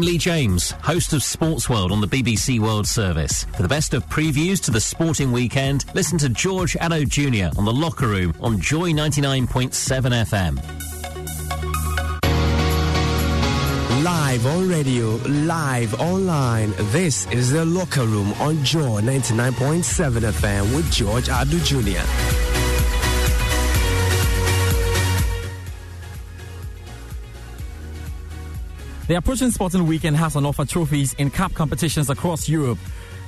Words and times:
I'm 0.00 0.06
Lee 0.06 0.16
James, 0.16 0.70
host 0.70 1.12
of 1.12 1.22
Sports 1.22 1.68
World 1.68 1.92
on 1.92 2.00
the 2.00 2.06
BBC 2.06 2.58
World 2.58 2.86
Service. 2.86 3.44
For 3.54 3.60
the 3.60 3.68
best 3.68 3.92
of 3.92 4.02
previews 4.08 4.58
to 4.64 4.70
the 4.70 4.80
sporting 4.80 5.30
weekend, 5.30 5.84
listen 5.94 6.16
to 6.20 6.30
George 6.30 6.72
Addo 6.72 7.06
Jr. 7.06 7.54
on 7.58 7.66
The 7.66 7.72
Locker 7.72 8.06
Room 8.06 8.34
on 8.40 8.58
Joy 8.58 8.92
99.7 8.92 9.76
FM. 10.24 10.56
Live 14.02 14.46
on 14.46 14.70
radio, 14.70 15.16
live 15.26 15.92
online. 16.00 16.72
This 16.92 17.26
is 17.26 17.50
The 17.50 17.66
Locker 17.66 18.06
Room 18.06 18.32
on 18.40 18.64
Joy 18.64 19.02
99.7 19.02 20.20
FM 20.32 20.74
with 20.74 20.90
George 20.90 21.26
Addo 21.26 21.62
Jr. 21.62 22.39
The 29.10 29.16
approaching 29.16 29.50
sporting 29.50 29.88
weekend 29.88 30.16
has 30.18 30.36
on 30.36 30.46
offer 30.46 30.64
trophies 30.64 31.14
in 31.14 31.30
cup 31.32 31.52
competitions 31.52 32.08
across 32.10 32.48
Europe. 32.48 32.78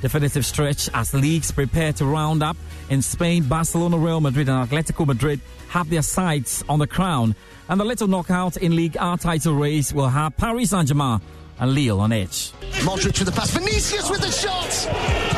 Definitive 0.01 0.47
stretch 0.47 0.89
as 0.95 1.13
leagues 1.13 1.51
prepare 1.51 1.93
to 1.95 2.07
round 2.07 2.41
up. 2.41 2.57
In 2.89 3.03
Spain, 3.03 3.43
Barcelona, 3.43 3.99
Real 3.99 4.21
Madrid, 4.21 4.49
and 4.49 4.71
Atletico 4.71 5.05
Madrid 5.05 5.41
have 5.71 5.91
their 5.91 6.03
sights 6.03 6.63
on 6.69 6.79
the 6.79 6.87
crown. 6.87 7.35
And 7.69 7.81
the 7.81 7.85
little 7.85 8.07
knockout 8.07 8.57
in 8.59 8.77
League 8.77 8.97
R 8.97 9.19
title 9.19 9.55
race 9.55 9.93
will 9.93 10.09
have 10.09 10.37
Paris 10.37 10.71
Saint 10.71 10.87
Germain 10.87 11.21
and 11.59 11.75
Lille 11.75 11.99
on 11.99 12.13
edge. 12.13 12.53
Modric 12.85 13.19
with 13.19 13.27
the 13.27 13.33
pass, 13.33 13.51
Vinicius 13.51 14.09
with 14.09 14.21
the 14.21 14.31
shot! 14.31 15.32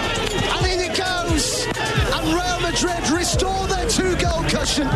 And 1.24 1.32
in 1.32 1.36
it 1.36 1.42
goes! 1.42 1.66
And 2.12 2.26
Real 2.34 2.60
Madrid 2.60 3.10
restore 3.10 3.66
their 3.66 3.88
two 3.88 4.16
goal 4.16 4.42
cushion. 4.44 4.88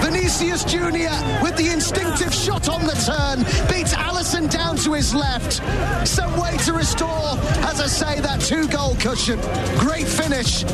Vinicius 0.00 0.64
Jr. 0.64 1.14
with 1.42 1.56
the 1.56 1.70
instinctive 1.72 2.34
shot 2.34 2.68
on 2.68 2.82
the 2.86 2.94
turn 2.94 3.44
beats 3.70 3.94
Alisson 3.94 4.50
down 4.50 4.76
to 4.78 4.92
his 4.92 5.14
left. 5.14 5.62
Some 6.06 6.38
way 6.40 6.56
to 6.58 6.72
restore, 6.72 7.38
as 7.64 7.80
I 7.80 7.86
say, 7.86 8.20
that 8.20 8.40
two 8.40 8.68
goal 8.68 8.94
cushion. 8.96 9.38
Great 9.78 10.06
finish. 10.06 10.64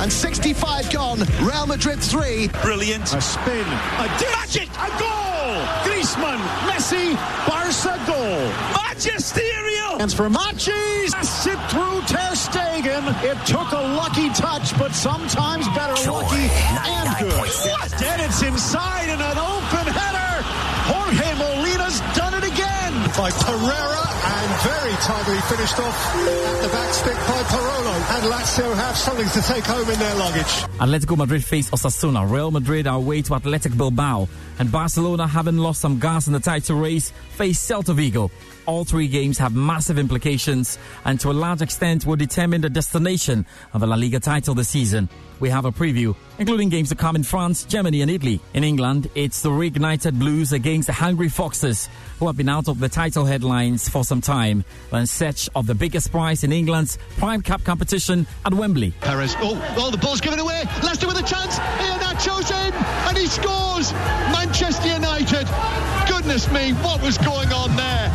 And 0.00 0.12
65 0.12 0.92
gone. 0.92 1.20
Real 1.40 1.66
Madrid 1.66 2.00
3. 2.00 2.48
Brilliant. 2.62 3.14
A 3.14 3.20
spin. 3.20 3.66
A 3.66 4.08
magic. 4.36 4.68
A 4.78 4.88
goal. 4.98 5.14
Griezmann. 6.04 6.38
Messi. 6.68 7.16
Barca 7.48 7.96
goal. 8.06 8.52
Magisterial. 8.88 10.00
And 10.00 10.12
for 10.12 10.28
Machis. 10.28 11.14
Sip 11.24 11.58
through 11.70 12.00
Ter 12.02 12.34
Stegen. 12.36 13.04
It 13.24 13.38
took 13.46 13.72
a 13.72 13.80
lucky 13.96 14.28
touch, 14.30 14.76
but 14.78 14.94
sometimes 14.94 15.66
better 15.68 15.94
Joy, 16.02 16.20
lucky 16.20 16.48
and 16.84 17.08
good. 17.18 18.04
And 18.04 18.22
it's 18.22 18.42
inside 18.42 19.08
in 19.08 19.20
an 19.20 19.38
open 19.38 19.86
header. 19.92 20.42
Jorge 20.92 21.32
Molina's 21.38 22.00
done 22.14 22.34
it 22.34 22.44
again. 22.44 23.03
By 23.16 23.30
Pereira 23.30 24.04
and 24.26 24.60
very 24.62 24.92
tidily 24.96 25.40
finished 25.42 25.78
off 25.78 26.14
at 26.16 26.62
the 26.62 26.68
back 26.68 26.92
stick 26.92 27.14
by 27.14 27.42
Parolo. 27.44 27.94
And 27.94 28.32
Lazio 28.32 28.74
have 28.74 28.96
something 28.96 29.28
to 29.28 29.40
take 29.42 29.64
home 29.64 29.88
in 29.88 29.98
their 30.00 30.14
luggage. 30.16 30.44
Atletico 30.80 31.16
Madrid 31.16 31.44
face 31.44 31.70
Osasuna. 31.70 32.28
Real 32.28 32.50
Madrid 32.50 32.88
are 32.88 32.96
away 32.96 33.22
to 33.22 33.34
Athletic 33.34 33.76
Bilbao. 33.76 34.28
And 34.58 34.72
Barcelona, 34.72 35.28
having 35.28 35.58
lost 35.58 35.80
some 35.80 36.00
gas 36.00 36.26
in 36.26 36.32
the 36.32 36.40
title 36.40 36.80
race, 36.80 37.12
face 37.36 37.64
Celta 37.64 37.94
Vigo. 37.94 38.32
All 38.66 38.84
three 38.84 39.06
games 39.06 39.38
have 39.38 39.54
massive 39.54 39.98
implications 39.98 40.76
and 41.04 41.20
to 41.20 41.30
a 41.30 41.32
large 41.32 41.62
extent 41.62 42.06
will 42.06 42.16
determine 42.16 42.62
the 42.62 42.70
destination 42.70 43.46
of 43.74 43.80
the 43.80 43.86
La 43.86 43.94
Liga 43.96 44.18
title 44.18 44.54
this 44.54 44.70
season. 44.70 45.08
We 45.40 45.50
have 45.50 45.64
a 45.64 45.72
preview, 45.72 46.14
including 46.38 46.68
games 46.68 46.88
to 46.90 46.94
come 46.94 47.16
in 47.16 47.22
France, 47.22 47.64
Germany, 47.64 48.02
and 48.02 48.10
Italy. 48.10 48.40
In 48.54 48.64
England, 48.64 49.10
it's 49.14 49.42
the 49.42 49.50
reignited 49.50 50.18
Blues 50.18 50.52
against 50.52 50.86
the 50.86 50.92
Hungry 50.92 51.28
Foxes, 51.28 51.88
who 52.18 52.26
have 52.26 52.36
been 52.36 52.48
out 52.48 52.68
of 52.68 52.78
the 52.78 52.88
title 52.88 53.24
headlines 53.24 53.88
for 53.88 54.04
some 54.04 54.20
time, 54.20 54.64
in 54.92 55.06
search 55.06 55.48
of 55.54 55.66
the 55.66 55.74
biggest 55.74 56.10
prize 56.10 56.44
in 56.44 56.52
England's 56.52 56.98
Prime 57.18 57.42
Cup 57.42 57.64
competition 57.64 58.26
at 58.44 58.54
Wembley. 58.54 58.92
Perez. 59.00 59.34
Oh, 59.38 59.74
oh, 59.76 59.90
the 59.90 59.98
ball's 59.98 60.20
given 60.20 60.38
away. 60.38 60.62
Leicester 60.82 61.06
with 61.06 61.18
a 61.18 61.22
chance. 61.22 61.58
Iheanacho's 61.58 62.50
in, 62.50 62.72
and 63.08 63.16
he 63.18 63.26
scores. 63.26 63.92
Manchester 64.32 64.88
United. 64.88 65.48
Goodness 66.08 66.50
me, 66.52 66.72
what 66.74 67.02
was 67.02 67.18
going 67.18 67.52
on 67.52 67.74
there? 67.76 68.08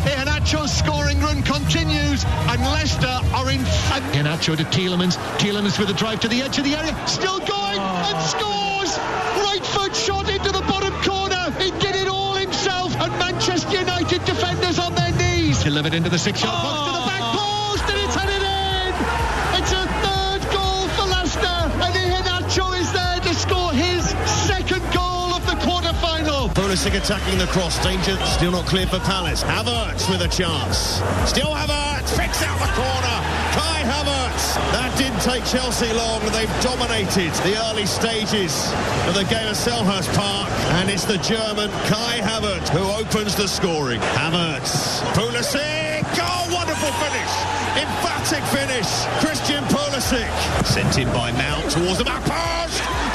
Iheanacho's 0.50 0.76
scoring 0.76 1.20
run 1.20 1.44
continues, 1.44 2.24
and 2.24 2.60
Leicester 2.60 3.06
are 3.06 3.48
in. 3.52 3.60
Iheanacho 3.60 4.56
to 4.56 4.64
Tielemans. 4.64 5.16
Tielemans 5.38 5.78
with 5.78 5.90
a 5.90 5.94
drive 5.94 6.18
to 6.20 6.28
the 6.28 6.42
edge 6.42 6.58
of 6.58 6.64
the 6.64 6.74
area. 6.74 6.92
Still 7.06 7.38
going 7.38 7.78
and 7.78 8.16
oh. 8.18 8.34
scores. 8.34 8.98
Right 9.46 9.64
foot 9.64 9.94
shot 9.94 10.28
into 10.28 10.50
the 10.50 10.62
bottom 10.62 10.92
corner. 11.02 11.52
He 11.62 11.70
did 11.78 11.94
it 11.94 12.08
all 12.08 12.34
himself, 12.34 12.92
and 12.96 13.12
Manchester 13.20 13.78
United 13.78 14.24
defenders 14.24 14.80
on 14.80 14.92
their 14.96 15.12
knees. 15.12 15.62
Delivered 15.62 15.94
into 15.94 16.10
the 16.10 16.18
six-yard 16.18 16.52
box 16.52 16.99
Pulisic 26.70 26.94
attacking 26.94 27.36
the 27.36 27.48
cross. 27.48 27.82
Danger 27.82 28.14
still 28.26 28.52
not 28.52 28.64
clear 28.64 28.86
for 28.86 29.00
Palace. 29.00 29.42
Havertz 29.42 30.08
with 30.08 30.22
a 30.22 30.28
chance. 30.28 31.02
Still 31.26 31.50
Havertz. 31.50 32.14
Fix 32.14 32.44
out 32.46 32.54
the 32.62 32.70
corner. 32.78 33.16
Kai 33.58 33.82
Havertz. 33.82 34.54
That 34.70 34.94
didn't 34.94 35.18
take 35.18 35.42
Chelsea 35.50 35.92
long. 35.92 36.22
They've 36.30 36.62
dominated 36.62 37.34
the 37.42 37.58
early 37.66 37.86
stages 37.86 38.70
of 39.10 39.18
the 39.18 39.26
game 39.26 39.50
at 39.50 39.58
Selhurst 39.58 40.14
Park. 40.14 40.46
And 40.78 40.88
it's 40.88 41.04
the 41.04 41.18
German 41.18 41.74
Kai 41.90 42.22
Havertz 42.22 42.68
who 42.70 42.86
opens 43.02 43.34
the 43.34 43.48
scoring. 43.48 43.98
Havertz. 44.14 45.02
Pulisic. 45.18 46.06
Oh, 46.22 46.54
wonderful 46.54 46.94
finish. 47.02 47.32
Emphatic 47.82 48.46
finish. 48.54 48.86
Christian 49.18 49.64
Pulisic. 49.74 50.30
Sent 50.64 50.98
in 50.98 51.08
by 51.10 51.32
Mount 51.32 51.68
towards 51.68 51.98
the 51.98 52.04
back 52.04 52.22
post. 52.22 53.09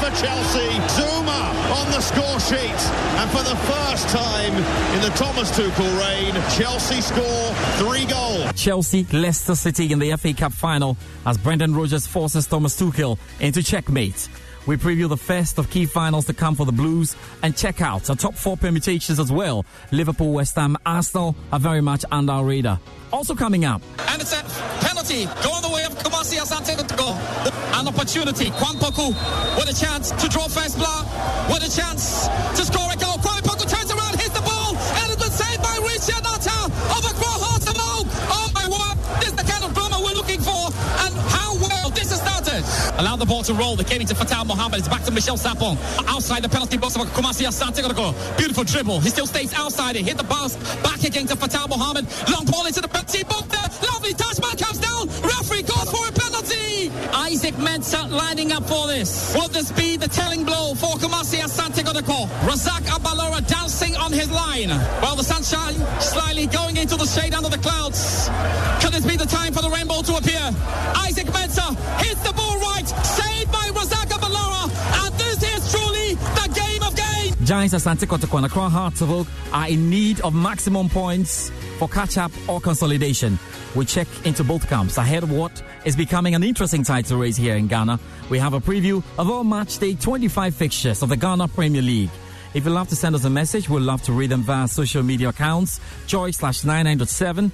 For 0.00 0.10
Chelsea. 0.16 0.70
Zouma 0.96 1.40
on 1.78 1.86
the 1.92 2.00
score 2.00 2.40
sheet. 2.40 2.80
And 3.20 3.30
for 3.30 3.42
the 3.44 3.56
first 3.56 4.08
time 4.08 4.54
in 4.54 5.00
the 5.02 5.12
Thomas 5.14 5.50
Tuchel 5.50 6.00
reign, 6.00 6.34
Chelsea 6.56 7.00
score 7.02 7.54
three 7.76 8.06
goals. 8.06 8.50
Chelsea, 8.54 9.06
Leicester 9.12 9.54
City 9.54 9.92
in 9.92 9.98
the 9.98 10.16
FA 10.16 10.32
Cup 10.32 10.52
final 10.52 10.96
as 11.26 11.36
Brendan 11.36 11.74
Rodgers 11.74 12.06
forces 12.06 12.46
Thomas 12.46 12.80
Tuchel 12.80 13.18
into 13.40 13.62
checkmate. 13.62 14.28
We 14.66 14.76
preview 14.76 15.08
the 15.08 15.16
first 15.16 15.58
of 15.58 15.70
key 15.70 15.86
finals 15.86 16.26
to 16.26 16.34
come 16.34 16.54
for 16.54 16.66
the 16.66 16.72
Blues 16.72 17.16
and 17.42 17.56
check 17.56 17.80
out 17.80 18.10
our 18.10 18.16
top 18.16 18.34
four 18.34 18.56
permutations 18.56 19.18
as 19.18 19.32
well. 19.32 19.64
Liverpool, 19.90 20.32
West 20.32 20.56
Ham, 20.56 20.76
Arsenal 20.84 21.34
are 21.52 21.58
very 21.58 21.80
much 21.80 22.04
under 22.10 22.32
our 22.32 22.44
radar. 22.44 22.78
Also 23.12 23.34
coming 23.34 23.64
up. 23.64 23.82
And 24.08 24.22
it's 24.22 24.32
a 24.32 24.42
penalty 24.84 25.24
going 25.42 25.62
the 25.62 25.70
way 25.72 25.84
of 25.84 25.98
Kumasi 25.98 26.38
Asante 26.38 26.76
to 26.86 26.96
go. 26.96 27.10
An 27.78 27.88
opportunity. 27.88 28.50
Kwame 28.50 28.78
Poku 28.78 29.08
with 29.56 29.68
a 29.68 29.74
chance 29.74 30.10
to 30.12 30.28
draw 30.28 30.46
first 30.46 30.76
blood, 30.78 31.06
with 31.48 31.66
a 31.66 31.74
chance 31.74 32.28
to 32.56 32.59
Allow 43.00 43.16
the 43.16 43.24
ball 43.24 43.42
to 43.44 43.54
roll. 43.54 43.76
They 43.76 43.84
came 43.84 44.02
into 44.02 44.14
Fatawu 44.14 44.46
Mohammed. 44.46 44.80
It's 44.80 44.88
back 44.88 45.02
to 45.04 45.10
Michel 45.10 45.38
Sapong. 45.38 45.78
Outside 46.06 46.42
the 46.42 46.50
penalty 46.50 46.76
box 46.76 46.96
of 46.96 47.02
Kumasi 47.16 47.48
Asante. 47.48 47.80
Beautiful 48.36 48.62
dribble. 48.62 49.00
He 49.00 49.08
still 49.08 49.26
stays 49.26 49.54
outside 49.54 49.96
it. 49.96 50.04
Hit 50.04 50.18
the 50.18 50.24
bounce. 50.24 50.56
Back 50.84 51.02
again 51.02 51.26
to 51.28 51.34
Fatawu 51.34 51.70
Mohammed. 51.70 52.04
Long 52.30 52.44
ball 52.44 52.66
into 52.66 52.79
Isaac 57.12 57.54
Mensah 57.54 58.10
lining 58.10 58.52
up 58.52 58.64
for 58.66 58.86
this. 58.86 59.34
Will 59.34 59.48
this 59.48 59.70
be 59.72 59.96
the 59.96 60.08
telling 60.08 60.44
blow 60.44 60.74
for 60.74 60.96
Kumasi 60.96 61.40
Asante 61.40 61.82
Kotoko? 61.82 62.26
Razak 62.46 62.82
Abalora 62.86 63.46
dancing 63.46 63.96
on 63.96 64.12
his 64.12 64.30
line. 64.30 64.70
While 65.00 65.16
the 65.16 65.24
sunshine 65.24 65.74
slightly 66.00 66.46
going 66.46 66.76
into 66.76 66.96
the 66.96 67.06
shade 67.06 67.34
under 67.34 67.48
the 67.48 67.58
clouds. 67.58 68.28
Can 68.80 68.92
this 68.92 69.06
be 69.06 69.16
the 69.16 69.26
time 69.26 69.52
for 69.52 69.62
the 69.62 69.70
rainbow 69.70 70.02
to 70.02 70.16
appear? 70.16 70.42
Isaac 71.06 71.26
Mensah 71.28 71.76
hits 72.02 72.22
the 72.22 72.32
ball 72.32 72.58
right. 72.60 72.86
Saved 72.86 73.50
by 73.52 73.68
Razak 73.74 74.08
Abalora. 74.10 74.70
And 75.04 75.14
this 75.18 75.42
is 75.42 75.70
truly 75.72 76.14
the 76.14 76.48
game 76.54 76.82
of 76.82 76.94
games. 76.96 77.36
Giants 77.48 77.74
Asante 77.74 78.06
Kotoko 78.06 78.36
and 78.36 78.46
Accra 78.46 78.68
Hearts 78.68 79.00
of 79.00 79.10
Oak 79.10 79.26
are 79.52 79.68
in 79.68 79.90
need 79.90 80.20
of 80.20 80.34
maximum 80.34 80.88
points 80.88 81.50
for 81.80 81.88
catch 81.88 82.18
up 82.18 82.30
or 82.46 82.60
consolidation. 82.60 83.38
We 83.74 83.86
check 83.86 84.06
into 84.26 84.44
both 84.44 84.68
camps 84.68 84.98
ahead 84.98 85.22
of 85.22 85.32
what 85.32 85.62
is 85.86 85.96
becoming 85.96 86.34
an 86.34 86.42
interesting 86.42 86.84
title 86.84 87.16
race 87.16 87.38
here 87.38 87.56
in 87.56 87.68
Ghana. 87.68 87.98
We 88.28 88.38
have 88.38 88.52
a 88.52 88.60
preview 88.60 89.02
of 89.18 89.30
all 89.30 89.44
match 89.44 89.78
day 89.78 89.94
25 89.94 90.54
fixtures 90.54 91.02
of 91.02 91.08
the 91.08 91.16
Ghana 91.16 91.48
Premier 91.48 91.80
League. 91.80 92.10
If 92.52 92.66
you'd 92.66 92.72
love 92.72 92.88
to 92.88 92.96
send 92.96 93.14
us 93.14 93.24
a 93.24 93.30
message, 93.30 93.70
we'd 93.70 93.80
love 93.80 94.02
to 94.02 94.12
read 94.12 94.28
them 94.28 94.42
via 94.42 94.68
social 94.68 95.02
media 95.02 95.30
accounts. 95.30 95.80
Joy 96.06 96.32
slash 96.32 96.60
99.7, 96.62 97.50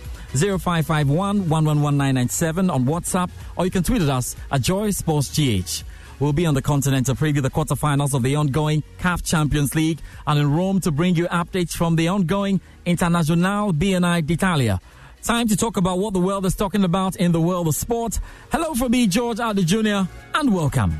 0551 0.58 1.48
111997 1.48 2.68
on 2.68 2.84
WhatsApp, 2.84 3.30
or 3.56 3.64
you 3.64 3.70
can 3.70 3.84
tweet 3.84 4.02
at 4.02 4.08
us 4.08 4.34
at 4.50 4.60
Joy 4.60 4.90
Sports 4.90 5.28
GH. 5.28 5.84
We'll 6.18 6.32
be 6.32 6.46
on 6.46 6.54
the 6.54 6.62
continent 6.62 7.06
to 7.06 7.14
preview 7.14 7.42
the 7.42 7.50
quarterfinals 7.50 8.14
of 8.14 8.22
the 8.22 8.36
ongoing 8.36 8.82
CAF 8.98 9.22
Champions 9.22 9.74
League 9.74 9.98
and 10.26 10.38
in 10.38 10.50
Rome 10.50 10.80
to 10.80 10.90
bring 10.90 11.14
you 11.14 11.26
updates 11.28 11.72
from 11.72 11.96
the 11.96 12.08
ongoing 12.08 12.60
Internazionali 12.86 13.72
BNL 13.72 14.26
d'Italia. 14.26 14.80
Time 15.22 15.46
to 15.48 15.56
talk 15.56 15.76
about 15.76 15.98
what 15.98 16.14
the 16.14 16.20
world 16.20 16.46
is 16.46 16.54
talking 16.54 16.84
about 16.84 17.16
in 17.16 17.32
the 17.32 17.40
world 17.40 17.68
of 17.68 17.74
sport. 17.74 18.18
Hello 18.50 18.72
from 18.74 18.92
me, 18.92 19.06
George 19.06 19.38
Addo 19.38 19.64
Jr., 19.64 20.10
and 20.34 20.54
welcome. 20.54 20.98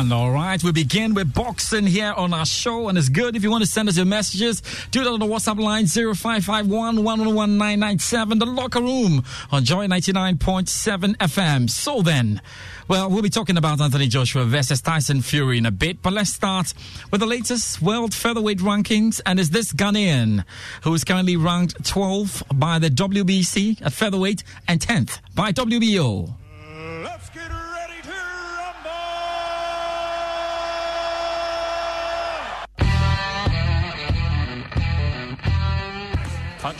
All 0.00 0.30
right, 0.30 0.64
we 0.64 0.72
begin 0.72 1.12
with 1.12 1.34
boxing 1.34 1.86
here 1.86 2.14
on 2.16 2.32
our 2.32 2.46
show, 2.46 2.88
and 2.88 2.96
it's 2.96 3.10
good 3.10 3.36
if 3.36 3.42
you 3.42 3.50
want 3.50 3.62
to 3.62 3.68
send 3.68 3.86
us 3.86 3.98
your 3.98 4.06
messages. 4.06 4.62
Do 4.90 5.04
that 5.04 5.10
on 5.10 5.20
the 5.20 5.26
WhatsApp 5.26 5.60
line 5.60 5.86
0551 5.86 7.04
111997, 7.04 8.38
the 8.38 8.46
locker 8.46 8.80
room 8.80 9.22
on 9.52 9.62
Joy 9.62 9.86
99.7 9.88 11.16
FM. 11.18 11.68
So 11.68 12.00
then, 12.00 12.40
well, 12.88 13.10
we'll 13.10 13.20
be 13.20 13.28
talking 13.28 13.58
about 13.58 13.78
Anthony 13.82 14.08
Joshua 14.08 14.46
versus 14.46 14.80
Tyson 14.80 15.20
Fury 15.20 15.58
in 15.58 15.66
a 15.66 15.70
bit, 15.70 16.00
but 16.00 16.14
let's 16.14 16.32
start 16.32 16.72
with 17.10 17.20
the 17.20 17.26
latest 17.26 17.82
world 17.82 18.14
featherweight 18.14 18.60
rankings. 18.60 19.20
And 19.26 19.38
is 19.38 19.50
this 19.50 19.70
Ghanaian 19.70 20.46
who 20.82 20.94
is 20.94 21.04
currently 21.04 21.36
ranked 21.36 21.82
12th 21.82 22.58
by 22.58 22.78
the 22.78 22.88
WBC 22.88 23.82
at 23.82 23.92
featherweight 23.92 24.44
and 24.66 24.80
10th 24.80 25.20
by 25.34 25.52
WBO? 25.52 26.39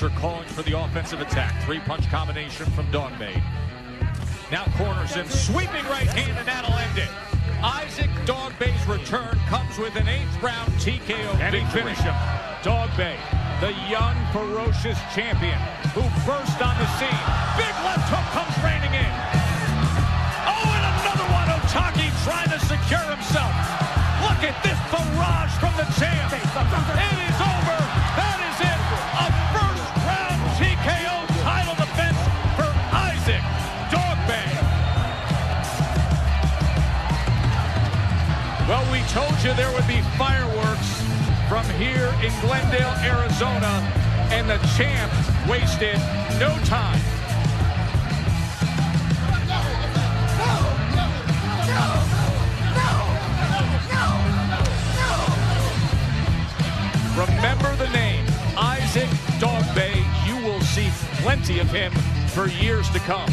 Hunter 0.00 0.19
calling 0.19 0.49
for 0.49 0.62
the 0.62 0.73
offensive 0.73 1.20
attack. 1.20 1.52
Three 1.69 1.79
punch 1.81 2.08
combination 2.08 2.64
from 2.73 2.88
Dogboe. 2.88 3.37
Now 4.49 4.64
corners 4.81 5.12
him, 5.12 5.29
sweeping 5.29 5.85
right 5.93 6.08
hand, 6.08 6.41
and 6.41 6.49
that'll 6.49 6.73
end 6.73 6.97
it. 6.97 7.12
Isaac 7.61 8.08
Dogboe's 8.25 8.81
return 8.88 9.37
comes 9.52 9.76
with 9.76 9.93
an 10.00 10.08
eighth 10.08 10.32
round 10.41 10.73
TKO 10.81 11.37
and 11.44 11.52
he 11.52 11.61
finish 11.69 12.00
him. 12.00 12.17
Dogboe, 12.64 13.12
the 13.61 13.76
young, 13.93 14.17
ferocious 14.32 14.97
champion 15.12 15.61
who 15.93 16.00
burst 16.25 16.56
on 16.64 16.73
the 16.81 16.88
scene. 16.97 17.25
Big 17.61 17.76
left 17.85 18.08
hook 18.08 18.25
comes 18.32 18.56
raining 18.64 18.97
in. 18.97 19.12
Oh, 20.49 20.64
and 20.64 20.85
another 20.97 21.29
one. 21.29 21.49
Otake 21.61 22.08
trying 22.25 22.49
to 22.49 22.61
secure 22.64 23.05
himself. 23.05 23.52
Look 24.25 24.49
at 24.49 24.56
this 24.64 24.81
barrage 24.88 25.52
from 25.61 25.76
the 25.76 25.85
champ. 26.00 26.32
It 26.32 26.41
is 26.41 27.37
over. 27.37 27.89
Told 39.11 39.43
you 39.43 39.52
there 39.55 39.73
would 39.73 39.88
be 39.88 40.00
fireworks 40.17 41.02
from 41.49 41.64
here 41.81 42.14
in 42.23 42.31
Glendale, 42.43 42.95
Arizona, 43.02 43.83
and 44.31 44.49
the 44.49 44.57
champ 44.76 45.11
wasted 45.49 45.99
no 46.38 46.57
time. 46.64 47.00
Remember 57.19 57.75
the 57.75 57.88
name, 57.93 58.25
Isaac 58.57 59.09
Dogboe. 59.40 60.05
You 60.25 60.37
will 60.47 60.61
see 60.61 60.88
plenty 61.21 61.59
of 61.59 61.69
him 61.73 61.93
for 62.29 62.47
years 62.47 62.88
to 62.90 63.00
come. 63.00 63.29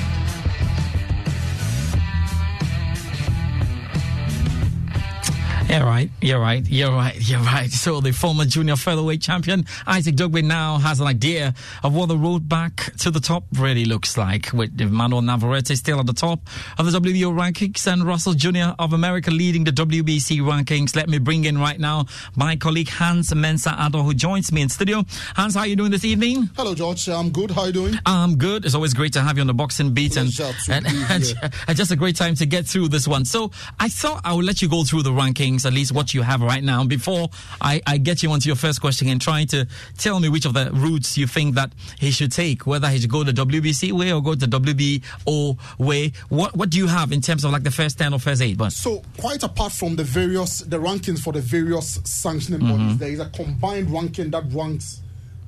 Yeah, 5.69 5.83
right. 5.83 6.09
You're 6.21 6.39
right. 6.39 6.65
You're 6.65 6.91
right. 6.91 7.15
You're 7.29 7.41
right. 7.41 7.69
So 7.69 7.99
the 7.99 8.13
former 8.13 8.45
junior 8.45 8.77
featherweight 8.77 9.21
champion 9.21 9.65
Isaac 9.85 10.15
Dogboe 10.15 10.43
now 10.43 10.77
has 10.77 11.01
an 11.01 11.07
idea 11.07 11.53
of 11.83 11.93
what 11.93 12.07
the 12.07 12.17
road 12.17 12.47
back 12.47 12.93
to 12.99 13.11
the 13.11 13.19
top 13.19 13.43
really 13.53 13.83
looks 13.83 14.17
like. 14.17 14.53
With 14.53 14.79
Manuel 14.79 15.21
Navarrete 15.21 15.75
still 15.77 15.99
at 15.99 16.05
the 16.05 16.13
top 16.13 16.39
of 16.77 16.89
the 16.89 16.97
WBO 16.97 17.33
rankings 17.33 17.85
and 17.91 18.03
Russell 18.05 18.33
Jr. 18.33 18.75
of 18.79 18.93
America 18.93 19.29
leading 19.29 19.65
the 19.65 19.71
WBC 19.71 20.39
rankings. 20.39 20.95
Let 20.95 21.09
me 21.09 21.17
bring 21.17 21.43
in 21.43 21.57
right 21.57 21.79
now 21.79 22.05
my 22.35 22.55
colleague 22.55 22.89
Hans 22.89 23.35
Mensa 23.35 23.71
Addo, 23.71 24.05
who 24.05 24.13
joins 24.13 24.53
me 24.53 24.61
in 24.61 24.69
studio. 24.69 25.03
Hans, 25.35 25.55
how 25.55 25.61
are 25.61 25.67
you 25.67 25.75
doing 25.75 25.91
this 25.91 26.05
evening? 26.05 26.49
Hello, 26.55 26.75
George. 26.75 27.09
I'm 27.09 27.29
good. 27.29 27.51
How 27.51 27.63
are 27.63 27.67
you 27.67 27.73
doing? 27.73 27.95
I'm 28.05 28.37
good. 28.37 28.63
It's 28.63 28.73
always 28.73 28.93
great 28.93 29.11
to 29.13 29.21
have 29.21 29.35
you 29.35 29.41
on 29.41 29.47
the 29.47 29.53
boxing 29.53 29.93
beat 29.93 30.15
and, 30.15 30.31
and, 30.69 30.85
and, 31.09 31.33
and 31.67 31.77
just 31.77 31.91
a 31.91 31.97
great 31.97 32.15
time 32.15 32.35
to 32.35 32.45
get 32.45 32.65
through 32.65 32.87
this 32.87 33.05
one. 33.05 33.25
So 33.25 33.51
I 33.81 33.89
thought 33.89 34.21
I 34.23 34.33
would 34.33 34.45
let 34.45 34.61
you 34.61 34.69
go 34.69 34.85
through 34.85 35.03
the 35.03 35.11
rankings 35.11 35.56
rankings, 35.57 35.65
at 35.65 35.73
least 35.73 35.91
what 35.91 36.13
you 36.13 36.21
have 36.21 36.41
right 36.41 36.63
now, 36.63 36.83
before 36.83 37.29
I, 37.61 37.81
I 37.85 37.97
get 37.97 38.23
you 38.23 38.31
onto 38.31 38.47
your 38.47 38.55
first 38.55 38.81
question 38.81 39.09
and 39.09 39.21
trying 39.21 39.47
to 39.47 39.67
tell 39.97 40.19
me 40.19 40.29
which 40.29 40.45
of 40.45 40.53
the 40.53 40.69
routes 40.73 41.17
you 41.17 41.27
think 41.27 41.55
that 41.55 41.71
he 41.99 42.11
should 42.11 42.31
take, 42.31 42.65
whether 42.65 42.87
he 42.89 42.99
should 42.99 43.09
go 43.09 43.23
the 43.23 43.31
WBC 43.31 43.91
way 43.91 44.11
or 44.11 44.21
go 44.21 44.35
the 44.35 44.45
WBO 44.47 45.57
way. 45.77 46.11
What 46.29 46.55
what 46.55 46.69
do 46.69 46.77
you 46.77 46.87
have 46.87 47.11
in 47.11 47.21
terms 47.21 47.43
of 47.43 47.51
like 47.51 47.63
the 47.63 47.71
first 47.71 47.97
ten 47.97 48.13
or 48.13 48.19
first 48.19 48.41
eight? 48.41 48.57
But 48.57 48.73
So, 48.73 49.03
quite 49.17 49.43
apart 49.43 49.73
from 49.73 49.95
the 49.95 50.03
various 50.03 50.59
the 50.59 50.77
rankings 50.77 51.19
for 51.19 51.33
the 51.33 51.41
various 51.41 51.99
sanctioning 52.03 52.61
Mhm. 52.61 52.69
bodies, 52.77 52.97
there 52.97 53.09
is 53.09 53.19
a 53.19 53.25
combined 53.29 53.91
ranking 53.91 54.31
that 54.31 54.43
ranks, 54.51 55.01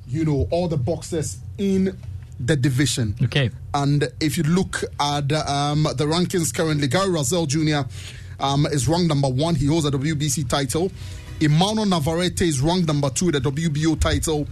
you 0.08 0.24
know, 0.24 0.46
all 0.50 0.68
the 0.68 0.76
boxers 0.76 1.38
in 1.58 1.96
the 2.38 2.56
division. 2.56 3.14
Okay. 3.22 3.50
And 3.74 4.08
if 4.18 4.36
you 4.38 4.44
look 4.44 4.82
at 4.98 5.30
um, 5.32 5.82
the 5.82 6.06
rankings 6.06 6.54
currently, 6.54 6.88
Gary 6.88 7.10
Russell 7.10 7.44
Jr. 7.46 7.82
Um, 8.40 8.66
is 8.66 8.88
ranked 8.88 9.08
number 9.08 9.28
one. 9.28 9.54
He 9.54 9.66
holds 9.66 9.86
a 9.86 9.90
WBC 9.90 10.48
title. 10.48 10.90
Emmanuel 11.40 11.86
Navarrete 11.86 12.42
is 12.42 12.60
ranked 12.60 12.86
number 12.86 13.10
two, 13.10 13.30
the 13.30 13.40
WBO 13.40 13.98
title. 13.98 14.46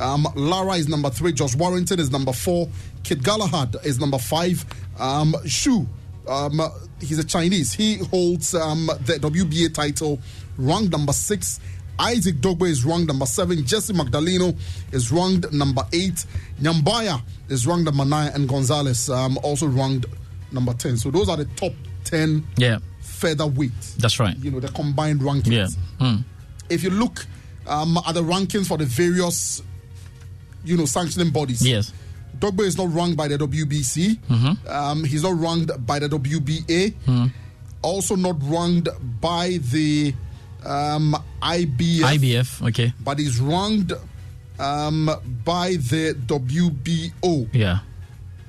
Um, 0.00 0.26
Lara 0.34 0.74
is 0.74 0.88
number 0.88 1.10
three. 1.10 1.32
Josh 1.32 1.54
Warrington 1.54 2.00
is 2.00 2.10
number 2.10 2.32
four. 2.32 2.68
Kid 3.04 3.22
Galahad 3.22 3.76
is 3.84 4.00
number 4.00 4.18
five. 4.18 4.64
Um, 4.98 5.34
Xu, 5.44 5.86
um, 6.28 6.60
he's 7.00 7.18
a 7.18 7.24
Chinese. 7.24 7.72
He 7.72 7.96
holds 7.96 8.54
um, 8.54 8.86
the 8.86 9.18
WBA 9.20 9.74
title, 9.74 10.18
ranked 10.56 10.92
number 10.92 11.12
six. 11.12 11.60
Isaac 11.98 12.36
Dogboe 12.36 12.68
is 12.68 12.84
ranked 12.84 13.08
number 13.08 13.26
seven. 13.26 13.64
Jesse 13.64 13.92
Magdaleno 13.92 14.56
is 14.92 15.12
ranked 15.12 15.52
number 15.52 15.82
eight. 15.92 16.24
Nyambayar 16.60 17.20
is 17.48 17.66
ranked 17.66 17.84
number 17.84 18.04
nine. 18.04 18.32
And 18.34 18.48
Gonzalez 18.48 19.10
um, 19.10 19.38
also 19.42 19.66
ranked 19.66 20.06
number 20.52 20.72
10. 20.74 20.96
So 20.96 21.10
those 21.10 21.28
are 21.28 21.36
the 21.36 21.44
top 21.56 21.72
10 22.04 22.44
yeah, 22.56 22.78
featherweight. 23.22 23.72
that's 23.98 24.18
right. 24.18 24.36
You 24.38 24.50
know, 24.50 24.60
the 24.60 24.68
combined 24.68 25.20
rankings. 25.20 25.52
Yeah. 25.52 25.68
Hmm. 26.00 26.22
If 26.68 26.82
you 26.82 26.90
look 26.90 27.24
um, 27.66 27.96
at 28.06 28.14
the 28.14 28.22
rankings 28.22 28.66
for 28.66 28.76
the 28.78 28.84
various, 28.84 29.62
you 30.64 30.76
know, 30.76 30.86
sanctioning 30.86 31.30
bodies. 31.30 31.62
Yes. 31.66 31.92
Dogboe 32.38 32.64
is 32.66 32.76
not 32.76 32.92
ranked 32.92 33.16
by 33.16 33.28
the 33.28 33.38
WBC. 33.38 34.18
Mhm. 34.28 34.68
Um, 34.68 35.04
he's 35.04 35.22
not 35.22 35.38
ranked 35.38 35.70
by 35.86 35.98
the 36.00 36.08
WBA. 36.08 36.94
Hmm. 37.06 37.26
Also 37.82 38.16
not 38.16 38.36
ranked 38.42 38.88
by 39.20 39.58
the 39.70 40.14
um, 40.64 41.14
IBF. 41.42 42.02
IBF. 42.18 42.68
Okay. 42.68 42.92
But 43.04 43.18
he's 43.18 43.38
ranked 43.40 43.92
um, 44.58 45.10
by 45.44 45.76
the 45.76 46.14
WBO. 46.26 47.48
Yeah. 47.52 47.78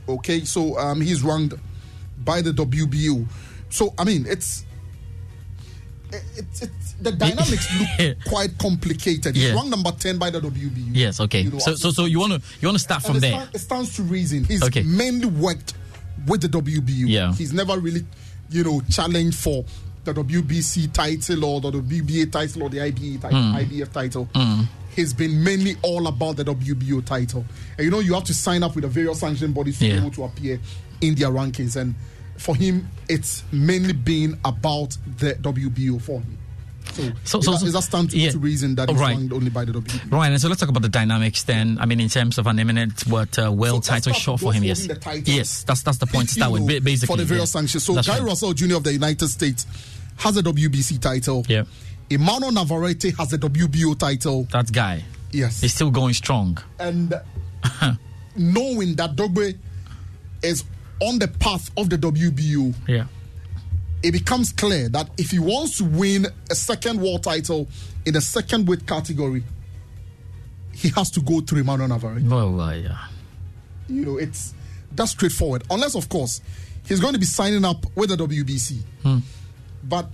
Okay, 0.07 0.43
so 0.45 0.77
um, 0.77 1.01
he's 1.01 1.21
ranked 1.23 1.55
by 2.23 2.41
the 2.41 2.51
WBO. 2.51 3.25
So 3.73 3.91
I 3.97 4.03
mean, 4.03 4.25
it's 4.27 4.65
it's, 6.11 6.61
it's 6.61 6.93
the 7.01 7.11
dynamics 7.11 7.67
look 7.79 8.17
quite 8.27 8.55
complicated. 8.59 9.35
He's 9.35 9.45
Yeah. 9.45 9.55
ranked 9.55 9.69
number 9.71 9.91
ten 9.93 10.19
by 10.19 10.29
the 10.29 10.39
WBO. 10.41 10.89
Yes. 10.91 11.19
Okay. 11.19 11.41
You 11.41 11.51
know, 11.51 11.59
so 11.59 11.73
so 11.75 11.89
so 11.89 12.05
you 12.05 12.19
want 12.19 12.33
to 12.33 12.41
you 12.61 12.67
want 12.67 12.77
to 12.77 12.83
start 12.83 13.01
from 13.01 13.17
it, 13.17 13.21
there. 13.21 13.31
stand- 13.31 13.55
it 13.55 13.59
stands 13.59 13.95
to 13.95 14.03
reason. 14.03 14.43
He's 14.43 14.63
Okay. 14.63 14.83
mainly 14.83 15.25
worked 15.25 15.73
with 16.27 16.41
the 16.41 16.47
WBO. 16.49 17.07
Yeah. 17.07 17.33
He's 17.33 17.51
never 17.51 17.79
really, 17.79 18.05
you 18.51 18.63
know, 18.63 18.81
challenged 18.91 19.37
for 19.39 19.65
the 20.03 20.13
WBC 20.13 20.93
title 20.93 21.45
or 21.45 21.61
the 21.61 21.71
WBA 21.71 22.31
title 22.31 22.63
or 22.63 22.69
the 22.69 22.77
IBA 22.77 23.19
title, 23.21 23.39
Mm. 23.39 23.55
IBF 23.65 23.91
title. 23.91 24.29
Mm. 24.35 24.67
He's 24.95 25.13
been 25.13 25.43
mainly 25.43 25.77
all 25.81 26.05
about 26.07 26.35
the 26.35 26.43
WBO 26.45 27.01
title. 27.03 27.43
And 27.77 27.85
you 27.85 27.89
know, 27.89 27.99
you 28.01 28.13
have 28.13 28.25
to 28.25 28.33
sign 28.35 28.61
up 28.61 28.75
with 28.75 28.83
the 28.83 28.87
various 28.89 29.19
sanctioning 29.21 29.53
bodies 29.53 29.79
to 29.79 29.87
Yeah. 29.87 29.93
be 29.93 29.97
able 30.01 30.11
to 30.11 30.23
appear 30.25 30.59
in 31.01 31.15
their 31.15 31.29
rankings. 31.31 31.75
And 31.75 31.95
for 32.37 32.55
him, 32.55 32.89
it's 33.09 33.43
mainly 33.51 33.93
been 33.93 34.37
about 34.45 34.97
the 35.17 35.35
WBO 35.35 36.01
for 36.01 36.19
him. 36.21 36.37
So, 36.93 37.01
So- 37.23 37.39
is 37.39 37.45
so- 37.45 37.51
that, 37.51 37.59
so- 37.59 37.65
is 37.67 37.73
that 37.73 37.81
stand 37.83 38.09
to, 38.11 38.17
yeah. 38.17 38.31
to 38.31 38.37
reason 38.39 38.75
that 38.75 38.89
he's 38.89 38.99
Right. 38.99 39.15
only 39.15 39.49
by 39.49 39.63
the 39.65 39.71
WBO? 39.71 40.09
Right, 40.11 40.27
and 40.31 40.41
so 40.41 40.49
let's 40.49 40.59
talk 40.59 40.69
about 40.69 40.81
the 40.81 40.89
dynamics 40.89 41.43
then. 41.43 41.77
I 41.79 41.85
mean, 41.85 41.99
in 42.01 42.09
terms 42.09 42.37
of 42.37 42.45
an 42.45 42.59
imminent 42.59 43.07
what 43.07 43.39
uh, 43.39 43.51
world 43.51 43.85
So 43.85 43.93
title 43.93 44.13
shot 44.13 44.39
for 44.41 44.51
him. 44.53 44.63
Yes, 44.63 44.87
yes, 45.25 45.63
that's 45.63 45.81
that's 45.81 45.97
the 45.97 46.07
point 46.07 46.27
to 46.29 46.33
start 46.35 46.51
with. 46.51 46.63
know, 46.63 46.79
Basically, 46.81 47.07
for 47.07 47.17
the 47.17 47.25
various 47.25 47.49
yeah. 47.49 47.59
sanctions. 47.59 47.83
So 47.85 47.93
That's 47.95 48.07
Guy 48.07 48.19
right. 48.19 48.27
Russell 48.27 48.53
Jr. 48.53 48.75
of 48.75 48.83
the 48.83 48.93
United 48.93 49.27
States 49.29 49.65
has 50.17 50.35
a 50.37 50.43
WBC 50.43 50.97
title. 51.01 51.45
Yeah. 51.47 51.63
Emmanuel 52.09 52.51
Navarrete 52.51 53.11
has 53.17 53.31
a 53.33 53.37
WBO 53.37 53.97
title. 53.97 54.43
That 54.51 54.71
guy, 54.71 55.03
Yes. 55.31 55.61
he's 55.61 55.73
still 55.73 55.89
going 55.89 56.13
strong. 56.13 56.57
And 56.79 57.13
knowing 58.35 58.95
that 58.95 59.15
Dogboe 59.15 59.57
is 60.43 60.63
on 61.01 61.19
the 61.19 61.27
path 61.27 61.69
of 61.77 61.89
the 61.89 61.97
WBO, 61.97 62.73
Yeah. 62.87 63.05
it 64.01 64.11
becomes 64.11 64.51
clear 64.51 64.89
that 64.89 65.09
if 65.17 65.31
he 65.31 65.39
wants 65.39 65.77
to 65.77 65.85
win 65.85 66.27
a 66.51 66.55
second 66.55 67.01
world 67.01 67.23
title 67.23 67.67
in 68.05 68.13
the 68.13 68.21
second 68.21 68.67
weight 68.67 68.85
category, 68.87 69.43
he 70.73 70.89
has 70.89 71.09
to 71.11 71.21
go 71.21 71.41
through 71.41 71.61
Emmanuel 71.61 71.87
Navarrete. 71.89 72.25
Well, 72.25 72.59
uh, 72.59 72.73
yeah. 72.73 72.97
You 73.87 74.05
know, 74.05 74.17
it's 74.17 74.53
that's 74.91 75.11
straightforward. 75.11 75.63
Unless, 75.69 75.95
of 75.95 76.07
course, 76.09 76.41
he's 76.87 76.99
going 76.99 77.13
to 77.13 77.19
be 77.19 77.25
signing 77.25 77.65
up 77.65 77.85
with 77.95 78.09
the 78.09 78.15
WBC. 78.17 78.79
Hmm. 79.03 79.17
But 79.83 80.09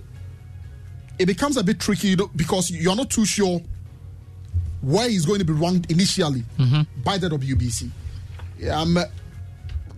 it 1.18 1.26
becomes 1.26 1.56
a 1.56 1.62
bit 1.64 1.78
tricky 1.78 2.16
because 2.36 2.70
you're 2.70 2.96
not 2.96 3.10
too 3.10 3.24
sure 3.24 3.60
where 4.80 5.08
he's 5.08 5.26
going 5.26 5.38
to 5.38 5.44
be 5.44 5.52
ranked 5.52 5.90
initially 5.90 6.42
Mm-hmm. 6.58 7.02
by 7.02 7.18
the 7.18 7.28
WBC. 7.28 7.90
Um, 8.72 8.98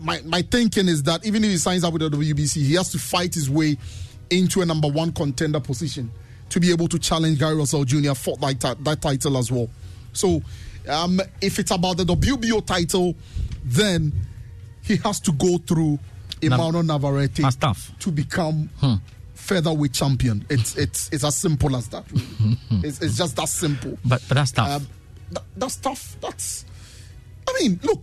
my, 0.03 0.21
my 0.25 0.43
thinking 0.43 0.89
is 0.89 1.03
that 1.05 1.25
even 1.27 1.45
if 1.45 1.51
he 1.51 1.57
signs 1.59 1.85
up 1.85 1.93
with 1.93 2.03
the 2.03 2.11
WBC, 2.17 2.57
he 2.63 2.75
has 2.75 2.91
to 2.93 2.99
fight 2.99 3.35
his 3.35 3.49
way 3.51 3.77
into 4.31 4.63
a 4.63 4.67
number 4.67 4.89
one 4.89 5.13
contender 5.13 5.61
position 5.61 6.11
to 6.49 6.61
be 6.61 6.71
able 6.71 6.89
to 6.89 6.99
challenge 6.99 7.39
Gary 7.39 7.55
Russell 7.57 7.85
Jr. 7.85 8.15
for 8.15 8.37
that, 8.39 8.77
that 8.81 9.01
title 9.01 9.37
as 9.39 9.51
well. 9.51 9.69
So, 10.13 10.43
um, 10.89 11.21
if 11.41 11.59
it's 11.59 11.71
about 11.71 11.97
the 11.97 12.05
WBO 12.05 12.65
title, 12.67 13.15
then 13.65 14.13
he 14.83 14.97
has 14.97 15.21
to 15.21 15.33
go 15.33 15.59
through 15.59 15.99
Emmanuel 16.43 16.83
Navarrete 16.83 17.37
to 18.01 18.11
become 18.11 18.69
Hmm. 18.81 18.95
featherweight 19.35 19.93
champion. 19.93 20.45
It's 20.51 20.77
it's 20.77 21.09
it's 21.13 21.23
as 21.25 21.37
simple 21.37 21.77
as 21.77 21.87
that. 21.89 22.05
really. 22.11 22.59
it's, 22.89 23.01
it's 23.01 23.17
just 23.17 23.37
that 23.37 23.49
simple. 23.49 23.97
But 24.05 24.23
but 24.29 24.35
that's 24.35 24.51
tough. 24.53 24.69
Um, 24.83 24.87
th- 25.31 25.47
that's 25.57 25.77
tough. 25.77 26.17
That's. 26.21 26.65
I 27.49 27.53
mean, 27.61 27.79
look, 27.85 28.01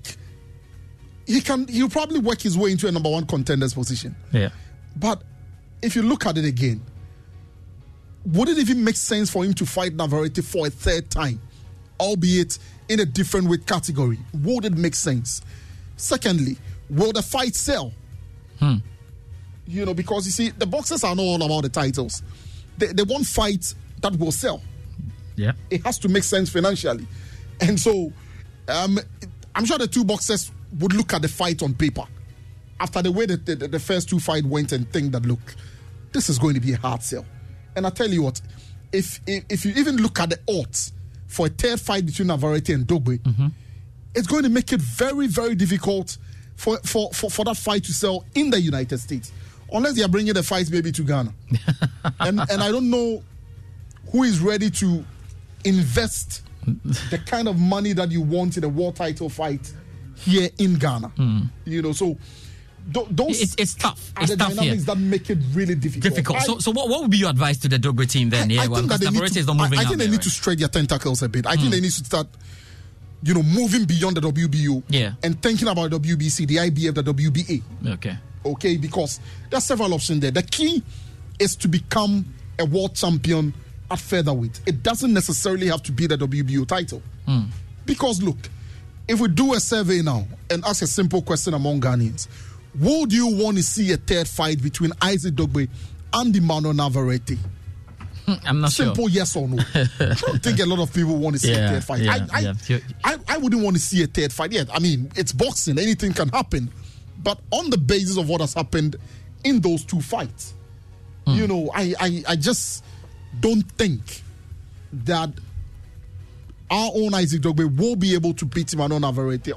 he 1.30 1.42
can. 1.42 1.68
He'll 1.68 1.90
probably 1.90 2.20
work 2.20 2.42
his 2.42 2.58
way 2.58 2.72
into 2.72 2.88
a 2.88 2.92
number 2.92 3.10
one 3.10 3.26
contender's 3.26 3.74
position. 3.74 4.16
yeah. 4.32 4.50
But 4.96 5.22
if 5.82 5.96
you 5.96 6.02
look 6.02 6.26
at 6.26 6.38
it 6.38 6.46
again, 6.46 6.82
would 8.26 8.50
it 8.50 8.58
even 8.58 8.84
make 8.84 8.96
sense 8.98 9.30
for 9.30 9.46
him 9.46 9.54
to 9.54 9.66
fight 9.66 9.94
Navarrete 9.94 10.44
for 10.44 10.68
a 10.68 10.70
third 10.70 11.10
time, 11.10 11.40
albeit 12.00 12.58
in 12.90 13.00
a 13.00 13.06
different 13.06 13.48
weight 13.48 13.66
category? 13.66 14.18
Would 14.34 14.66
it 14.66 14.74
make 14.78 14.96
sense? 14.96 15.42
Secondly, 15.98 16.58
will 16.90 17.12
the 17.14 17.22
fight 17.22 17.56
sell? 17.56 17.94
Hmm. 18.60 18.76
You 19.68 19.86
know, 19.86 19.94
because 19.94 20.26
you 20.26 20.32
see, 20.32 20.50
the 20.50 20.66
boxers 20.66 21.04
are 21.04 21.16
not 21.16 21.22
all 21.22 21.42
about 21.44 21.62
the 21.62 21.70
titles. 21.70 22.24
They, 22.78 22.88
they 22.88 23.04
want 23.04 23.26
fights 23.28 23.76
that 24.02 24.18
will 24.18 24.32
sell 24.32 24.62
Yeah. 25.36 25.52
it 25.70 25.86
has 25.86 26.00
to 26.00 26.10
make 26.10 26.24
sense 26.24 26.50
financially. 26.50 27.06
And 27.62 27.80
so, 27.80 28.12
um, 28.68 28.98
I'm 29.54 29.66
sure 29.66 29.78
the 29.78 29.88
two 29.88 30.04
boxers 30.04 30.52
would 30.78 30.94
look 30.94 31.14
at 31.14 31.22
the 31.22 31.28
fight 31.28 31.64
on 31.64 31.74
paper 31.74 32.06
after 32.80 33.02
the 33.02 33.12
way 33.12 33.26
that 33.26 33.46
the, 33.46 33.56
the 33.56 33.80
first 33.80 34.10
two 34.10 34.20
fight 34.20 34.46
went 34.46 34.72
and 34.72 34.90
think 34.92 35.12
that 35.12 35.26
look, 35.26 35.56
this 36.12 36.30
is 36.30 36.40
going 36.40 36.54
to 36.54 36.60
be 36.60 36.74
a 36.74 36.78
hard 36.78 37.04
sell. 37.04 37.26
And 37.76 37.86
I 37.86 37.90
tell 37.90 38.08
you 38.08 38.24
what, 38.24 38.42
if 38.92 39.20
if, 39.28 39.44
if 39.50 39.66
you 39.66 39.74
even 39.76 39.98
look 39.98 40.20
at 40.20 40.30
the 40.30 40.40
odds 40.48 40.94
for 41.28 41.48
a 41.48 41.50
third 41.50 41.80
fight 41.80 42.06
between 42.06 42.28
Navarrete 42.28 42.70
and 42.70 42.86
Dogboe, 42.88 43.20
mm-hmm. 43.20 43.48
it's 44.16 44.28
going 44.28 44.44
to 44.44 44.50
make 44.50 44.72
it 44.74 44.82
very 44.82 45.28
very 45.28 45.56
difficult 45.56 46.18
for, 46.56 46.78
for, 46.80 47.10
for, 47.14 47.30
for 47.30 47.46
that 47.46 47.56
fight 47.56 47.86
to 47.86 47.94
sell 47.94 48.26
in 48.36 48.50
the 48.50 48.60
United 48.60 48.98
States, 48.98 49.32
unless 49.72 49.96
they 49.96 50.04
are 50.04 50.10
bringing 50.10 50.34
the 50.34 50.44
fight 50.44 50.70
maybe 50.70 50.92
to 50.92 51.04
Ghana. 51.04 51.34
and 52.20 52.40
and 52.40 52.64
I 52.64 52.72
don't 52.72 52.90
know 52.90 53.24
who 54.12 54.24
is 54.24 54.40
ready 54.40 54.70
to 54.72 55.06
invest 55.64 56.44
the 56.66 57.22
kind 57.26 57.48
of 57.48 57.60
money 57.60 57.94
that 57.94 58.12
you 58.12 58.22
want 58.22 58.58
in 58.58 58.64
a 58.64 58.70
world 58.70 58.96
title 58.96 59.30
fight 59.30 59.72
here 60.20 60.50
in 60.58 60.76
Ghana. 60.76 61.12
You 61.66 61.82
know, 61.82 61.92
so 61.94 62.18
th- 62.94 63.08
those 63.12 63.42
It's, 63.42 63.56
it's 63.58 63.74
tough. 63.76 64.12
It's 64.22 64.32
the 64.32 64.38
tough 64.38 64.58
here. 64.60 64.76
that 64.76 64.98
make 64.98 65.30
it 65.30 65.38
really 65.54 65.76
difficult. 65.76 66.04
Difficult. 66.04 66.38
I- 66.40 66.44
so, 66.44 66.60
so 66.60 66.72
what, 66.72 66.90
what 66.90 67.02
would 67.02 67.12
be 67.12 67.18
your 67.18 67.30
advice 67.30 67.58
to 67.60 67.68
the 67.70 67.78
Dogboe 67.78 68.10
team 68.10 68.30
then? 68.30 68.50
yeah, 68.50 68.64
I 68.64 68.68
well, 68.68 68.80
think 68.80 68.92
that 68.92 69.00
they 69.02 69.10
need 69.10 69.28
to, 69.32 69.40
is 69.40 69.48
not 69.48 69.58
moving 69.58 69.80
I, 69.80 69.82
I 69.82 69.86
think 69.86 69.98
they 69.98 70.06
there, 70.06 70.12
need 70.12 70.18
right? 70.18 70.24
to 70.24 70.30
stretch 70.30 70.58
their 70.60 70.68
tentacles 70.68 71.22
a 71.24 71.30
bit. 71.30 71.46
I 71.48 71.56
think 71.56 71.72
they 71.72 71.82
need 71.82 71.92
to 71.92 72.04
start, 72.06 72.28
you 73.24 73.34
know, 73.34 73.44
moving 73.44 73.86
beyond 73.86 74.18
the 74.18 74.22
WBO 74.22 74.84
Yeah. 74.90 75.14
and 75.24 75.42
thinking 75.42 75.68
about 75.68 75.92
WBC, 75.92 76.48
the 76.48 76.56
IBF, 76.58 76.96
the 76.96 77.04
WBA. 77.04 77.62
Okay. 77.94 78.18
Okay, 78.46 78.78
because 78.78 79.20
there's 79.50 79.66
several 79.66 79.94
options 79.94 80.22
there. 80.22 80.32
The 80.32 80.44
key 80.44 80.82
is 81.40 81.56
to 81.58 81.68
become 81.68 82.26
a 82.58 82.66
world 82.66 82.96
champion 82.96 83.54
at 83.92 84.00
featherweight. 84.00 84.62
It 84.66 84.82
doesn't 84.84 85.14
necessarily 85.14 85.68
have 85.68 85.84
to 85.84 85.92
be 85.92 86.08
the 86.08 86.18
WBO 86.18 86.66
title. 86.68 87.02
Hmm. 87.26 87.46
Because 87.86 88.22
look, 88.22 88.38
if 89.10 89.20
we 89.20 89.28
do 89.28 89.54
a 89.54 89.60
survey 89.60 90.02
now 90.02 90.26
and 90.50 90.64
ask 90.66 90.82
a 90.82 90.88
simple 90.88 91.22
question 91.22 91.54
among 91.54 91.82
Ghanaians, 91.82 92.28
would 92.80 93.12
you 93.12 93.28
want 93.28 93.58
to 93.58 93.64
see 93.64 93.92
a 93.92 93.98
third 93.98 94.28
fight 94.28 94.62
between 94.62 94.92
Isaac 95.02 95.34
Dogboe 95.36 95.68
and 96.14 96.36
Emmanuel 96.36 96.74
Navarrete? 96.74 97.38
I'm 98.46 98.62
not 98.62 98.72
Simple 98.72 99.08
sure. 99.08 99.10
yes 99.10 99.36
or 99.36 99.48
no. 99.48 99.58
I 99.76 99.88
don't 100.22 100.44
think 100.44 100.60
a 100.60 100.66
lot 100.66 100.80
of 100.80 100.94
people 100.94 101.18
want 101.18 101.36
to 101.36 101.40
see 101.40 101.52
Yeah, 101.52 101.72
a 101.72 101.74
third 101.74 101.84
fight. 101.84 102.02
yeah, 102.02 102.28
I, 102.32 102.38
I, 102.38 102.54
yeah. 102.68 102.78
I, 103.04 103.18
I 103.28 103.38
wouldn't 103.40 103.64
want 103.64 103.76
to 103.76 103.82
see 103.82 104.04
a 104.04 104.08
third 104.08 104.32
fight 104.32 104.52
yet. 104.52 104.68
I 104.72 104.78
mean, 104.80 105.12
it's 105.16 105.32
boxing, 105.34 105.80
anything 105.80 106.14
can 106.14 106.30
happen. 106.30 106.70
But 107.24 107.40
on 107.52 107.70
the 107.72 107.78
basis 107.78 108.18
of 108.18 108.30
what 108.30 108.40
has 108.42 108.54
happened 108.54 108.96
in 109.44 109.60
those 109.62 109.84
two 109.84 110.00
fights, 110.02 110.54
Hmm. 111.26 111.34
you 111.34 111.48
know, 111.48 111.70
I, 111.74 111.94
I, 112.00 112.24
I 112.30 112.36
just 112.36 112.84
don't 113.40 113.64
think 113.74 114.22
that 114.94 115.32
our 116.72 116.92
own 116.96 117.14
Isaac 117.14 117.42
Dogboe 117.42 117.76
will 117.78 117.96
be 117.96 118.14
able 118.14 118.34
to 118.36 118.46
beat 118.46 118.74
him 118.74 118.82
on 118.82 118.90
Navarrete. 119.02 119.52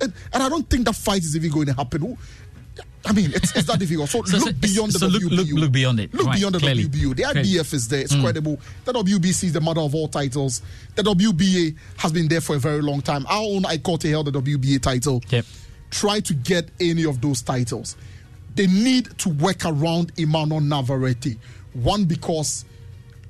And 0.00 0.12
I 0.42 0.48
don't 0.48 0.68
think 0.68 0.84
that 0.86 0.94
fight 0.96 1.22
is 1.22 1.36
even 1.36 1.50
going 1.50 1.66
to 1.66 1.74
happen. 1.74 2.16
I 3.04 3.12
mean, 3.12 3.32
it's, 3.32 3.56
it's 3.56 3.66
that 3.68 3.78
difficult. 3.78 4.08
So, 4.10 4.22
So- 4.24 4.36
look 4.38 4.46
so- 4.48 4.52
beyond 4.52 4.92
the 4.92 4.98
so 4.98 5.06
look- 5.06 5.22
WBO. 5.22 5.36
look- 5.36 5.48
look 5.60 5.72
beyond 5.72 6.00
it. 6.00 6.12
Look 6.14 6.26
Right, 6.26 6.38
beyond 6.38 6.54
the 6.56 6.58
clearly. 6.58 6.84
WBO. 6.88 7.14
The 7.14 7.22
IBF 7.24 7.72
is 7.72 7.88
there. 7.88 8.00
It's 8.00 8.12
Mm. 8.14 8.22
credible. 8.22 8.60
The 8.84 8.92
WBC 8.92 9.46
is 9.46 9.52
the 9.52 9.60
mother 9.60 9.80
of 9.80 9.94
all 9.94 10.08
titles. 10.08 10.60
The 10.96 11.02
WBA 11.04 11.74
has 11.96 12.12
been 12.12 12.28
there 12.28 12.40
for 12.40 12.56
a 12.56 12.58
very 12.58 12.82
long 12.82 13.00
time. 13.00 13.24
Our 13.28 13.42
own 13.42 13.64
Ike 13.66 13.82
Quartey 13.82 14.10
held 14.10 14.26
the 14.26 14.32
WBA 14.32 14.78
title. 14.80 15.22
Yep. 15.30 15.46
Try 15.90 16.20
to 16.20 16.34
get 16.34 16.68
any 16.80 17.04
of 17.04 17.20
those 17.20 17.40
titles. 17.40 17.96
They 18.56 18.66
need 18.66 19.16
to 19.18 19.28
work 19.30 19.64
around 19.64 20.12
Emmanuel 20.16 20.60
Navarrete. 20.60 21.38
One, 21.74 22.04
because 22.04 22.64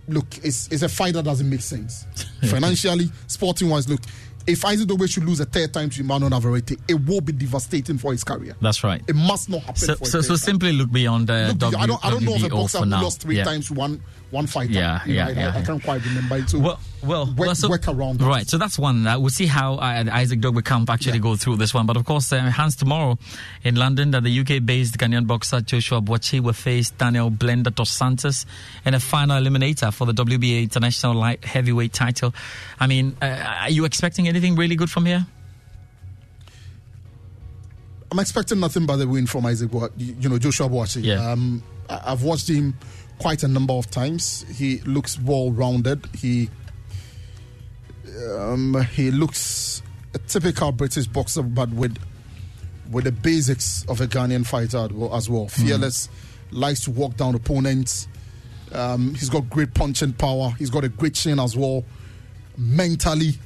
look, 0.09 0.27
it's, 0.43 0.69
it's 0.69 0.83
a 0.83 0.89
fight 0.89 1.15
that 1.15 1.25
doesn't 1.25 1.49
make 1.49 1.61
sense. 1.61 2.05
Financially, 2.45 3.11
sporting 3.27 3.69
wise, 3.69 3.89
look, 3.89 4.01
if 4.47 4.65
Isaac 4.65 4.89
Dogboe 4.89 5.11
should 5.11 5.25
lose 5.25 5.41
a 5.41 5.45
third 5.45 5.75
time 5.75 5.91
to 5.91 6.01
Emmanuel 6.01 6.31
Navarrete, 6.31 6.79
it 6.89 6.95
will 7.07 7.21
be 7.21 7.33
devastating 7.35 7.99
for 7.99 8.13
his 8.13 8.25
career. 8.25 8.57
That's 8.63 8.83
right. 8.83 9.03
It 9.07 9.15
must 9.15 9.51
not 9.51 9.61
happen 9.61 9.77
So, 9.77 9.95
for 9.97 10.05
so, 10.07 10.21
so 10.23 10.37
simply 10.37 10.73
look 10.73 10.91
beyond 10.91 11.29
uh, 11.31 11.49
Look, 11.49 11.59
w, 11.59 11.79
I 11.79 11.87
don't, 11.87 12.03
I 12.05 12.11
don't 12.11 12.25
know 12.25 12.35
if 12.35 12.45
a 12.45 12.49
boxer 12.49 12.79
who 12.79 12.87
lost 12.87 13.21
three 13.21 13.37
Yeah. 13.37 13.45
times 13.45 13.71
one 13.71 14.03
one 14.31 14.47
fighter. 14.47 14.73
Yeah, 14.73 15.01
know, 15.07 15.13
yeah, 15.13 15.27
I, 15.27 15.31
yeah, 15.31 15.53
I, 15.55 15.59
I 15.59 15.63
can't 15.63 15.83
quite 15.83 16.05
remember 16.05 16.37
it. 16.39 16.49
So 16.51 16.59
Well, 16.59 16.81
well, 17.03 17.27
work, 17.27 17.39
well, 17.39 17.55
so, 17.55 17.69
work 17.69 17.89
around. 17.89 18.21
it. 18.21 18.25
Right, 18.25 18.49
so 18.49 18.59
that's 18.59 18.79
one. 18.79 19.07
Uh, 19.07 19.19
we'll 19.19 19.31
see 19.31 19.47
how 19.47 19.75
uh, 19.75 20.05
Isaac 20.13 20.41
Dogboe 20.41 20.65
camp 20.65 20.91
actually 20.91 21.19
go 21.19 21.37
through 21.37 21.57
this 21.57 21.73
one. 21.73 21.87
But 21.87 21.97
of 21.97 22.05
course, 22.05 22.33
uh, 22.33 22.39
hands 22.41 22.77
tomorrow 22.77 23.19
in 23.65 23.77
London 23.77 24.11
that 24.13 24.25
the 24.25 24.41
UK-based 24.41 24.99
Ghanaian 24.99 25.27
boxer 25.27 25.61
Joshua 25.61 26.01
Buatsi 26.01 26.41
will 26.41 26.53
face 26.53 26.91
Daniel 26.91 27.31
Blender 27.31 27.75
dos 27.75 27.91
Santos 27.91 28.47
in 28.85 28.95
a 28.95 29.01
final 29.01 29.41
eliminator 29.41 29.93
for 29.93 30.07
the 30.07 30.13
WBA 30.13 30.63
International 30.63 31.15
Light 31.15 31.45
Heavyweight 31.45 31.93
title. 31.93 32.35
I 32.81 32.87
mean, 32.87 33.17
uh, 33.23 33.59
are 33.63 33.71
you 33.71 33.85
expecting 33.85 34.29
anything 34.29 34.57
really 34.57 34.77
good 34.77 34.91
from 34.91 35.07
here? 35.07 35.27
I'm 38.11 38.19
expecting 38.19 38.61
nothing 38.61 38.87
but 38.87 39.01
a 39.01 39.07
win 39.07 39.27
from 39.27 39.45
Isaac, 39.47 39.71
you 39.99 40.29
know, 40.29 40.39
Joshua 40.39 40.69
Buatsi. 40.69 41.05
Yeah. 41.05 41.31
Um, 41.31 41.63
I've 41.89 42.23
watched 42.23 42.49
him 42.49 42.75
quite 43.19 43.43
a 43.43 43.49
number 43.49 43.75
of 43.75 43.91
times. 43.91 44.45
He 44.57 44.79
looks 44.81 45.19
well 45.21 45.51
rounded. 45.51 46.07
He 46.17 46.49
um, 48.39 48.87
he 48.93 49.11
looks 49.11 49.83
a 50.15 50.19
typical 50.19 50.73
British 50.73 51.07
boxer, 51.07 51.43
but 51.43 51.69
with 51.71 51.97
with 52.91 53.05
the 53.05 53.13
basics 53.13 53.85
of 53.89 54.01
a 54.01 54.07
Ghanaian 54.07 54.47
fighter 54.47 54.87
as 55.13 55.29
well- 55.29 55.41
well. 55.41 55.49
Fearless, 55.49 56.09
likes 56.51 56.81
to 56.85 56.91
walk 56.91 57.17
down 57.19 57.35
opponents. 57.35 58.09
Um, 58.73 59.15
he's 59.15 59.29
got 59.29 59.49
great 59.51 59.75
punching 59.75 60.15
power. 60.15 60.55
He's 60.59 60.71
got 60.71 60.85
a 60.85 60.89
great 60.89 61.15
chin 61.15 61.39
as 61.39 61.55
well. 61.55 61.85
Mentally, 62.57 63.39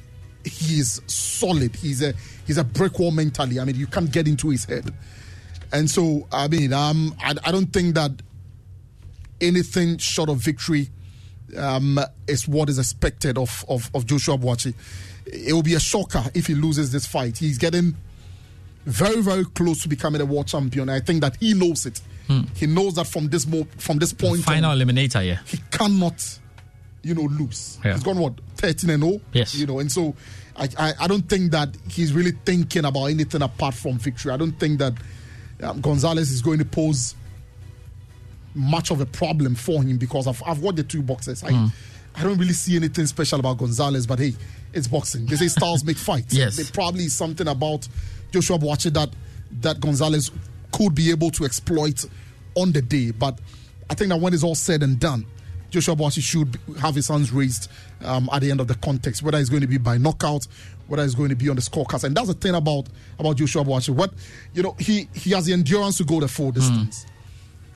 he's 0.45 1.01
solid. 1.07 1.75
He's 1.75 2.01
a 2.01 2.13
he's 2.47 2.57
a 2.57 2.63
brick 2.63 2.99
wall 2.99 3.11
mentally. 3.11 3.59
I 3.59 3.65
mean, 3.65 3.75
you 3.75 3.87
can't 3.87 4.11
get 4.11 4.27
into 4.27 4.49
his 4.49 4.65
head. 4.65 4.93
And 5.73 5.89
so, 5.89 6.27
I 6.31 6.47
mean, 6.47 6.71
um, 6.71 7.15
I, 7.19 7.33
I 7.43 7.51
don't 7.51 7.73
think 7.73 7.95
that 7.95 8.11
anything 9.41 9.97
short 9.97 10.29
of 10.29 10.37
victory 10.37 10.89
um, 11.57 11.99
is 12.27 12.47
what 12.47 12.69
is 12.69 12.79
expected 12.79 13.37
of, 13.37 13.65
of, 13.67 13.89
of 13.93 14.05
Joshua 14.05 14.37
Buatsi. 14.37 14.73
It 15.25 15.53
will 15.53 15.63
be 15.63 15.75
a 15.75 15.79
shocker 15.79 16.23
if 16.33 16.47
he 16.47 16.55
loses 16.55 16.91
this 16.91 17.05
fight. 17.05 17.37
He's 17.37 17.57
getting 17.57 17.95
very, 18.85 19.21
very 19.21 19.45
close 19.45 19.81
to 19.83 19.89
becoming 19.89 20.21
a 20.21 20.25
world 20.25 20.47
champion. 20.47 20.89
I 20.89 20.99
think 20.99 21.21
that 21.21 21.37
he 21.37 21.53
knows 21.53 21.85
it. 21.85 22.01
He 22.55 22.65
knows 22.65 22.95
that 22.95 23.05
from 23.05 23.27
this 23.29 23.45
mo- 23.45 23.67
from 23.77 23.99
this 23.99 24.13
point 24.13 24.43
Final 24.43 24.71
on, 24.71 24.77
eliminator, 24.77 25.25
yeah. 25.25 25.39
he 25.45 25.59
cannot, 25.71 26.39
you 27.03 27.13
know, 27.13 27.23
lose. 27.23 27.77
Yeah. 27.83 27.93
He's 27.93 28.03
gone 28.03 28.17
what 28.17 28.33
thirteen 28.55 28.89
and 28.91 29.03
zero. 29.03 29.21
Yes. 29.33 29.55
you 29.55 29.65
know, 29.65 29.79
and 29.79 29.91
so 29.91 30.15
I, 30.55 30.69
I 30.77 30.93
I 31.01 31.07
don't 31.07 31.27
think 31.27 31.51
that 31.51 31.69
he's 31.89 32.13
really 32.13 32.31
thinking 32.45 32.85
about 32.85 33.07
anything 33.07 33.41
apart 33.41 33.75
from 33.75 33.99
victory. 33.99 34.31
I 34.31 34.37
don't 34.37 34.57
think 34.57 34.79
that 34.79 34.93
um, 35.61 35.81
Gonzalez 35.81 36.31
is 36.31 36.41
going 36.41 36.59
to 36.59 36.65
pose 36.65 37.15
much 38.55 38.91
of 38.91 39.01
a 39.01 39.05
problem 39.05 39.55
for 39.55 39.81
him 39.83 39.97
because 39.97 40.27
I've, 40.27 40.41
I've 40.45 40.59
watched 40.59 40.77
the 40.77 40.83
two 40.83 41.01
boxes. 41.01 41.43
I, 41.43 41.51
Hmm. 41.51 41.67
I 42.15 42.21
don't 42.21 42.37
really 42.37 42.53
see 42.53 42.75
anything 42.75 43.07
special 43.07 43.39
about 43.39 43.57
Gonzalez, 43.57 44.05
but 44.05 44.19
hey, 44.19 44.35
it's 44.71 44.87
boxing. 44.87 45.25
They 45.25 45.35
say 45.35 45.47
styles 45.47 45.83
make 45.83 45.97
fights. 45.97 46.31
Yes. 46.37 46.57
There 46.57 46.65
probably 46.71 47.05
is 47.05 47.13
something 47.15 47.47
about 47.47 47.87
Joshua 48.31 48.59
Buatsi 48.59 48.93
that 48.93 49.09
that 49.61 49.79
Gonzalez 49.79 50.29
could 50.71 50.93
be 50.93 51.09
able 51.09 51.31
to 51.31 51.45
exploit 51.45 52.05
on 52.55 52.71
the 52.71 52.81
day. 52.83 53.09
But 53.11 53.39
I 53.89 53.95
think 53.95 54.09
that 54.09 54.19
when 54.19 54.31
it's 54.33 54.43
all 54.43 54.53
said 54.55 54.83
and 54.83 54.99
done, 54.99 55.25
Joshua 55.71 55.95
Buatsi 55.95 56.21
should 56.21 56.59
have 56.79 56.93
his 56.93 57.07
hands 57.07 57.31
raised 57.31 57.71
um, 58.03 58.29
at 58.31 58.41
the 58.43 58.51
end 58.51 58.59
of 58.61 58.67
the 58.67 58.75
context, 58.75 59.23
whether 59.23 59.39
it's 59.39 59.49
going 59.49 59.61
to 59.61 59.67
be 59.67 59.77
by 59.79 59.97
knockout, 59.97 60.45
whether 60.87 61.03
it's 61.03 61.15
going 61.15 61.29
to 61.29 61.35
be 61.35 61.49
on 61.49 61.55
the 61.55 61.63
scorecards. 61.63 62.03
And 62.03 62.15
that's 62.15 62.27
the 62.27 62.33
thing 62.35 62.53
about 62.53 62.89
about 63.17 63.37
Joshua 63.37 63.63
Buatsi. 63.63 63.89
What 63.89 64.13
you 64.53 64.61
know, 64.61 64.75
he 64.77 65.07
he 65.15 65.31
has 65.31 65.45
the 65.45 65.53
endurance 65.53 65.97
to 65.97 66.03
go 66.03 66.19
the 66.19 66.27
full 66.27 66.51
distance. 66.51 67.07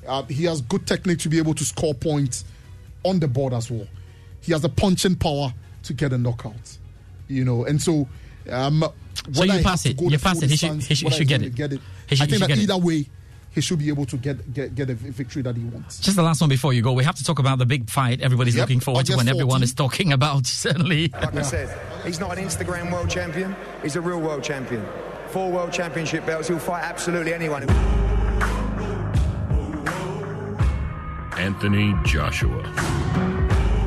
Uh, 0.08 0.24
he 0.24 0.46
has 0.46 0.62
good 0.62 0.88
technique 0.88 1.20
to 1.20 1.30
be 1.30 1.38
able 1.38 1.54
to 1.56 1.66
score 1.66 1.94
points 1.94 2.46
on 3.04 3.20
the 3.20 3.28
board 3.28 3.54
as 3.54 3.70
well. 3.70 3.88
He 4.42 4.52
has 4.54 4.62
the 4.62 4.70
punching 4.70 5.16
power 5.16 5.54
to 5.84 5.94
get 5.94 6.14
a 6.14 6.18
knockout. 6.18 6.78
You 7.28 7.44
know, 7.44 7.66
and 7.66 7.82
so 7.82 8.08
um, 8.50 8.84
So 9.34 9.44
you 9.44 9.52
he 9.54 9.64
pass 9.64 9.86
it. 9.86 10.00
You 10.02 10.18
pass 10.18 10.42
it. 10.42 10.50
He 10.50 10.56
should- 10.56 10.82
he 10.84 10.96
should- 10.96 11.10
he 11.10 11.18
should 11.18 11.28
get 11.28 11.42
it. 11.42 11.54
get 11.56 11.74
it. 11.74 11.82
He 12.08 12.16
should- 12.16 12.24
I 12.24 12.26
he 12.26 12.32
think 12.32 12.34
should 12.34 12.42
that 12.44 12.48
get 12.48 12.58
it. 12.60 12.64
either 12.64 12.78
way, 12.78 13.06
he 13.52 13.62
should 13.62 13.80
be 13.80 13.90
able 13.90 14.06
to 14.06 14.16
get 14.18 14.54
get 14.54 14.76
get 14.76 14.90
a 14.90 14.94
victory 14.94 15.42
that 15.42 15.58
he 15.58 15.64
wants. 15.64 16.00
Just 16.00 16.16
the 16.16 16.24
last 16.24 16.40
one 16.40 16.50
before 16.50 16.74
you 16.74 16.82
go. 16.82 16.94
We 16.94 17.04
have 17.04 17.16
to 17.16 17.24
talk 17.24 17.40
about 17.40 17.58
the 17.58 17.66
big 17.66 17.90
fight 17.90 18.22
everybody's 18.22 18.56
Yep, 18.56 18.64
looking 18.64 18.80
forward 18.80 19.06
to 19.08 19.14
August 19.14 19.20
and 19.28 19.30
everyone 19.30 19.64
is 19.64 19.74
talking 19.74 20.14
about, 20.14 20.46
certainly. 20.66 21.10
Like 21.10 21.36
I 21.36 21.42
said, 21.42 21.78
he's 22.06 22.20
not 22.20 22.38
an 22.38 22.44
Instagram 22.46 22.92
world 22.92 23.10
champion. 23.10 23.56
He's 23.84 23.96
a 23.98 24.02
real 24.02 24.22
world 24.22 24.44
champion. 24.44 24.86
Four 25.30 25.52
world 25.52 25.74
championship 25.74 26.26
belts. 26.26 26.48
He'll 26.48 26.60
fight 26.60 26.84
absolutely 26.84 27.34
anyone. 27.34 27.66
Anthony 31.38 31.96
Joshua. 32.04 32.64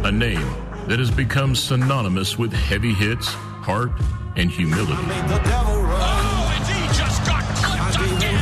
A 0.04 0.12
name 0.12 0.48
that 0.86 0.98
has 0.98 1.10
become 1.10 1.54
synonymous 1.54 2.38
with 2.38 2.52
heavy 2.52 2.94
hits, 2.94 3.28
heart, 3.28 3.92
and 4.36 4.50
humility. 4.50 4.92
Oh, 4.92 6.52
and 6.54 6.64
he 6.66 6.80
just 6.96 7.24
got 7.26 7.44
clipped 7.56 7.96
again 7.96 8.40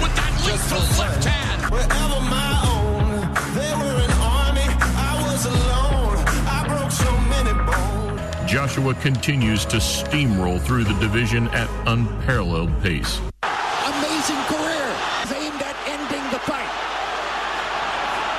with 0.00 0.14
that 0.16 0.32
lethal 0.46 0.84
left 1.00 1.24
hand. 1.24 1.72
Wherever 1.72 2.20
my 2.28 2.52
own, 2.70 3.20
they 3.56 3.72
were 3.80 3.98
an 4.04 4.12
army. 4.20 4.68
I 4.96 5.12
was 5.26 5.44
alone. 5.46 6.16
I 6.46 6.64
broke 6.68 6.92
so 6.92 7.10
many 7.32 7.52
bones. 7.66 8.50
Joshua 8.50 8.94
continues 8.94 9.64
to 9.66 9.78
steamroll 9.78 10.60
through 10.60 10.84
the 10.84 10.94
division 11.00 11.48
at 11.48 11.68
unparalleled 11.88 12.70
pace. 12.82 13.20
Amazing 13.42 14.42
career. 14.46 14.88
He's 15.24 15.32
aimed 15.32 15.62
at 15.62 15.76
ending 15.88 16.24
the 16.30 16.40
fight. 16.44 16.70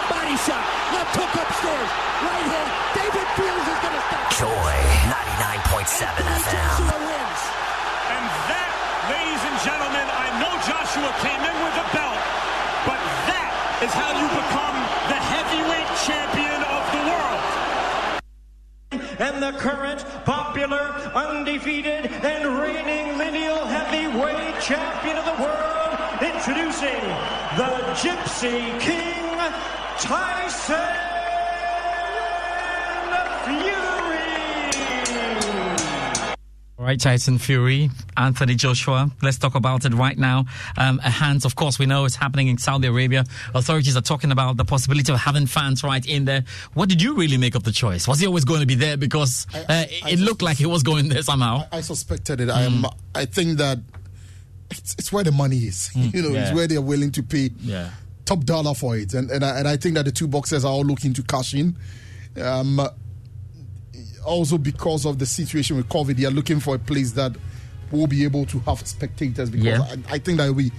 Body 0.10 0.38
shot. 0.38 0.64
Left 0.94 1.16
hook 1.16 1.34
upstairs. 1.34 1.92
Right 2.24 2.48
hand. 2.54 2.70
David 2.94 3.28
Fields 3.36 3.68
is 3.68 3.80
going 3.82 3.96
to 3.96 4.04
stop. 4.08 4.28
Joy 4.38 4.72
99.7 5.91 6.23
FM. 6.23 6.88
wins. 7.04 7.41
And 8.15 8.23
that, 8.47 8.71
ladies 9.12 9.43
and 9.43 9.58
gentlemen, 9.60 10.08
I 10.08 10.27
know 10.39 10.54
Joshua 10.63 11.12
came 11.19 11.41
in 11.43 11.58
with 11.67 11.84
a 11.84 11.88
belt, 11.91 12.21
but 12.88 12.99
that 13.27 13.51
is 13.84 13.91
how 13.91 14.15
you 14.15 14.27
become 14.32 14.77
the 15.12 15.19
heavyweight 15.19 15.91
champion 16.08 16.63
of 16.63 16.84
the 16.95 17.04
world. 17.12 17.43
And 19.19 19.43
the 19.43 19.51
current 19.60 20.06
popular, 20.23 20.95
undefeated, 21.13 22.08
and 22.23 22.58
reigning 22.58 23.17
lineal 23.17 23.65
heavyweight 23.65 24.62
champion 24.62 25.17
of 25.17 25.25
the 25.27 25.38
world, 25.43 25.91
introducing 26.23 27.04
the 27.60 27.71
Gypsy 27.99 28.80
King, 28.80 29.27
Tyson 29.99 31.12
Fury. 33.45 33.71
All 36.82 36.88
right, 36.88 37.00
Tyson 37.00 37.38
Fury, 37.38 37.91
Anthony 38.17 38.56
Joshua. 38.56 39.12
Let's 39.22 39.38
talk 39.38 39.54
about 39.54 39.86
it 39.86 39.94
right 39.94 40.17
now. 40.17 40.46
Um, 40.78 41.00
a 41.06 41.12
hands, 41.12 41.46
of 41.46 41.56
course, 41.56 41.78
we 41.78 41.86
know 41.86 42.06
it's 42.06 42.15
happening 42.15 42.48
in 42.48 42.58
Saudi 42.58 42.88
Arabia. 42.88 43.24
Authorities 43.54 43.96
are 43.96 44.02
talking 44.02 44.32
about 44.32 44.58
the 44.58 44.65
possibility 44.65 45.13
of 45.13 45.20
having 45.20 45.46
fans 45.46 45.84
right 45.84 46.04
in 46.04 46.26
there. 46.26 46.44
What 46.74 46.89
did 46.89 47.00
you 47.00 47.13
really 47.13 47.38
make 47.38 47.54
of 47.54 47.62
the 47.65 47.72
choice? 47.72 48.08
Was 48.08 48.20
he 48.20 48.26
always 48.26 48.46
going 48.46 48.62
to 48.62 48.65
be 48.65 48.74
there? 48.74 48.98
Because 48.98 49.46
uh, 49.54 49.86
it 49.89 50.17
looked 50.17 50.41
like 50.41 50.58
he 50.58 50.65
was 50.65 50.82
going 50.82 51.08
there 51.08 51.22
somehow. 51.22 51.67
I 51.72 51.82
suspected 51.82 52.41
it. 52.41 52.50
I 52.50 52.63
am. 52.63 52.84
I 53.13 53.26
think 53.26 53.60
that 53.60 53.78
it's, 54.72 54.96
it's 54.96 55.13
where 55.13 55.24
the 55.24 55.32
money 55.32 55.58
is. 55.58 55.91
you 55.96 56.24
know, 56.24 56.34
it's 56.34 56.52
where 56.52 56.65
they're 56.65 56.82
willing 56.82 57.12
to 57.12 57.22
pay 57.22 57.52
Yeah. 57.60 57.91
top 58.26 58.44
dollar 58.44 58.74
for 58.74 58.98
it, 58.98 59.13
and 59.13 59.30
and 59.30 59.46
I, 59.46 59.60
and 59.60 59.67
I 59.67 59.78
think 59.78 59.94
that 59.98 60.06
the 60.06 60.12
two 60.12 60.28
boxers 60.28 60.65
are 60.65 60.72
all 60.72 60.84
looking 60.84 61.13
to 61.13 61.22
cash 61.22 61.54
in. 61.54 61.78
Um, 62.41 62.82
also 64.26 64.58
because 64.58 65.06
of 65.06 65.20
the 65.20 65.26
situation 65.26 65.78
with 65.78 65.90
COVID, 65.90 66.16
they 66.18 66.26
are 66.26 66.32
looking 66.32 66.60
for 66.60 66.76
a 66.76 66.80
place 66.80 67.12
that 67.14 67.34
will 67.92 68.08
be 68.08 68.24
able 68.24 68.46
to 68.48 68.60
have 68.60 68.86
spectators. 68.88 69.50
Because 69.50 69.66
Yeah. 69.66 69.82
I, 70.10 70.16
I 70.16 70.20
think 70.20 70.38
that 70.38 70.54
be 70.56 70.72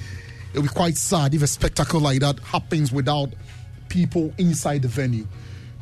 it'll 0.52 0.62
be 0.62 0.68
quite 0.68 0.96
sad 0.96 1.34
if 1.34 1.42
a 1.42 1.46
spectacle 1.46 2.00
like 2.00 2.20
that 2.20 2.38
happens 2.40 2.92
without 2.92 3.30
people 3.88 4.32
inside 4.38 4.82
the 4.82 4.88
venue. 4.88 5.26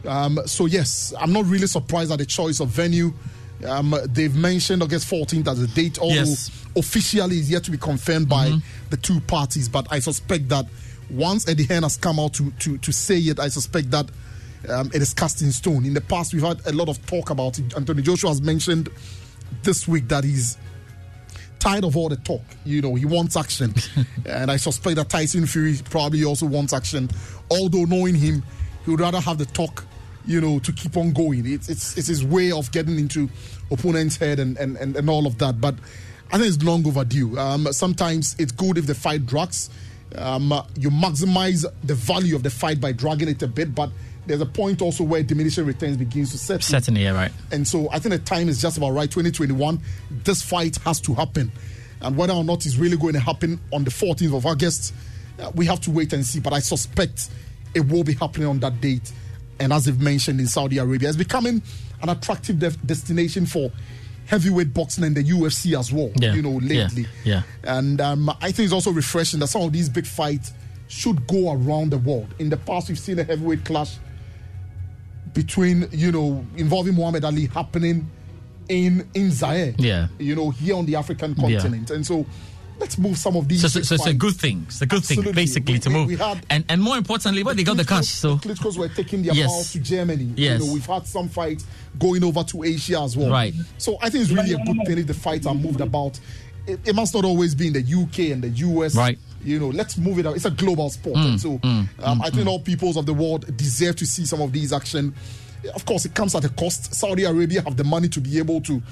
Um, 0.06 0.40
so 0.46 0.66
yes, 0.66 1.12
I'm 1.18 1.32
not 1.32 1.44
really 1.46 1.66
surprised 1.66 2.10
at 2.10 2.18
the 2.18 2.26
choice 2.26 2.60
of 2.60 2.68
venue. 2.68 3.12
Um, 3.66 3.94
they've 4.06 4.34
mentioned 4.34 4.82
August 4.82 5.10
14th 5.10 5.46
as 5.46 5.60
a 5.60 5.66
date, 5.66 5.98
although 5.98 6.14
Yes. 6.14 6.50
officially 6.76 7.38
is 7.38 7.50
yet 7.50 7.62
to 7.64 7.70
be 7.70 7.76
confirmed 7.76 8.28
by 8.28 8.58
the 8.88 8.96
two 8.96 9.20
parties. 9.20 9.68
But 9.68 9.86
I 9.90 9.98
suspect 9.98 10.48
that 10.48 10.66
once 11.10 11.46
Eddie 11.46 11.64
Hearn 11.64 11.82
has 11.82 11.96
come 11.98 12.18
out 12.18 12.32
to 12.34 12.50
to, 12.60 12.78
to 12.78 12.92
say 12.92 13.18
it, 13.18 13.38
I 13.38 13.48
suspect 13.48 13.90
that 13.90 14.06
um, 14.68 14.90
it 14.92 15.02
is 15.02 15.14
cast 15.14 15.42
in 15.42 15.52
stone. 15.52 15.84
In 15.84 15.94
the 15.94 16.00
past, 16.00 16.34
we've 16.34 16.42
had 16.42 16.64
a 16.66 16.72
lot 16.72 16.88
of 16.88 17.04
talk 17.06 17.30
about 17.30 17.58
it. 17.58 17.74
Anthony 17.76 18.02
Joshua 18.02 18.30
has 18.30 18.42
mentioned 18.42 18.88
this 19.62 19.88
week 19.88 20.08
that 20.08 20.24
he's 20.24 20.58
tired 21.58 21.84
of 21.84 21.96
all 21.96 22.08
the 22.08 22.16
talk. 22.16 22.42
You 22.64 22.82
know, 22.82 22.94
he 22.94 23.04
wants 23.04 23.36
action. 23.36 23.74
and 24.26 24.50
I 24.50 24.56
suspect 24.56 24.96
that 24.96 25.08
Tyson 25.08 25.46
Fury 25.46 25.78
probably 25.88 26.24
also 26.24 26.46
wants 26.46 26.72
action. 26.72 27.08
Although 27.50 27.84
knowing 27.84 28.14
him, 28.14 28.42
he 28.84 28.90
would 28.90 29.00
rather 29.00 29.20
have 29.20 29.38
the 29.38 29.46
talk, 29.46 29.84
you 30.26 30.40
know, 30.40 30.58
to 30.60 30.72
keep 30.72 30.96
on 30.96 31.12
going. 31.12 31.46
It's 31.46 31.68
it's, 31.68 31.96
it's 31.96 32.08
his 32.08 32.24
way 32.24 32.50
of 32.52 32.70
getting 32.72 32.98
into 32.98 33.28
opponent's 33.70 34.16
head 34.16 34.40
and, 34.40 34.56
and, 34.58 34.76
and, 34.76 34.96
and 34.96 35.08
all 35.08 35.26
of 35.26 35.38
that. 35.38 35.60
But 35.60 35.76
I 36.32 36.38
think 36.38 36.54
it's 36.54 36.62
long 36.62 36.86
overdue. 36.86 37.38
Um, 37.38 37.66
sometimes 37.72 38.36
it's 38.38 38.52
good 38.52 38.78
if 38.78 38.86
the 38.86 38.94
fight 38.94 39.26
drags. 39.26 39.70
Um, 40.16 40.52
you 40.76 40.90
maximize 40.90 41.64
the 41.84 41.94
value 41.94 42.34
of 42.34 42.42
the 42.42 42.50
fight 42.50 42.80
by 42.80 42.90
dragging 42.90 43.28
it 43.28 43.42
a 43.42 43.46
bit, 43.46 43.74
but 43.74 43.90
there's 44.26 44.40
a 44.40 44.46
point 44.46 44.82
also 44.82 45.02
where 45.04 45.22
diminishing 45.22 45.64
returns 45.64 45.96
begins 45.96 46.30
to 46.32 46.38
set 46.38 46.56
in. 46.56 46.62
Certainly, 46.62 47.02
yeah, 47.04 47.12
right. 47.12 47.32
And 47.52 47.66
so 47.66 47.88
I 47.90 47.98
think 47.98 48.12
the 48.12 48.18
time 48.18 48.48
is 48.48 48.60
just 48.60 48.76
about 48.76 48.90
right. 48.90 49.10
2021, 49.10 49.80
this 50.24 50.42
fight 50.42 50.76
has 50.84 51.00
to 51.02 51.14
happen. 51.14 51.50
And 52.02 52.16
whether 52.16 52.32
or 52.32 52.44
not 52.44 52.64
it's 52.66 52.76
really 52.76 52.96
going 52.96 53.14
to 53.14 53.20
happen 53.20 53.60
on 53.72 53.84
the 53.84 53.90
14th 53.90 54.36
of 54.36 54.46
August, 54.46 54.94
uh, 55.38 55.50
we 55.54 55.66
have 55.66 55.80
to 55.80 55.90
wait 55.90 56.12
and 56.12 56.24
see. 56.24 56.40
But 56.40 56.52
I 56.52 56.60
suspect 56.60 57.28
it 57.74 57.80
will 57.88 58.04
be 58.04 58.14
happening 58.14 58.46
on 58.48 58.58
that 58.60 58.80
date. 58.80 59.12
And 59.58 59.72
as 59.72 59.84
they've 59.84 60.00
mentioned 60.00 60.40
in 60.40 60.46
Saudi 60.46 60.78
Arabia, 60.78 61.08
it's 61.08 61.18
becoming 61.18 61.62
an 62.02 62.08
attractive 62.08 62.58
def- 62.58 62.80
destination 62.86 63.44
for 63.46 63.70
heavyweight 64.26 64.72
boxing 64.72 65.04
and 65.04 65.16
the 65.16 65.22
UFC 65.24 65.78
as 65.78 65.92
well, 65.92 66.10
Yeah, 66.16 66.34
you 66.34 66.40
know, 66.42 66.60
yeah, 66.60 66.84
lately. 66.84 67.06
yeah. 67.24 67.42
And 67.64 68.00
um, 68.00 68.30
I 68.40 68.52
think 68.52 68.60
it's 68.66 68.72
also 68.72 68.92
refreshing 68.92 69.40
that 69.40 69.48
some 69.48 69.62
of 69.62 69.72
these 69.72 69.88
big 69.88 70.06
fights 70.06 70.52
should 70.88 71.26
go 71.26 71.52
around 71.52 71.90
the 71.90 71.98
world. 71.98 72.32
In 72.38 72.48
the 72.48 72.56
past, 72.56 72.88
we've 72.88 72.98
seen 72.98 73.18
a 73.18 73.24
heavyweight 73.24 73.64
clash 73.64 73.98
between, 75.34 75.88
you 75.92 76.12
know, 76.12 76.44
involving 76.56 76.94
Muhammad 76.94 77.24
Ali 77.24 77.46
happening 77.46 78.08
in 78.68 79.06
in 79.14 79.30
Zaire. 79.30 79.74
Yeah. 79.78 80.08
You 80.18 80.34
know, 80.36 80.50
here 80.50 80.76
on 80.76 80.86
the 80.86 80.96
African 80.96 81.34
Yeah. 81.36 81.58
continent. 81.58 81.90
And 81.90 82.06
so 82.06 82.26
let's 82.78 82.96
move 82.98 83.18
some 83.18 83.36
of 83.36 83.46
these. 83.48 83.60
So, 83.62 83.68
so, 83.68 83.82
so 83.82 83.94
it's 83.96 84.06
a 84.06 84.14
good 84.14 84.34
thing. 84.36 84.64
It's 84.68 84.80
a 84.80 84.86
good 84.86 85.04
thing, 85.04 85.22
basically, 85.32 85.74
We- 85.74 85.78
to 85.80 85.88
we- 85.88 85.94
move. 85.94 86.06
we 86.08 86.16
had- 86.16 86.44
and 86.50 86.64
and 86.68 86.80
more 86.82 86.96
importantly, 86.96 87.42
well, 87.42 87.54
they 87.54 87.64
got 87.64 87.76
the 87.76 87.84
cash. 87.84 88.06
So 88.08 88.36
The 88.36 88.48
Klitschko's 88.48 88.78
were 88.78 88.88
taking 88.88 89.22
their 89.22 89.34
Yes. 89.34 89.48
balls 89.48 89.72
to 89.72 89.80
Germany. 89.80 90.32
Yes. 90.36 90.60
You 90.60 90.66
know, 90.66 90.72
we've 90.72 90.86
had 90.86 91.06
some 91.06 91.28
fights 91.28 91.64
going 91.98 92.22
over 92.24 92.42
to 92.44 92.62
Asia 92.64 93.00
as 93.00 93.16
well. 93.16 93.30
Right. 93.30 93.54
So 93.78 93.98
I 94.00 94.08
think 94.10 94.22
it's 94.22 94.32
really 94.32 94.52
a 94.54 94.64
good 94.64 94.78
thing 94.86 94.98
if 94.98 95.06
the 95.06 95.14
fights 95.14 95.46
are 95.46 95.54
moved 95.54 95.80
about. 95.80 96.18
It, 96.66 96.78
it 96.84 96.94
must 96.94 97.14
not 97.14 97.24
always 97.24 97.54
be 97.54 97.66
in 97.68 97.72
the 97.72 97.82
UK 97.82 98.30
and 98.32 98.42
the 98.42 98.50
US. 98.50 98.94
Right. 98.94 99.18
You 99.42 99.58
know, 99.58 99.68
let's 99.68 99.96
move 99.96 100.18
it 100.18 100.26
out. 100.26 100.36
It's 100.36 100.44
a 100.44 100.50
global 100.50 100.90
sport. 100.90 101.16
Mm, 101.16 101.28
and 101.28 101.40
so 101.40 101.58
mm, 101.58 101.88
um, 102.02 102.18
mm, 102.20 102.24
I 102.24 102.30
think 102.30 102.46
all 102.46 102.60
peoples 102.60 102.96
of 102.96 103.06
the 103.06 103.14
world 103.14 103.56
deserve 103.56 103.96
to 103.96 104.06
see 104.06 104.24
some 104.26 104.40
of 104.40 104.52
these 104.52 104.72
action. 104.72 105.14
Of 105.74 105.84
course, 105.84 106.04
it 106.04 106.14
comes 106.14 106.34
at 106.34 106.44
a 106.44 106.48
cost. 106.50 106.94
Saudi 106.94 107.24
Arabia 107.24 107.62
have 107.62 107.76
the 107.76 107.84
money 107.84 108.08
to 108.08 108.20
be 108.20 108.38
able 108.38 108.60
to 108.62 108.82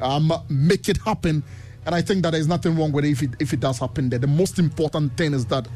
um, 0.00 0.32
make 0.48 0.88
it 0.88 0.98
happen. 0.98 1.42
And 1.86 1.94
I 1.94 2.02
think 2.02 2.22
that 2.22 2.32
there's 2.32 2.48
nothing 2.48 2.76
wrong 2.76 2.92
with 2.92 3.04
it 3.04 3.10
if 3.10 3.22
it, 3.22 3.30
if 3.38 3.52
it 3.52 3.60
does 3.60 3.78
happen 3.78 4.10
there. 4.10 4.18
The 4.18 4.26
most 4.26 4.58
important 4.58 5.16
thing 5.16 5.32
is 5.32 5.46
that 5.46 5.66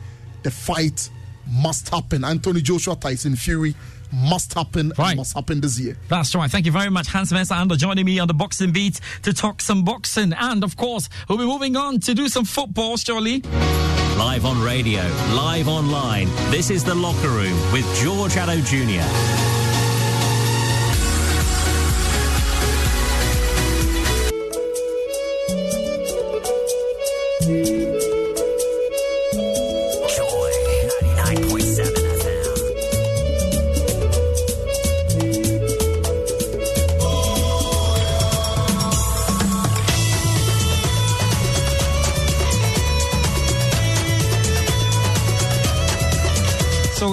the 0.43 0.51
fight 0.51 1.09
must 1.51 1.89
happen. 1.89 2.25
Anthony 2.25 2.61
Joshua, 2.61 2.97
Tyson 2.97 3.37
Fury 3.37 3.75
must 4.13 4.55
happen. 4.55 4.93
Right. 4.99 5.17
Must 5.17 5.35
happen 5.35 5.61
this 5.61 5.79
year. 5.79 5.97
That's 6.09 6.35
right. 6.35 6.51
Thank 6.51 6.67
you 6.67 6.73
very 6.73 6.91
much, 6.91 7.09
Hans 7.09 7.33
Mensa 7.33 7.55
Addo, 7.55 7.77
joining 7.77 8.05
me 8.05 8.19
on 8.19 8.29
the 8.29 8.35
Boxing 8.35 8.73
Beat 8.73 9.01
to 9.23 9.33
talk 9.33 9.63
some 9.63 9.85
boxing. 9.85 10.33
And 10.35 10.65
of 10.65 10.77
course, 10.77 11.09
we'll 11.29 11.39
be 11.39 11.47
moving 11.47 11.77
on 11.77 12.01
to 12.01 12.15
do 12.15 12.29
some 12.29 12.45
football, 12.45 12.97
surely. 12.97 13.43
Live 14.19 14.45
on 14.45 14.63
radio, 14.63 15.03
live 15.35 15.69
online. 15.69 16.29
This 16.51 16.71
is 16.71 16.85
The 16.85 16.95
Locker 16.95 17.31
Room 17.31 17.57
with 17.73 17.85
George 17.97 18.33
Addo 18.33 18.63
Jr. 18.65 19.62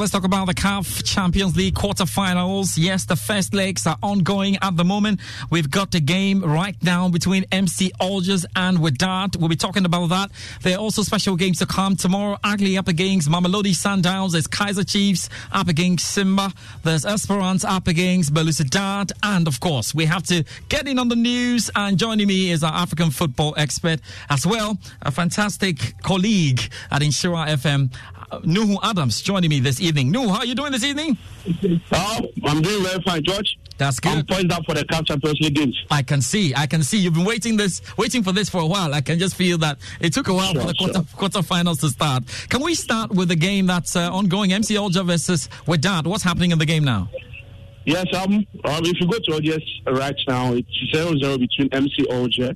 let's 0.09 0.15
talk 0.15 0.25
about 0.25 0.47
the 0.47 0.55
CAF 0.55 1.03
Champions 1.03 1.55
League 1.55 1.75
quarterfinals. 1.75 2.79
Yes, 2.79 3.05
the 3.05 3.15
first 3.15 3.53
legs 3.53 3.85
are 3.85 3.97
ongoing 4.01 4.57
at 4.59 4.75
the 4.75 4.83
moment. 4.83 5.19
We've 5.51 5.69
got 5.69 5.93
a 5.93 5.99
game 5.99 6.43
right 6.43 6.75
now 6.81 7.09
between 7.09 7.45
MC 7.51 7.91
Algiers 8.01 8.43
and 8.55 8.79
Wydad. 8.79 9.35
We'll 9.37 9.49
be 9.49 9.55
talking 9.55 9.85
about 9.85 10.07
that. 10.07 10.31
There 10.63 10.75
are 10.75 10.79
also 10.79 11.03
special 11.03 11.35
games 11.35 11.59
to 11.59 11.67
come 11.67 11.95
tomorrow. 11.95 12.39
Agli 12.43 12.75
up 12.75 12.87
against 12.87 13.29
Mamelodi 13.29 13.75
Sundowns. 13.75 14.31
There's 14.31 14.47
Kaiser 14.47 14.83
Chiefs 14.83 15.29
up 15.51 15.67
against 15.67 16.07
Simba. 16.07 16.53
There's 16.83 17.05
Esperance 17.05 17.63
up 17.63 17.87
against 17.87 18.33
Belouizdad. 18.33 19.11
And 19.21 19.47
of 19.47 19.59
course, 19.59 19.93
we 19.93 20.05
have 20.05 20.23
to 20.23 20.43
get 20.69 20.87
in 20.87 20.97
on 20.97 21.09
the 21.09 21.15
news. 21.15 21.69
And 21.75 21.99
joining 21.99 22.25
me 22.25 22.49
is 22.49 22.63
our 22.63 22.73
African 22.73 23.11
football 23.11 23.53
expert 23.57 23.99
as 24.31 24.47
well, 24.47 24.79
a 25.03 25.11
fantastic 25.11 26.01
colleague 26.01 26.61
at 26.89 27.03
Insura 27.03 27.47
FM, 27.49 27.91
Nuhu 28.31 28.77
Adams, 28.83 29.21
joining 29.21 29.49
me 29.49 29.59
this 29.59 29.79
evening. 29.81 30.11
Nuhu, 30.13 30.29
how 30.29 30.39
are 30.39 30.45
you 30.45 30.55
doing 30.55 30.71
this 30.71 30.83
evening? 30.83 31.17
Oh, 31.91 32.19
I'm 32.45 32.61
doing 32.61 32.83
very 32.83 33.01
fine, 33.03 33.23
George. 33.23 33.57
That's 33.77 33.99
good. 33.99 34.11
I'm 34.17 34.25
poised 34.25 34.51
up 34.51 34.65
for 34.65 34.75
the 34.75 34.83
CAF 34.85 35.07
Champions 35.07 35.39
League 35.39 35.55
games. 35.55 35.85
I 35.89 36.01
can 36.01 36.21
see, 36.21 36.53
I 36.55 36.67
can 36.67 36.83
see. 36.83 36.97
You've 36.99 37.13
been 37.13 37.25
waiting 37.25 37.55
this, 37.57 37.81
waiting 37.97 38.23
for 38.23 38.31
this 38.33 38.49
for 38.49 38.59
a 38.61 38.65
while. 38.67 38.93
I 38.93 39.01
can 39.01 39.17
just 39.19 39.35
feel 39.35 39.57
that 39.59 39.77
it 40.01 40.13
took 40.13 40.27
a 40.27 40.33
while 40.33 40.51
Sure, 40.53 40.61
for 40.61 40.67
the 40.67 40.73
quarter, 40.73 40.93
sure. 40.93 41.03
quarterfinals 41.29 41.79
to 41.81 41.89
start. 41.89 42.23
Can 42.49 42.61
we 42.61 42.75
start 42.75 43.11
with 43.11 43.29
the 43.29 43.35
game 43.35 43.67
that's 43.67 43.95
uh, 43.95 44.11
ongoing? 44.13 44.51
MC 44.51 44.75
Alger 44.77 45.03
versus 45.03 45.47
Wydad. 45.65 46.05
What's 46.07 46.23
happening 46.23 46.51
in 46.51 46.59
the 46.59 46.65
game 46.65 46.83
now? 46.83 47.09
Yes, 47.85 48.05
um, 48.13 48.33
um, 48.33 48.45
if 48.85 48.99
you 48.99 49.07
go 49.07 49.17
to 49.17 49.33
Algiers 49.33 49.81
right 49.87 50.15
now, 50.27 50.53
it's 50.53 50.67
0 50.93 51.17
0 51.17 51.37
between 51.37 51.69
MC 51.71 52.05
Alger 52.11 52.53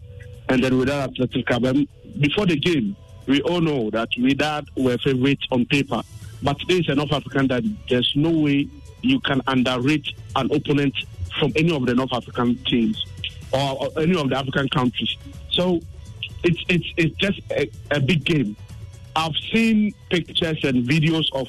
and 0.50 0.62
then 0.64 0.74
Wydad 0.74 1.10
Athletic 1.14 1.46
Club. 1.48 1.66
Um, 1.66 1.88
before 2.20 2.46
the 2.46 2.58
game, 2.58 2.96
we 3.28 3.42
all 3.42 3.62
know 3.62 3.90
that 3.92 4.10
Wydad 4.12 4.68
were 4.76 4.98
favourites 4.98 5.46
on 5.52 5.66
paper. 5.66 6.02
But 6.42 6.60
today 6.60 6.80
is 6.80 6.90
a 6.90 6.96
North 6.96 7.14
African 7.14 7.48
that 7.48 7.64
there's 7.90 8.12
no 8.16 8.30
way 8.30 8.68
you 9.02 9.20
can 9.22 9.42
underrate 9.48 10.08
an 10.36 10.54
opponent 10.54 10.96
from 11.40 11.54
any 11.56 11.76
of 11.76 11.86
the 11.86 11.96
North 11.96 12.14
African 12.14 12.56
teams 12.66 13.06
or, 13.52 13.84
or 13.84 14.02
any 14.02 14.20
of 14.20 14.30
the 14.30 14.38
African 14.38 14.68
countries. 14.70 15.16
So 15.52 15.80
it's 16.44 16.64
it's 16.68 16.86
it's 16.98 17.16
just 17.16 17.40
a, 17.52 17.70
a 17.92 18.00
big 18.00 18.26
game. 18.26 18.56
I've 19.16 19.36
seen 19.54 19.94
pictures 20.10 20.64
and 20.64 20.86
videos 20.86 21.26
of 21.34 21.48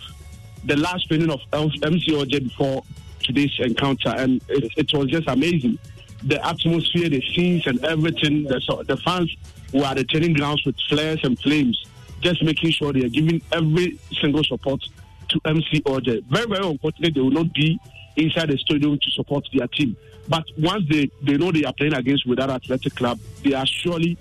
the 0.64 0.76
last 0.76 1.08
training 1.08 1.30
of 1.30 1.40
MC 1.52 2.12
Oje 2.12 2.42
before 2.44 2.84
today's 3.20 3.54
encounter, 3.58 4.10
and 4.10 4.42
it, 4.48 4.72
it 4.76 4.92
was 4.92 5.08
just 5.08 5.28
amazing. 5.28 5.78
The 6.22 6.44
atmosphere, 6.46 7.08
the 7.08 7.22
scenes, 7.34 7.66
and 7.66 7.84
everything. 7.84 8.44
The, 8.44 8.84
the 8.86 8.96
fans 8.98 9.34
were 9.74 9.84
are 9.84 9.94
the 9.94 10.04
training 10.04 10.32
grounds 10.34 10.64
with 10.64 10.76
flares 10.88 11.20
and 11.24 11.38
flames, 11.40 11.84
just 12.20 12.42
making 12.42 12.70
sure 12.70 12.92
they 12.92 13.04
are 13.04 13.08
giving 13.08 13.42
every 13.52 13.98
single 14.20 14.44
support 14.44 14.80
to 15.28 15.40
MC 15.44 15.82
Oje. 15.82 16.24
Very, 16.26 16.46
very 16.46 16.66
unfortunately, 16.66 17.10
they 17.10 17.20
will 17.20 17.30
not 17.30 17.52
be 17.52 17.78
inside 18.16 18.50
the 18.50 18.56
stadium 18.56 18.98
to 18.98 19.10
support 19.10 19.46
their 19.52 19.66
team. 19.66 19.96
But 20.28 20.44
once 20.56 20.84
they, 20.88 21.10
they 21.22 21.36
know 21.36 21.50
they 21.50 21.64
are 21.64 21.72
playing 21.72 21.94
against 21.94 22.26
Wydad 22.26 22.48
Athletic 22.48 22.94
Club, 22.94 23.18
they 23.42 23.52
are 23.52 23.66
surely 23.66 24.16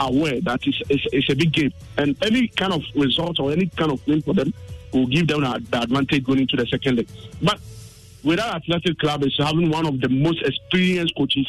aware 0.00 0.40
that 0.42 0.66
it's, 0.66 0.82
it's, 0.90 1.06
it's 1.12 1.30
a 1.30 1.36
big 1.36 1.52
game. 1.52 1.72
And 1.96 2.16
any 2.22 2.48
kind 2.48 2.72
of 2.72 2.82
result 2.96 3.38
or 3.38 3.52
any 3.52 3.66
kind 3.68 3.92
of 3.92 4.04
win 4.06 4.22
for 4.22 4.34
them 4.34 4.52
will 4.92 5.06
give 5.06 5.28
them 5.28 5.42
the 5.42 5.64
the 5.70 5.82
advantage 5.82 6.24
going 6.24 6.40
into 6.40 6.56
the 6.56 6.66
second 6.66 6.96
leg. 6.96 7.08
But 7.40 7.60
Wydad 8.24 8.56
Athletic 8.56 8.98
Club 8.98 9.22
is 9.22 9.34
having 9.38 9.70
one 9.70 9.86
of 9.86 10.00
the 10.00 10.08
most 10.08 10.42
experienced 10.42 11.14
coaches 11.16 11.46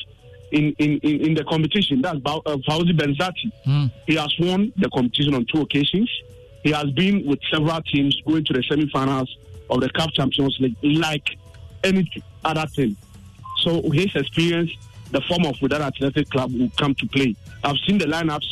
in, 0.51 0.73
in, 0.79 0.97
in, 0.99 1.21
in 1.27 1.33
the 1.33 1.43
competition. 1.43 2.01
That's 2.01 2.19
Ba- 2.19 2.41
uh, 2.45 2.57
Faouzi 2.67 2.91
Benzarti. 2.97 3.91
He 4.05 4.15
has 4.15 4.33
won 4.39 4.71
the 4.77 4.89
competition 4.89 5.33
on 5.33 5.45
two 5.45 5.61
occasions. 5.61 6.09
He 6.63 6.71
has 6.71 6.89
been 6.91 7.25
with 7.25 7.39
several 7.51 7.81
teams 7.83 8.19
going 8.25 8.43
to 8.45 8.53
the 8.53 8.63
semi-finals 8.63 9.35
of 9.69 9.81
the 9.81 9.89
CAF 9.89 10.11
Champions 10.13 10.57
League 10.59 10.75
like 10.81 11.27
any 11.83 12.09
other 12.45 12.65
team. 12.75 12.95
So 13.63 13.81
his 13.91 14.15
experience, 14.15 14.71
the 15.11 15.21
form 15.21 15.45
of 15.45 15.55
Wydad 15.55 15.81
Athletic 15.81 16.29
Club 16.29 16.53
will 16.53 16.69
come 16.77 16.95
to 16.95 17.07
play. 17.07 17.35
I've 17.63 17.77
seen 17.87 17.97
the 17.97 18.05
lineups, 18.05 18.47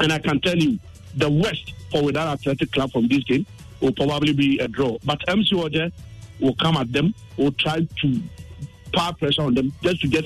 and 0.00 0.12
I 0.12 0.18
can 0.18 0.40
tell 0.40 0.56
you 0.56 0.78
the 1.16 1.30
worst 1.30 1.72
for 1.90 2.02
Wydad 2.02 2.26
Athletic 2.32 2.72
Club 2.72 2.90
from 2.92 3.08
this 3.08 3.24
game 3.24 3.46
will 3.80 3.92
probably 3.92 4.32
be 4.32 4.58
a 4.58 4.68
draw. 4.68 4.96
But 5.04 5.20
MC 5.28 5.54
Oje 5.56 5.92
will 6.40 6.54
come 6.56 6.76
at 6.76 6.92
them, 6.92 7.14
will 7.36 7.52
try 7.52 7.80
to 8.02 8.22
power 8.92 9.12
pressure 9.14 9.42
on 9.42 9.54
them 9.54 9.72
just 9.82 10.00
to 10.02 10.08
get, 10.08 10.24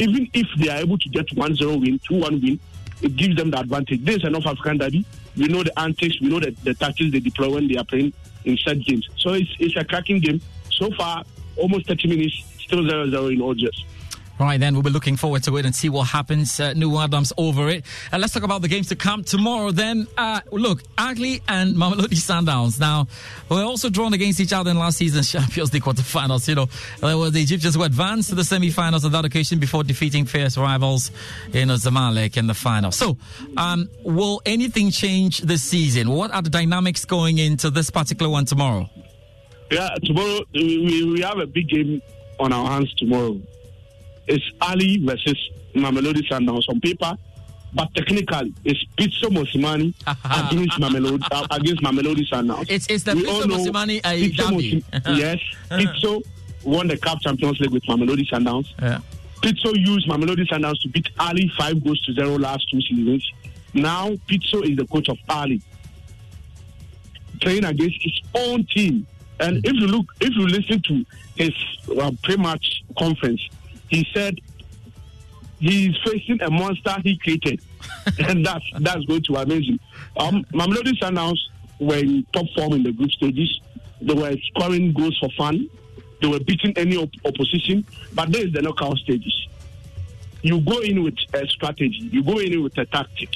even 0.00 0.28
if 0.32 0.46
they 0.58 0.68
are 0.70 0.78
able 0.78 0.98
to 0.98 1.08
get 1.10 1.30
1 1.32 1.54
0 1.54 1.76
win, 1.76 2.00
2 2.08 2.14
1 2.14 2.40
win, 2.40 2.60
it 3.02 3.16
gives 3.16 3.36
them 3.36 3.50
the 3.50 3.60
advantage. 3.60 4.04
This 4.04 4.16
is 4.16 4.24
enough 4.24 4.46
African 4.46 4.78
Derby. 4.78 5.04
We 5.36 5.46
know 5.46 5.62
the 5.62 5.78
antics, 5.78 6.20
we 6.20 6.28
know 6.28 6.40
the, 6.40 6.50
the 6.64 6.74
tactics 6.74 7.12
they 7.12 7.20
deploy 7.20 7.54
when 7.54 7.68
they 7.68 7.76
are 7.76 7.84
playing 7.84 8.12
in 8.44 8.56
set 8.56 8.80
games. 8.80 9.08
So 9.16 9.34
it's, 9.34 9.50
it's 9.58 9.76
a 9.76 9.84
cracking 9.84 10.20
game. 10.20 10.40
So 10.72 10.90
far, 10.92 11.24
almost 11.56 11.86
30 11.86 12.08
minutes, 12.08 12.42
still 12.58 12.88
0 12.88 13.10
0 13.10 13.26
in 13.26 13.40
all 13.40 13.54
just. 13.54 13.84
Right 14.40 14.58
then, 14.58 14.72
we'll 14.72 14.82
be 14.82 14.88
looking 14.88 15.18
forward 15.18 15.42
to 15.44 15.58
it 15.58 15.66
and 15.66 15.76
see 15.76 15.90
what 15.90 16.04
happens. 16.08 16.58
Uh, 16.58 16.72
Nuhu 16.72 17.04
Adams 17.04 17.30
over 17.36 17.68
it. 17.68 17.84
Uh, 18.10 18.16
let's 18.16 18.32
talk 18.32 18.42
about 18.42 18.62
the 18.62 18.68
games 18.68 18.88
to 18.88 18.96
come 18.96 19.22
tomorrow. 19.22 19.70
Then, 19.70 20.06
uh, 20.16 20.40
look, 20.50 20.82
Agli 20.96 21.42
and 21.46 21.76
Mamelodi 21.76 22.16
Sundowns. 22.16 22.80
Now, 22.80 23.06
we're 23.50 23.62
also 23.62 23.90
drawn 23.90 24.14
against 24.14 24.40
each 24.40 24.54
other 24.54 24.70
in 24.70 24.78
last 24.78 24.96
season's 24.96 25.30
Champions 25.32 25.74
League 25.74 25.82
quarterfinals. 25.82 26.48
You 26.48 26.54
know, 26.54 26.68
there 27.00 27.18
were 27.18 27.28
the 27.28 27.42
Egyptians 27.42 27.74
who 27.74 27.82
advanced 27.82 28.30
to 28.30 28.34
the 28.34 28.42
semi-finals 28.44 29.04
on 29.04 29.12
that 29.12 29.26
occasion 29.26 29.58
before 29.58 29.84
defeating 29.84 30.24
fierce 30.24 30.56
rivals, 30.56 31.10
in 31.52 31.68
Zamalek 31.68 32.38
in 32.38 32.46
the 32.46 32.54
final. 32.54 32.92
So, 32.92 33.18
um, 33.58 33.90
will 34.04 34.40
anything 34.46 34.90
change 34.90 35.40
this 35.40 35.62
season? 35.62 36.08
What 36.08 36.32
are 36.32 36.40
the 36.40 36.50
dynamics 36.50 37.04
going 37.04 37.36
into 37.36 37.68
this 37.68 37.90
particular 37.90 38.30
one 38.30 38.46
tomorrow? 38.46 38.88
Yeah, 39.70 39.90
tomorrow 40.02 40.40
we, 40.54 41.12
we 41.12 41.20
have 41.20 41.38
a 41.38 41.46
big 41.46 41.68
game 41.68 42.00
on 42.38 42.54
our 42.54 42.70
hands 42.70 42.94
tomorrow. 42.94 43.38
It's 44.30 44.44
Ali 44.60 44.98
versus 45.04 45.36
Mamelodi 45.74 46.22
Sundowns 46.28 46.68
on 46.68 46.80
paper, 46.80 47.16
but 47.74 47.92
technically 47.96 48.54
it's 48.64 48.84
Pitso 48.96 49.28
Mosimane 49.28 49.92
against 50.06 50.78
Mamelodi 50.78 51.20
uh, 51.32 51.46
against 51.50 51.82
Mamelodi 51.82 52.24
Sundowns. 52.28 52.70
It's 52.70 52.86
it's 52.86 53.02
the 53.02 53.16
We 53.16 53.22
know 53.24 53.42
Mosimane 53.42 54.00
uh. 54.04 54.10
Mosim- 54.52 54.84
yes, 55.16 55.40
Pitso 55.68 56.22
won 56.62 56.86
the 56.86 56.96
CAF 56.96 57.20
Champions 57.22 57.58
League 57.58 57.72
with 57.72 57.82
Mamelodi 57.84 58.24
Sundowns. 58.28 58.68
Yeah. 58.80 59.00
Pitso 59.42 59.72
used 59.76 60.08
Mamelodi 60.08 60.46
Sundowns 60.46 60.80
to 60.82 60.88
beat 60.88 61.08
Ali 61.18 61.50
five 61.58 61.82
goals 61.82 62.00
to 62.02 62.12
zero 62.12 62.38
last 62.38 62.70
two 62.70 62.80
seasons. 62.82 63.28
Now 63.74 64.10
Pitso 64.28 64.62
is 64.62 64.76
the 64.76 64.86
coach 64.86 65.08
of 65.08 65.18
Ali, 65.28 65.60
playing 67.40 67.64
against 67.64 68.00
his 68.00 68.20
own 68.36 68.64
team. 68.66 69.08
And 69.40 69.56
if 69.66 69.72
you 69.72 69.86
look, 69.88 70.06
if 70.20 70.32
you 70.36 70.46
listen 70.46 70.82
to 70.82 71.04
his 71.34 71.52
uh, 71.98 72.12
pre-match 72.22 72.84
conference, 72.98 73.40
he 73.90 74.06
said 74.14 74.38
he's 75.58 75.96
facing 76.04 76.40
a 76.42 76.50
monster 76.50 76.94
he 77.02 77.18
created, 77.18 77.60
and 78.28 78.46
that's 78.46 78.64
that's 78.80 79.04
going 79.04 79.22
to 79.24 79.32
be 79.32 79.38
amazing. 79.38 79.80
Um, 80.16 80.44
Mamelodi 80.54 80.98
Sundowns 80.98 81.38
were 81.78 81.96
in 81.98 82.24
top 82.32 82.46
form 82.54 82.72
in 82.74 82.82
the 82.82 82.92
group 82.92 83.10
stages. 83.10 83.60
They 84.00 84.14
were 84.14 84.34
scoring 84.48 84.92
goals 84.92 85.18
for 85.18 85.28
fun. 85.36 85.68
They 86.22 86.28
were 86.28 86.40
beating 86.40 86.76
any 86.76 86.96
op- 86.96 87.10
opposition. 87.24 87.84
But 88.14 88.32
there 88.32 88.46
is 88.46 88.52
the 88.52 88.62
knockout 88.62 88.96
stages. 88.98 89.48
You 90.42 90.60
go 90.60 90.78
in 90.80 91.02
with 91.02 91.16
a 91.34 91.46
strategy. 91.48 92.08
You 92.12 92.22
go 92.22 92.38
in 92.38 92.62
with 92.62 92.78
a 92.78 92.86
tactic. 92.86 93.28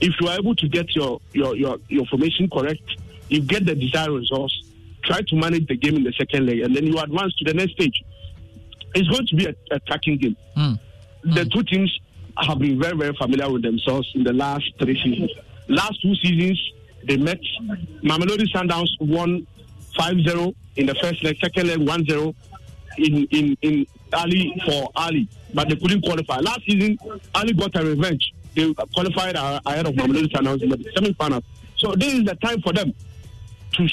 If 0.00 0.14
you 0.20 0.28
are 0.28 0.38
able 0.38 0.54
to 0.56 0.68
get 0.68 0.94
your 0.94 1.20
your 1.32 1.54
your, 1.56 1.78
your 1.88 2.06
formation 2.06 2.48
correct, 2.50 2.82
you 3.28 3.42
get 3.42 3.66
the 3.66 3.74
desired 3.74 4.10
results. 4.10 4.62
Try 5.04 5.22
to 5.22 5.36
manage 5.36 5.68
the 5.68 5.76
game 5.76 5.96
in 5.96 6.02
the 6.04 6.12
second 6.12 6.46
leg, 6.46 6.60
and 6.60 6.74
then 6.74 6.86
you 6.86 6.98
advance 6.98 7.34
to 7.36 7.44
the 7.44 7.54
next 7.54 7.72
stage. 7.72 8.02
It's 8.94 9.08
going 9.08 9.26
to 9.26 9.36
be 9.36 9.46
a, 9.46 9.54
a 9.70 9.80
tracking 9.80 10.18
game. 10.18 10.36
Hmm. 10.54 10.72
The 11.24 11.44
two 11.46 11.62
teams 11.64 11.98
have 12.36 12.58
been 12.58 12.80
very, 12.80 12.96
very 12.96 13.14
familiar 13.14 13.50
with 13.50 13.62
themselves 13.62 14.10
in 14.14 14.24
the 14.24 14.32
last 14.32 14.64
three 14.78 15.00
seasons. 15.02 15.30
Last 15.68 16.00
two 16.00 16.14
seasons, 16.16 16.60
they 17.04 17.16
met. 17.16 17.40
Mamelodi 18.02 18.46
Sundowns 18.52 18.88
won 19.00 19.46
5-0 19.98 20.54
in 20.76 20.86
the 20.86 20.94
first 20.96 21.22
leg, 21.24 21.36
second 21.40 21.66
leg 21.68 21.78
1-0 21.78 22.34
in, 22.98 23.24
in, 23.30 23.56
in 23.62 23.86
Ali 24.12 24.54
for 24.64 24.88
Ali, 24.96 25.28
but 25.54 25.68
they 25.68 25.76
couldn't 25.76 26.02
qualify. 26.02 26.38
Last 26.38 26.62
season, 26.66 26.98
Ali 27.34 27.52
got 27.52 27.74
a 27.76 27.84
revenge. 27.84 28.32
They 28.54 28.72
qualified 28.94 29.36
ahead 29.36 29.86
of 29.86 29.94
Mamelodi 29.94 30.30
Sundowns 30.32 30.62
in 30.62 30.70
the 30.70 30.84
semi-final. 30.94 31.42
So 31.76 31.94
this 31.94 32.14
is 32.14 32.24
the 32.24 32.34
time 32.36 32.60
for 32.62 32.72
them 32.72 32.92
to 33.74 33.88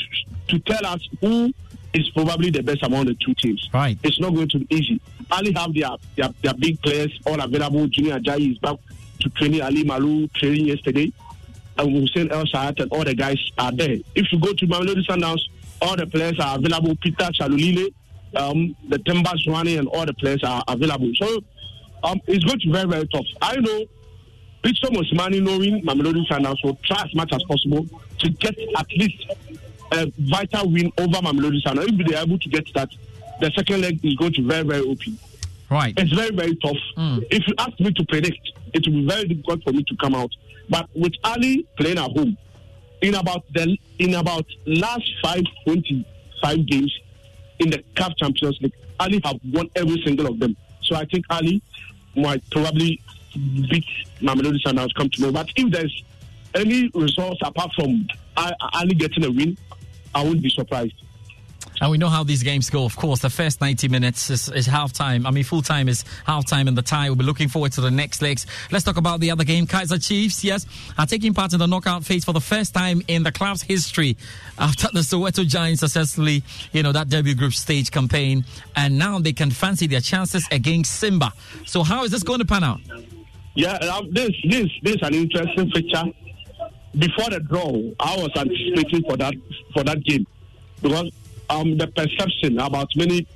to 0.47 0.59
tell 0.59 0.85
us 0.85 1.07
who 1.21 1.53
is 1.95 2.09
probably 2.09 2.49
the 2.49 2.61
best 2.61 2.83
among 2.83 3.05
the 3.05 3.15
two 3.15 3.33
teams. 3.35 3.69
Right. 3.73 3.97
It's 4.03 4.19
not 4.19 4.33
going 4.33 4.49
to 4.49 4.59
be 4.59 4.75
easy. 4.75 5.01
Ali 5.31 5.53
have 5.53 5.73
their 5.73 5.89
their, 6.15 6.29
their 6.43 6.53
big 6.53 6.81
players 6.81 7.17
all 7.25 7.39
available. 7.39 7.87
Junior 7.87 8.19
Ajayi 8.19 8.51
is 8.51 8.57
back 8.59 8.75
to 9.21 9.29
training. 9.29 9.61
Ali 9.61 9.83
Maaloul 9.83 10.31
training 10.33 10.65
yesterday. 10.67 11.11
And 11.77 11.91
Hussein 11.91 12.31
El 12.31 12.45
Sayat 12.45 12.79
and 12.81 12.91
all 12.91 13.03
the 13.03 13.15
guys 13.15 13.37
are 13.57 13.71
there. 13.71 13.97
If 14.15 14.31
you 14.31 14.39
go 14.39 14.53
to 14.53 14.65
Mamelodi 14.67 15.05
Sundowns, 15.05 15.41
all 15.81 15.95
the 15.95 16.07
players 16.07 16.39
are 16.39 16.57
available. 16.57 16.95
Peter 17.01 17.25
Shalulile, 17.33 17.93
um, 18.35 18.75
the 18.87 18.97
Themba 18.99 19.33
Zwane 19.45 19.77
and 19.79 19.87
all 19.89 20.05
the 20.05 20.13
players 20.13 20.41
are 20.43 20.63
available. 20.67 21.11
So 21.15 21.41
um, 22.03 22.21
it's 22.27 22.45
going 22.45 22.59
to 22.59 22.67
be 22.67 22.71
very, 22.71 22.87
very 22.87 23.07
tough. 23.07 23.25
I 23.41 23.57
know 23.57 23.85
Pitso 24.63 24.89
Mosimane 24.89 25.43
knowing 25.43 25.83
Mamelodi 25.83 26.25
Sundowns 26.27 26.63
will 26.63 26.75
try 26.85 27.03
as 27.03 27.13
much 27.13 27.31
as 27.33 27.43
possible 27.43 27.85
to 28.19 28.29
get 28.29 28.55
at 28.77 28.87
least 28.97 29.25
a 29.95 30.11
vital 30.17 30.69
win 30.71 30.91
over 30.97 31.17
Mamelodi 31.17 31.61
Sundowns. 31.63 31.99
If 31.99 32.07
they 32.07 32.15
are 32.15 32.23
able 32.23 32.39
to 32.39 32.49
get 32.49 32.71
that, 32.73 32.89
the 33.39 33.51
second 33.51 33.81
leg 33.81 34.03
is 34.03 34.15
going 34.15 34.33
to 34.33 34.41
be 34.41 34.47
very, 34.47 34.63
very 34.63 34.81
open. 34.81 35.17
Right. 35.69 35.93
It's 35.97 36.11
very, 36.11 36.33
very 36.35 36.55
tough. 36.57 36.77
Hmm. 36.95 37.19
If 37.31 37.47
you 37.47 37.53
ask 37.57 37.79
me 37.79 37.91
to 37.91 38.05
predict, 38.05 38.51
it 38.73 38.85
will 38.85 38.93
be 38.93 39.07
very 39.07 39.27
difficult 39.27 39.63
for 39.63 39.73
me 39.73 39.83
to 39.83 39.95
come 39.97 40.15
out. 40.15 40.31
But 40.69 40.89
with 40.95 41.13
Ali 41.23 41.67
playing 41.77 41.97
at 41.97 42.11
home, 42.11 42.37
in 43.01 43.15
about 43.15 43.43
the 43.53 43.77
in 43.99 44.13
about 44.15 44.45
last 44.65 45.09
five 45.21 45.43
twenty 45.63 46.07
five 46.41 46.65
games 46.65 46.97
in 47.59 47.69
the 47.69 47.83
CAF 47.95 48.15
Champions 48.17 48.57
League, 48.61 48.73
Ali 48.99 49.21
have 49.23 49.39
won 49.51 49.69
every 49.75 50.01
single 50.03 50.27
of 50.27 50.39
them. 50.39 50.55
So 50.83 50.95
I 50.95 51.05
think 51.05 51.25
Ali 51.29 51.61
might 52.15 52.47
probably 52.49 53.01
beat 53.33 53.85
Mamelodi 54.21 54.59
Sundowns 54.65 54.93
come 54.95 55.09
tomorrow. 55.09 55.33
But 55.33 55.49
if 55.55 55.71
there's 55.71 56.03
any 56.55 56.89
results 56.93 57.41
apart 57.43 57.71
from 57.75 58.07
Ali 58.37 58.93
getting 58.95 59.25
a 59.25 59.31
win, 59.31 59.57
I 60.15 60.23
wouldn't 60.23 60.41
be 60.41 60.49
surprised. 60.49 60.95
And 61.81 61.91
we 61.91 61.97
know 61.97 62.07
how 62.07 62.23
these 62.23 62.41
games 62.41 62.69
go. 62.69 62.85
Of 62.85 62.95
course, 62.95 63.19
the 63.19 63.29
first 63.29 63.59
90 63.59 63.89
minutes 63.89 64.29
is, 64.29 64.49
is 64.49 64.65
half 64.65 64.93
time. 64.93 65.25
I 65.25 65.31
mean, 65.31 65.43
full 65.43 65.61
time 65.61 65.89
is 65.89 66.05
half 66.25 66.45
time 66.45 66.69
in 66.69 66.75
the 66.75 66.81
tie. 66.81 67.09
We'll 67.09 67.17
be 67.17 67.25
looking 67.25 67.49
forward 67.49 67.73
to 67.73 67.81
the 67.81 67.91
next 67.91 68.21
legs. 68.21 68.45
Let's 68.71 68.85
talk 68.85 68.95
about 68.95 69.19
the 69.19 69.31
other 69.31 69.43
game. 69.43 69.67
Kaiser 69.67 69.97
Chiefs, 69.97 70.43
yes, 70.43 70.65
are 70.97 71.05
taking 71.05 71.33
part 71.33 71.51
in 71.51 71.59
the 71.59 71.67
knockout 71.67 72.05
phase 72.05 72.23
for 72.23 72.31
the 72.31 72.39
first 72.39 72.73
time 72.73 73.01
in 73.09 73.23
the 73.23 73.31
club's 73.31 73.61
history 73.61 74.15
after 74.57 74.87
the 74.93 75.01
Soweto 75.01 75.45
Giants 75.45 75.81
successfully, 75.81 76.43
you 76.71 76.81
know, 76.81 76.93
that 76.93 77.09
debut 77.09 77.35
group 77.35 77.53
stage 77.53 77.91
campaign. 77.91 78.45
And 78.77 78.97
now 78.97 79.19
they 79.19 79.33
can 79.33 79.51
fancy 79.51 79.87
their 79.87 80.01
chances 80.01 80.47
against 80.51 80.93
Simba. 80.93 81.33
So, 81.65 81.83
how 81.83 82.05
is 82.05 82.11
this 82.11 82.23
going 82.23 82.39
to 82.39 82.45
pan 82.45 82.63
out? 82.63 82.79
Yeah, 83.55 83.77
uh, 83.81 84.01
this 84.11 84.31
this 84.49 84.67
this 84.81 84.95
is 84.95 85.01
an 85.01 85.13
interesting 85.13 85.71
picture. 85.71 86.03
Before 86.97 87.29
the 87.29 87.39
draw, 87.39 87.71
I 87.99 88.15
was 88.17 88.29
anticipating 88.35 89.03
for 89.03 89.17
that 89.17 89.33
for 89.73 89.83
that 89.83 90.03
game 90.03 90.25
because 90.81 91.11
um, 91.49 91.77
the 91.77 91.87
perception 91.87 92.59
about 92.59 92.89
many 92.95 93.27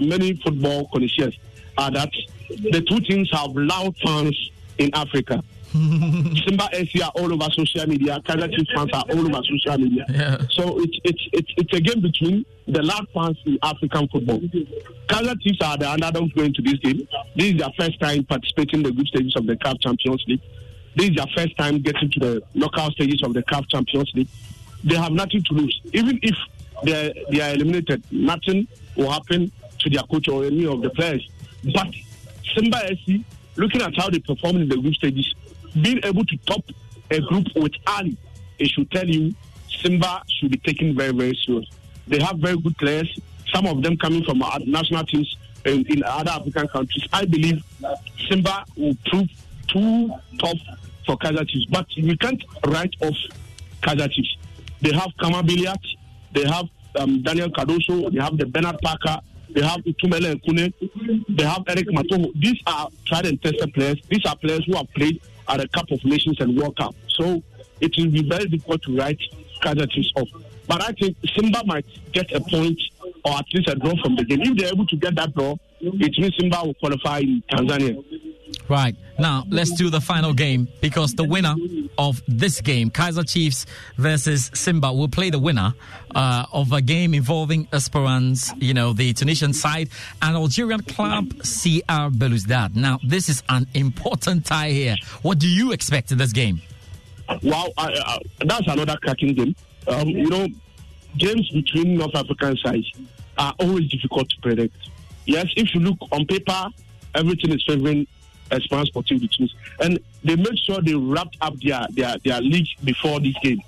many 0.00 0.34
football 0.34 0.88
connoisseurs 0.92 1.36
are 1.76 1.90
that 1.90 2.10
the 2.48 2.80
two 2.88 3.00
teams 3.00 3.30
have 3.32 3.50
loud 3.54 3.96
fans 3.98 4.50
in 4.78 4.90
Africa. 4.94 5.42
Simba 5.72 6.66
SC 6.72 7.02
are 7.04 7.12
all 7.16 7.30
over 7.30 7.50
social 7.52 7.86
media. 7.86 8.18
Kaiser 8.26 8.48
Chiefs 8.48 8.70
fans 8.74 8.90
are 8.94 9.04
all 9.10 9.20
over 9.20 9.42
social 9.44 9.78
media. 9.78 10.06
So 10.52 10.80
it's 10.80 10.98
it's 11.04 11.28
it's 11.32 11.52
it's 11.58 11.72
a 11.74 11.80
game 11.80 12.00
between 12.00 12.46
the 12.66 12.82
loud 12.82 13.06
fans 13.12 13.36
in 13.44 13.58
African 13.62 14.08
football. 14.08 14.40
Kaiser 15.08 15.34
Chiefs 15.36 15.58
are 15.62 15.76
the 15.76 15.90
underdogs 15.90 16.32
going 16.32 16.54
to 16.54 16.62
this 16.62 16.78
game. 16.78 17.06
This 17.36 17.52
is 17.52 17.58
their 17.58 17.68
first 17.78 18.00
time 18.00 18.24
participating 18.24 18.80
in 18.80 18.82
the 18.84 18.92
group 18.92 19.08
stages 19.08 19.34
of 19.36 19.46
the 19.46 19.56
CAF 19.56 19.78
Champions 19.80 20.24
League. 20.26 20.40
This 20.96 21.10
is 21.10 21.16
their 21.16 21.26
first 21.36 21.56
time 21.56 21.78
getting 21.80 22.10
to 22.10 22.20
the 22.20 22.42
knockout 22.54 22.92
stages 22.92 23.22
of 23.22 23.34
the 23.34 23.42
CAF 23.42 23.68
Champions 23.68 24.10
League. 24.14 24.28
They 24.84 24.96
have 24.96 25.12
nothing 25.12 25.42
to 25.44 25.54
lose. 25.54 25.80
Even 25.92 26.18
if 26.22 26.36
they 26.84 27.24
they 27.30 27.40
are 27.40 27.54
eliminated, 27.54 28.02
nothing 28.10 28.66
will 28.96 29.10
happen 29.10 29.50
to 29.80 29.90
their 29.90 30.02
coach 30.04 30.28
or 30.28 30.44
any 30.44 30.66
of 30.66 30.82
the 30.82 30.90
players. 30.90 31.28
But 31.74 31.88
Simba 32.54 32.78
SC, 32.96 33.20
looking 33.56 33.82
at 33.82 33.94
how 33.96 34.08
they 34.10 34.18
performed 34.18 34.62
in 34.62 34.68
the 34.68 34.76
group 34.76 34.94
stages, 34.94 35.34
being 35.82 36.00
able 36.04 36.24
to 36.24 36.36
top 36.38 36.64
a 37.10 37.20
group 37.20 37.46
with 37.54 37.72
Ali, 37.86 38.16
it 38.58 38.68
should 38.68 38.90
tell 38.90 39.06
you 39.06 39.34
Simba 39.82 40.22
should 40.28 40.50
be 40.50 40.58
taken 40.58 40.96
very, 40.96 41.12
very 41.12 41.38
serious. 41.44 41.66
They 42.06 42.20
have 42.22 42.38
very 42.38 42.56
good 42.58 42.76
players, 42.78 43.18
some 43.52 43.66
of 43.66 43.82
them 43.82 43.96
coming 43.96 44.24
from 44.24 44.42
national 44.66 45.04
teams 45.04 45.36
in, 45.64 45.86
in 45.86 46.02
other 46.04 46.30
African 46.30 46.68
countries. 46.68 47.06
I 47.12 47.24
believe 47.24 47.62
Simba 48.28 48.64
will 48.76 48.96
prove 49.06 49.28
too 49.68 50.12
tough 50.38 50.58
for 51.06 51.16
Kaiser 51.16 51.44
Chiefs. 51.44 51.66
But 51.70 51.86
we 51.96 52.16
can't 52.16 52.42
write 52.66 52.94
off 53.02 53.16
Kaiser 53.82 54.08
Chiefs. 54.08 54.36
They 54.80 54.92
have 54.92 55.10
Khama 55.20 55.42
Billiat, 55.42 55.82
they 56.32 56.46
have 56.46 56.66
um, 56.96 57.22
Daniel 57.22 57.50
Cardoso, 57.50 58.12
they 58.12 58.20
have 58.20 58.36
the 58.36 58.46
Bernard 58.46 58.78
Parker, 58.82 59.20
they 59.50 59.62
have 59.62 59.80
Itumeleng 59.80 60.40
Khune, 60.44 60.72
they 61.28 61.44
have 61.44 61.62
Eric 61.66 61.88
Mathoho. 61.88 62.30
These 62.40 62.60
are 62.66 62.88
tried 63.06 63.26
and 63.26 63.42
tested 63.42 63.72
players. 63.74 63.96
These 64.08 64.24
are 64.26 64.36
players 64.36 64.64
who 64.66 64.76
have 64.76 64.92
played 64.94 65.20
at 65.48 65.60
the 65.60 65.68
Cup 65.68 65.90
of 65.90 66.04
Nations 66.04 66.38
and 66.40 66.56
World 66.56 66.76
Cup. 66.76 66.94
So 67.08 67.42
it 67.80 67.96
will 67.96 68.10
be 68.10 68.22
very 68.28 68.46
difficult 68.46 68.82
to 68.82 68.96
write 68.96 69.20
Kaiser 69.62 69.86
Chiefs 69.86 70.12
off. 70.16 70.28
But 70.66 70.82
I 70.82 70.92
think 70.92 71.16
Simba 71.34 71.62
might 71.64 71.86
get 72.12 72.30
a 72.32 72.40
point 72.40 72.78
or 73.24 73.32
at 73.32 73.46
least 73.54 73.68
a 73.68 73.74
draw 73.74 73.94
from 74.02 74.16
the 74.16 74.24
game. 74.24 74.40
If 74.42 74.56
they're 74.58 74.68
able 74.72 74.86
to 74.86 74.96
get 74.96 75.14
that 75.16 75.34
draw, 75.34 75.56
it 75.80 76.18
means 76.18 76.36
Simba 76.38 76.62
will 76.64 76.74
qualify 76.74 77.18
in 77.18 77.42
Tanzania. 77.50 78.04
Right. 78.68 78.96
Now, 79.18 79.44
let's 79.48 79.72
do 79.72 79.90
the 79.90 80.00
final 80.00 80.32
game 80.32 80.68
because 80.80 81.14
the 81.14 81.24
winner 81.24 81.54
of 81.96 82.22
this 82.28 82.60
game, 82.60 82.90
Kaiser 82.90 83.24
Chiefs 83.24 83.66
versus 83.96 84.50
Simba, 84.54 84.92
will 84.92 85.08
play 85.08 85.30
the 85.30 85.38
winner 85.38 85.74
uh, 86.14 86.44
of 86.52 86.72
a 86.72 86.80
game 86.80 87.14
involving 87.14 87.66
Esperance, 87.72 88.52
you 88.58 88.74
know, 88.74 88.92
the 88.92 89.12
Tunisian 89.12 89.52
side, 89.52 89.88
and 90.22 90.36
Algerian 90.36 90.82
club 90.82 91.30
CR 91.38 92.10
Belouizdad. 92.10 92.76
Now, 92.76 92.98
this 93.04 93.28
is 93.28 93.42
an 93.48 93.66
important 93.74 94.44
tie 94.46 94.70
here. 94.70 94.96
What 95.22 95.38
do 95.38 95.48
you 95.48 95.72
expect 95.72 96.12
in 96.12 96.18
this 96.18 96.32
game? 96.32 96.60
Wow, 97.42 97.68
that's 97.76 98.66
another 98.66 98.96
cracking 99.02 99.34
game. 99.34 99.54
Um, 99.86 100.08
you 100.08 100.28
know, 100.28 100.46
games 101.16 101.48
between 101.50 101.96
North 101.96 102.14
African 102.14 102.56
sides 102.58 102.90
are 103.36 103.54
always 103.60 103.88
difficult 103.88 104.28
to 104.30 104.36
predict. 104.40 104.76
Yes, 105.28 105.46
if 105.58 105.74
you 105.74 105.80
look 105.80 105.98
on 106.10 106.24
paper, 106.24 106.68
everything 107.14 107.52
is 107.52 107.62
favoring 107.66 108.06
Esperance 108.50 108.88
Sportive. 108.88 109.20
And 109.78 110.00
they 110.24 110.36
made 110.36 110.58
sure 110.58 110.80
they 110.80 110.94
wrapped 110.94 111.36
up 111.42 111.54
their, 111.60 111.86
their, 111.90 112.16
their 112.24 112.40
league 112.40 112.66
before 112.82 113.20
this 113.20 113.34
game. 113.42 113.60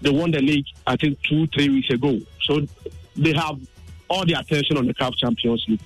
They 0.00 0.10
won 0.10 0.30
the 0.30 0.40
league, 0.40 0.66
I 0.86 0.94
think, 0.94 1.20
two, 1.22 1.48
three 1.48 1.68
weeks 1.68 1.90
ago. 1.90 2.20
So 2.42 2.64
they 3.16 3.32
have 3.32 3.58
all 4.08 4.24
the 4.24 4.34
attention 4.34 4.76
on 4.76 4.86
the 4.86 4.94
CAF 4.94 5.16
Champions 5.16 5.64
League. 5.68 5.80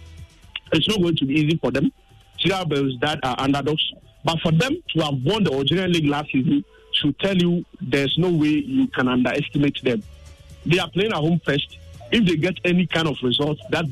It's 0.72 0.87
not 0.88 1.00
going 1.00 1.16
to 1.16 1.24
be 1.24 1.37
easy 1.40 1.56
for 1.56 1.70
them. 1.70 1.90
CR 2.42 2.68
Belouizdad 2.68 3.20
are 3.22 3.37
underdogs. 3.38 3.94
But 4.26 4.40
for 4.40 4.52
them 4.52 4.76
to 4.94 5.04
have 5.04 5.14
won 5.24 5.44
the 5.44 5.52
Algerian 5.52 5.90
League 5.90 6.06
last 6.06 6.30
season 6.32 6.62
should 6.92 7.18
tell 7.18 7.37
you 7.37 7.64
there's 7.80 8.18
no 8.18 8.30
way 8.30 8.48
you 8.48 8.88
can 8.88 9.08
underestimate 9.08 9.82
them. 9.82 10.02
They 10.66 10.78
are 10.78 10.90
playing 10.90 11.12
at 11.12 11.18
home 11.18 11.40
first. 11.46 11.78
If 12.12 12.26
they 12.26 12.37
get 12.37 12.58
any 12.66 12.87
kind 12.87 13.08
of 13.08 13.16
result 13.22 13.58
that 13.70 13.87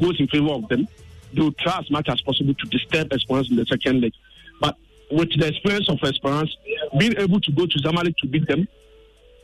goes 0.00 0.18
in 0.20 0.28
favor 0.28 0.50
of 0.50 0.68
them, 0.68 0.86
they 1.32 1.40
will 1.40 1.52
try 1.52 1.78
as 1.78 1.90
much 1.90 2.08
as 2.08 2.20
possible 2.22 2.54
to 2.54 2.66
disturb 2.66 3.12
Esperance 3.12 3.50
in 3.50 3.56
the 3.56 3.66
second 3.66 4.00
leg. 4.00 4.12
But 4.60 4.76
with 5.10 5.30
the 5.38 5.46
experience 5.46 5.88
of 5.88 5.98
Esperance, 6.02 6.54
being 6.98 7.16
able 7.18 7.40
to 7.40 7.52
go 7.52 7.66
to 7.66 7.78
Zamalek 7.78 8.16
to 8.18 8.26
beat 8.26 8.46
them, 8.46 8.68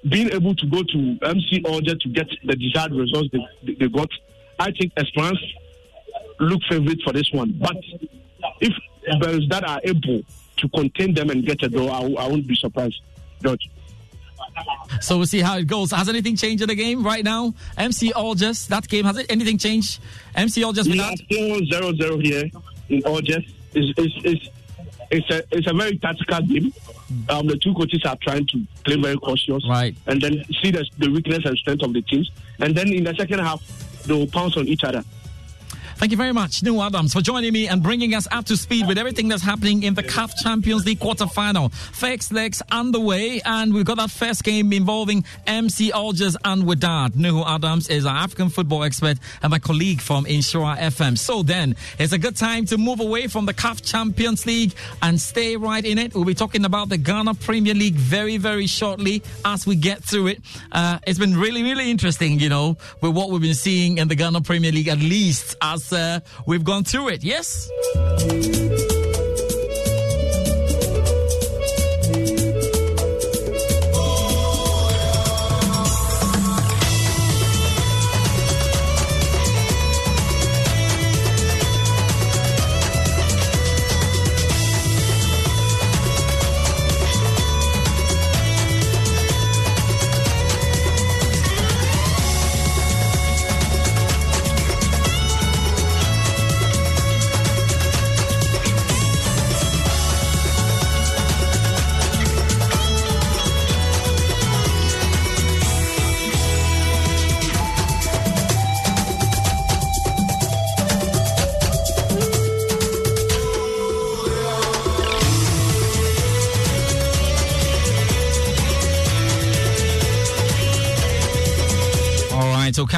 being 0.08 0.30
able 0.32 0.54
to 0.54 0.66
go 0.66 0.82
to 0.82 1.18
MC 1.22 1.64
Alger 1.66 1.94
to 1.94 2.08
get 2.10 2.28
the 2.44 2.54
desired 2.56 2.92
results 2.92 3.30
they, 3.32 3.74
they 3.74 3.88
got, 3.88 4.08
I 4.58 4.70
think 4.70 4.92
Esperance 4.96 5.38
look 6.40 6.60
favorite 6.68 7.00
for 7.02 7.12
this 7.12 7.30
one. 7.32 7.52
But 7.58 7.76
if 8.60 8.74
Belouizdad 9.20 9.66
are 9.66 9.80
able 9.84 10.22
to 10.56 10.68
contain 10.68 11.14
them 11.14 11.30
and 11.30 11.44
get 11.44 11.62
a 11.62 11.68
draw, 11.68 11.88
I, 11.88 12.00
I 12.00 12.28
won't 12.28 12.46
be 12.46 12.54
surprised, 12.54 13.00
George. 13.42 13.70
So 15.00 15.18
we'll 15.18 15.26
see 15.26 15.40
how 15.40 15.58
it 15.58 15.66
goes. 15.66 15.90
Has 15.90 16.08
anything 16.08 16.36
changed 16.36 16.62
in 16.62 16.68
the 16.68 16.74
game 16.74 17.02
right 17.02 17.24
now? 17.24 17.54
MC 17.76 18.12
Alger, 18.14 18.52
that 18.52 18.88
game, 18.88 19.04
has 19.04 19.16
it 19.18 19.26
anything 19.30 19.58
changed? 19.58 20.00
MC 20.34 20.62
Alger 20.62 20.82
We 20.84 21.00
are 21.00 21.16
still 21.16 21.64
zero 21.66 21.92
zero 21.94 22.18
here 22.18 22.50
in 22.88 23.06
Algiers. 23.06 23.44
It's, 23.74 23.98
it's, 23.98 24.14
it's, 24.24 24.48
it's, 25.10 25.30
a, 25.30 25.42
it's 25.50 25.66
a 25.66 25.74
very 25.74 25.98
tactical 25.98 26.40
game. 26.42 26.72
Um, 27.28 27.46
the 27.46 27.56
two 27.56 27.74
coaches 27.74 28.02
are 28.06 28.16
trying 28.22 28.46
to 28.48 28.66
play 28.84 28.96
very 28.96 29.16
cautious. 29.16 29.66
Right. 29.68 29.94
And 30.06 30.20
then 30.20 30.44
see 30.62 30.70
the, 30.70 30.88
the 30.98 31.10
weakness 31.10 31.44
and 31.44 31.56
strength 31.58 31.82
of 31.82 31.92
the 31.92 32.02
teams. 32.02 32.30
And 32.60 32.74
then 32.74 32.92
in 32.92 33.04
the 33.04 33.14
second 33.14 33.40
half, 33.40 33.62
they 34.04 34.14
will 34.14 34.26
pounce 34.26 34.56
on 34.56 34.68
each 34.68 34.84
other. 34.84 35.02
Thank 36.04 36.12
you 36.12 36.18
very 36.18 36.34
much, 36.34 36.60
Nuhu 36.60 36.84
Adams, 36.84 37.14
for 37.14 37.22
joining 37.22 37.54
me 37.54 37.66
and 37.66 37.82
bringing 37.82 38.14
us 38.14 38.28
up 38.30 38.44
to 38.44 38.58
speed 38.58 38.86
with 38.86 38.98
everything 38.98 39.28
that's 39.28 39.42
happening 39.42 39.84
in 39.84 39.94
the 39.94 40.02
CAF 40.02 40.36
Champions 40.36 40.84
League 40.84 40.98
quarterfinal. 40.98 41.72
First 41.72 42.30
legs 42.30 42.60
underway, 42.70 43.40
and 43.42 43.72
we've 43.72 43.86
got 43.86 43.96
that 43.96 44.10
first 44.10 44.44
game 44.44 44.70
involving 44.74 45.24
MC 45.46 45.92
Algiers 45.92 46.36
and 46.44 46.64
Wydad. 46.64 47.12
Nuhu 47.12 47.42
Adams 47.46 47.88
is 47.88 48.04
our 48.04 48.18
African 48.18 48.50
football 48.50 48.84
expert 48.84 49.16
and 49.42 49.50
my 49.50 49.58
colleague 49.58 50.02
from 50.02 50.26
Insura 50.26 50.76
FM. 50.76 51.16
So 51.16 51.42
then, 51.42 51.74
it's 51.98 52.12
a 52.12 52.18
good 52.18 52.36
time 52.36 52.66
to 52.66 52.76
move 52.76 53.00
away 53.00 53.26
from 53.26 53.46
the 53.46 53.54
CAF 53.54 53.82
Champions 53.82 54.44
League 54.44 54.74
and 55.00 55.18
stay 55.18 55.56
right 55.56 55.86
in 55.86 55.96
it. 55.96 56.14
We'll 56.14 56.26
be 56.26 56.34
talking 56.34 56.66
about 56.66 56.90
the 56.90 56.98
Ghana 56.98 57.32
Premier 57.36 57.72
League 57.72 57.94
very, 57.94 58.36
very 58.36 58.66
shortly 58.66 59.22
as 59.46 59.66
we 59.66 59.74
get 59.74 60.04
through 60.04 60.26
it. 60.26 60.42
Uh, 60.70 60.98
it's 61.06 61.18
been 61.18 61.34
really, 61.34 61.62
really 61.62 61.90
interesting, 61.90 62.40
you 62.40 62.50
know, 62.50 62.76
with 63.00 63.14
what 63.14 63.30
we've 63.30 63.40
been 63.40 63.54
seeing 63.54 63.96
in 63.96 64.08
the 64.08 64.14
Ghana 64.14 64.42
Premier 64.42 64.70
League, 64.70 64.88
at 64.88 64.98
least 64.98 65.56
as 65.62 65.93
uh, 65.94 66.20
we've 66.46 66.64
gone 66.64 66.84
through 66.84 67.08
it. 67.08 67.24
Yes? 67.24 67.70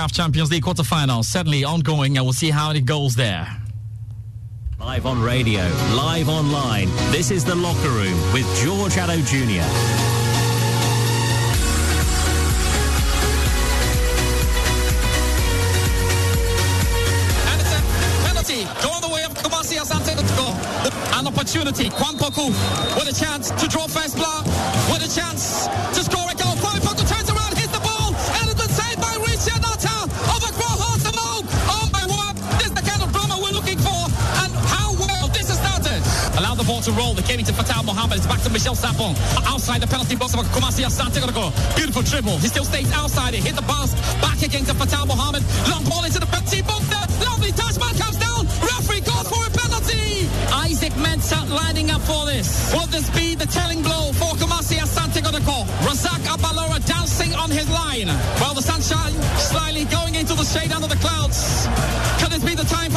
Right, 0.06 0.14
so 0.14 0.22
CAF 0.22 0.24
Champions 0.24 0.50
League 0.50 0.62
quarterfinals 0.62 1.24
certainly 1.24 1.64
ongoing, 1.64 2.16
and 2.16 2.24
we'll 2.24 2.32
see 2.32 2.50
how 2.50 2.70
it 2.70 2.84
goes 2.84 3.14
there. 3.16 3.46
Live 4.78 5.06
on 5.06 5.20
radio, 5.20 5.62
live 5.96 6.28
online. 6.28 6.88
This 7.10 7.30
is 7.30 7.44
The 7.44 7.54
Locker 7.54 7.88
Room 7.88 8.14
with 8.32 8.46
George 8.62 8.92
Addo 8.94 9.16
Jr. 9.26 9.66
And 17.50 17.60
it's 17.60 17.72
a 17.72 17.80
penalty. 18.26 18.64
Go 18.82 19.00
the 19.00 19.12
way 19.12 19.24
of 19.24 19.34
Kumasi 19.34 19.76
Asante 19.78 20.14
to 20.16 20.22
go. 20.36 21.18
An 21.18 21.26
opportunity. 21.26 21.90
Kwame 21.90 22.18
Poku 22.18 22.48
with 22.96 23.08
a 23.08 23.24
chance 23.24 23.50
to 23.50 23.66
draw 23.68 23.86
first 23.88 24.16
blood. 24.16 24.45
Came 37.26 37.40
into 37.40 37.52
Fatawu 37.52 37.84
Mohammed. 37.86 38.18
It's 38.18 38.26
back 38.26 38.40
to 38.42 38.50
Michel 38.50 38.76
Sapon. 38.76 39.18
Outside 39.50 39.82
the 39.82 39.88
penalty 39.88 40.14
box 40.14 40.34
of 40.34 40.46
Kumasi 40.54 40.86
Asante. 40.86 41.18
Gonna 41.18 41.32
go. 41.34 41.50
Beautiful 41.74 42.02
dribble. 42.02 42.38
He 42.38 42.46
still 42.46 42.64
stays 42.64 42.92
outside 42.92 43.34
it. 43.34 43.42
Hit 43.42 43.56
the 43.56 43.66
pass. 43.66 43.90
Back 44.22 44.40
again 44.42 44.64
to 44.66 44.74
Fatawu 44.74 45.08
Mohammed. 45.08 45.42
Long 45.68 45.82
ball 45.90 46.04
into 46.04 46.20
the 46.20 46.26
penalty 46.26 46.62
box. 46.62 46.86
Lovely 47.26 47.50
touch. 47.50 47.82
Man 47.82 47.94
comes 47.98 48.16
down. 48.22 48.46
Referee 48.62 49.02
calls 49.02 49.26
for 49.26 49.42
a 49.42 49.50
penalty. 49.50 50.30
Isaac 50.70 50.92
Mensah 51.02 51.50
lining 51.50 51.90
up 51.90 52.00
for 52.02 52.26
this. 52.26 52.72
Will 52.72 52.86
this 52.94 53.10
be 53.10 53.34
the 53.34 53.46
telling 53.46 53.82
blow 53.82 54.12
for 54.14 54.38
Kumasi 54.38 54.78
Asante 54.78 55.18
Kotoko? 55.18 55.66
Razak 55.82 56.22
Abalora 56.30 56.78
dancing 56.86 57.34
on 57.34 57.50
his 57.50 57.68
line. 57.68 58.06
While 58.38 58.54
the 58.54 58.62
sunshine 58.62 59.14
slightly 59.34 59.84
going 59.86 60.14
into 60.14 60.34
the 60.34 60.44
shade 60.44 60.70
under 60.70 60.86
the 60.86 61.00
clouds. 61.02 61.66
Could 62.22 62.30
this 62.30 62.44
be 62.44 62.54
the 62.54 62.64
time 62.70 62.92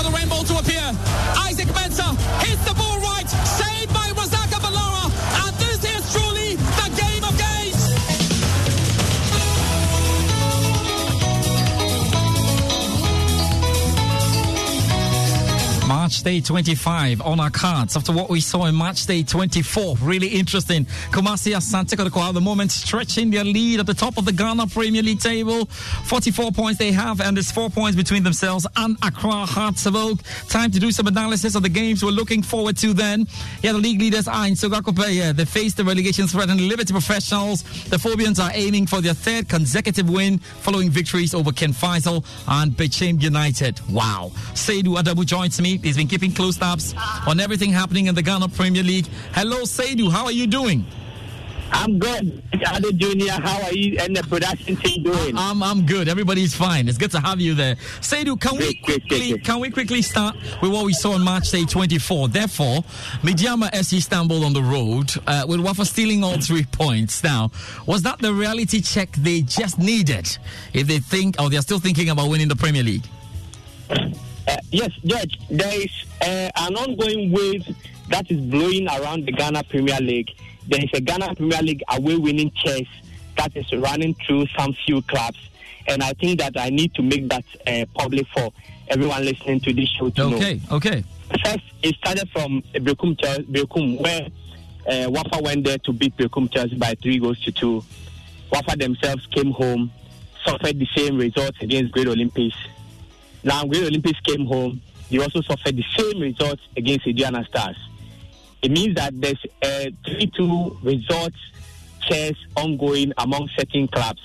match 16.10 16.24
day 16.24 16.42
25 16.42 17.22
on 17.22 17.40
our 17.40 17.52
cards 17.52 17.96
after 17.96 18.12
what 18.12 18.32
we 18.32 18.42
saw 18.42 18.66
in 18.66 18.76
match 18.76 19.06
day 19.06 19.22
24. 19.22 19.98
Really 19.98 20.30
interesting. 20.30 20.86
Kumasi 21.12 21.54
Asante 21.56 21.96
Kotoko 21.96 22.28
at 22.28 22.34
the 22.34 22.42
moment 22.42 22.72
stretching 22.72 23.30
their 23.30 23.44
lead 23.44 23.80
at 23.80 23.86
the 23.86 23.94
top 23.94 24.18
of 24.18 24.26
the 24.26 24.32
Ghana 24.32 24.66
Premier 24.66 25.04
League 25.04 25.20
table. 25.20 25.66
44 25.66 26.52
points 26.52 26.80
they 26.80 26.92
have, 26.92 27.22
and 27.22 27.38
there's 27.38 27.52
four 27.52 27.70
points 27.70 27.96
between 27.96 28.24
themselves 28.24 28.66
and 28.76 28.98
Accra 29.04 29.46
Hearts 29.46 29.86
of 29.86 29.96
Oak. 29.96 30.18
Time 30.48 30.72
to 30.72 30.80
do 30.80 30.90
some 30.90 31.06
analysis 31.06 31.54
of 31.54 31.62
the 31.62 31.70
games 31.70 32.04
we're 32.04 32.10
looking 32.10 32.42
forward 32.42 32.76
to 32.78 32.92
then. 32.92 33.28
Yeah, 33.62 33.74
the 33.74 33.78
league 33.78 34.00
leaders 34.00 34.28
are 34.28 34.48
in 34.48 34.54
Sogakope. 34.54 35.14
Yeah, 35.14 35.32
they 35.32 35.46
face 35.46 35.76
the 35.76 35.84
relegation 35.84 36.26
threat 36.26 36.50
and 36.50 36.60
Liberty 36.60 36.92
Professionals. 36.92 37.62
The 37.84 37.98
Phobians 37.98 38.44
are 38.44 38.52
aiming 38.56 38.88
for 38.88 39.00
their 39.00 39.14
third 39.14 39.48
consecutive 39.48 40.10
win 40.10 40.40
following 40.40 40.90
victories 40.90 41.36
over 41.36 41.52
King 41.52 41.74
Faisal 41.74 42.26
and 42.48 42.72
Bechem 42.72 43.22
United. 43.22 43.80
Wow. 43.92 44.32
Seidu 44.56 44.98
Adamu 44.98 45.24
joins 45.24 45.62
me. 45.62 45.78
He's 45.78 45.99
been 46.00 46.08
keeping 46.08 46.32
close 46.32 46.56
tabs 46.56 46.96
on 47.28 47.42
everything 47.42 47.72
happening 47.72 48.06
in 48.06 48.16
the 48.16 48.22
Ghana 48.22 48.48
Premier 48.48 48.84
League. 48.84 49.06
Hello, 49.34 49.64
Seidu. 49.64 50.10
How 50.10 50.24
are 50.24 50.32
you 50.32 50.48
doing? 50.48 50.86
I'm 51.74 52.00
good. 52.00 52.42
Addo 52.54 52.96
Junior, 52.96 53.34
how 53.34 53.62
are 53.64 53.74
you 53.74 53.98
and 54.00 54.16
the 54.16 54.24
production 54.24 54.78
team 54.78 55.04
doing? 55.04 55.38
I'm 55.38 55.62
I'm 55.62 55.86
good. 55.86 56.08
Everybody's 56.08 56.56
fine. 56.56 56.88
It's 56.88 56.98
good 56.98 57.12
to 57.12 57.20
have 57.20 57.42
you 57.42 57.54
there. 57.54 57.76
Seidu, 58.00 58.40
can 58.40 58.56
we 58.58 58.76
quickly 58.76 59.38
can 59.40 59.60
we 59.60 59.70
quickly 59.70 60.02
start 60.02 60.38
with 60.62 60.72
what 60.72 60.86
we 60.86 60.94
saw 60.94 61.12
on 61.16 61.22
March 61.22 61.52
day 61.52 61.66
24? 61.66 62.30
Therefore, 62.30 62.78
Medeama 63.22 63.70
SC 63.84 63.96
Istanbul 63.96 64.46
on 64.46 64.54
the 64.54 64.64
road 64.64 65.12
uh, 65.28 65.44
with 65.50 65.60
Wafa 65.60 65.84
stealing 65.84 66.24
all 66.24 66.40
three 66.40 66.64
points. 66.64 67.22
Now, 67.26 67.52
was 67.86 68.04
that 68.04 68.20
the 68.20 68.34
reality 68.34 68.80
check 68.80 69.12
they 69.18 69.42
just 69.42 69.78
needed? 69.78 70.30
If 70.74 70.88
they 70.88 71.00
think 71.00 71.42
or 71.42 71.50
they're 71.50 71.62
still 71.62 71.80
thinking 71.80 72.10
about 72.10 72.30
winning 72.30 72.48
the 72.48 72.56
Premier 72.56 72.84
League? 72.84 73.06
Uh, 74.50 74.58
yes, 74.72 74.90
Judge, 75.06 75.40
there 75.50 75.80
is 75.80 75.92
uh, 76.22 76.50
an 76.56 76.76
ongoing 76.76 77.32
wave 77.32 77.64
that 78.10 78.30
is 78.32 78.40
blowing 78.42 78.88
around 78.88 79.26
the 79.28 79.32
Ghana 79.32 79.64
Premier 79.66 80.00
League. 80.00 80.32
There 80.68 80.84
is 80.84 80.90
a 80.96 81.02
Ghana 81.02 81.36
Premier 81.36 81.62
League 81.62 81.84
away 81.92 82.18
winning 82.18 82.52
chase 82.56 82.88
that 83.38 83.56
is 83.56 83.72
running 83.74 84.16
through 84.26 84.48
some 84.58 84.76
few 84.86 85.04
clubs. 85.04 85.38
And 85.88 86.02
I 86.02 86.14
think 86.14 86.40
that 86.40 86.54
I 86.58 86.70
need 86.70 86.96
to 86.96 87.04
make 87.04 87.30
that 87.30 87.46
uh, 87.68 87.86
public 87.96 88.26
for 88.36 88.52
everyone 88.88 89.24
listening 89.24 89.60
to 89.62 89.74
this 89.74 89.90
show 89.90 90.10
to 90.10 90.30
know. 90.30 90.38
Okay, 90.38 90.60
okay. 90.72 91.04
First, 91.44 91.64
it 91.84 91.96
started 91.96 92.28
from 92.32 92.64
Berekum, 92.74 93.16
Berekum 93.52 94.02
where 94.02 94.28
uh, 94.90 95.10
Wafa 95.12 95.44
went 95.44 95.64
there 95.66 95.78
to 95.80 95.94
beat 95.94 96.18
Berekum 96.18 96.52
Chelsea 96.52 96.76
by 96.76 96.96
three 97.02 97.20
goals 97.20 97.40
to 97.42 97.52
two. 97.52 97.84
Wafa 98.52 98.76
themselves 98.78 99.28
came 99.28 99.52
home, 99.52 99.92
suffered 100.44 100.80
the 100.80 100.88
same 100.96 101.18
results 101.18 101.58
against 101.62 101.92
Great 101.92 102.08
Olympics. 102.08 102.56
Now, 103.44 103.66
Great 103.66 103.84
Olympics 103.84 104.20
came 104.22 104.46
home, 104.46 104.82
they 105.10 105.18
also 105.18 105.42
suffered 105.42 105.76
the 105.76 105.86
same 105.98 106.22
results 106.22 106.62
against 106.78 107.06
Aduana 107.06 107.46
Stars. 107.48 107.78
It 108.62 108.72
means 108.72 108.96
that 108.96 109.20
there's 109.20 109.44
a 109.64 109.92
3 110.06 110.32
2 110.36 110.80
result 110.84 111.34
chess 112.02 112.34
ongoing 112.56 113.14
among 113.18 113.50
certain 113.58 113.88
clubs. 113.88 114.22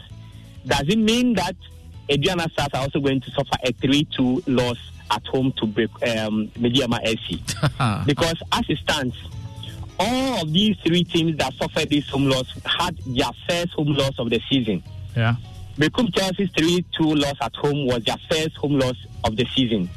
Does 0.67 0.85
it 0.89 0.99
mean 0.99 1.35
that 1.35 1.57
Aduana 2.09 2.51
Stars 2.53 2.69
are 2.75 2.83
also 2.83 3.01
going 3.01 3.21
to 3.21 3.31
suffer 3.31 3.57
a 3.63 3.73
3 3.73 4.05
2 4.17 4.45
loss 4.49 4.79
at 5.11 5.25
home 5.27 5.53
to 5.59 5.67
break, 5.67 5.91
um, 6.03 6.49
Medeama 6.59 6.99
SC? 7.07 8.07
because 8.07 8.37
as 8.53 8.65
it 8.69 8.79
stands, 8.79 9.17
all 9.99 10.43
of 10.43 10.53
these 10.53 10.77
three 10.85 11.05
teams 11.05 11.37
that 11.39 11.55
suffered 11.55 11.89
this 11.89 12.09
home 12.09 12.27
loss 12.27 12.53
had 12.65 12.99
their 13.07 13.31
first 13.49 13.71
home 13.75 13.93
loss 13.95 14.19
of 14.19 14.29
the 14.31 14.41
season. 14.51 14.83
Yeah. 15.17 15.37
Berekum 15.79 16.15
Chelsea's 16.15 16.51
3 16.57 16.85
2 16.97 17.15
loss 17.15 17.35
at 17.41 17.55
home 17.57 17.87
was 17.87 18.05
their 18.05 18.17
first 18.31 18.57
home 18.57 18.79
loss 18.79 18.97
of 19.25 19.37
the 19.37 19.45
season. 19.57 19.89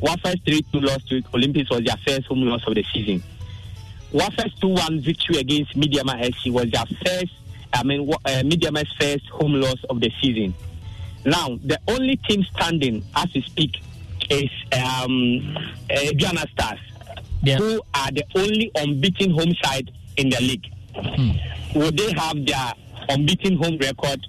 Wafa's 0.00 0.40
3 0.44 0.62
2 0.72 0.80
loss 0.80 1.02
to 1.04 1.22
Olympics 1.32 1.70
was 1.70 1.82
their 1.84 1.96
first 2.06 2.26
home 2.26 2.42
loss 2.42 2.66
of 2.66 2.74
the 2.74 2.84
season. 2.92 3.22
Wafa's 4.12 4.52
2 4.60 4.68
1 4.68 5.00
victory 5.00 5.38
against 5.38 5.74
Medeama 5.76 6.24
SC 6.34 6.52
was 6.52 6.70
their 6.70 6.84
first, 7.04 7.32
I 7.72 7.84
mean, 7.84 8.10
uh, 8.12 8.28
Medeama's 8.42 8.92
first 8.98 9.26
home 9.28 9.54
loss 9.54 9.82
of 9.88 10.00
the 10.00 10.10
season. 10.20 10.54
Now, 11.24 11.58
the 11.64 11.78
only 11.88 12.16
team 12.28 12.44
standing 12.54 13.04
as 13.14 13.32
we 13.32 13.42
speak 13.42 13.80
is 14.28 14.50
um, 14.72 15.56
uh, 15.90 16.12
Ghana 16.16 16.46
Stars, 16.52 16.80
who 17.44 17.80
are 17.94 18.10
the 18.10 18.24
only 18.34 18.70
unbeaten 18.74 19.30
home 19.30 19.54
side 19.62 19.90
in 20.16 20.30
the 20.30 20.40
league. 20.40 20.66
Would 21.74 21.96
they 21.96 22.12
have 22.12 22.44
their 22.44 22.72
unbeaten 23.08 23.56
home 23.56 23.78
record 23.78 24.26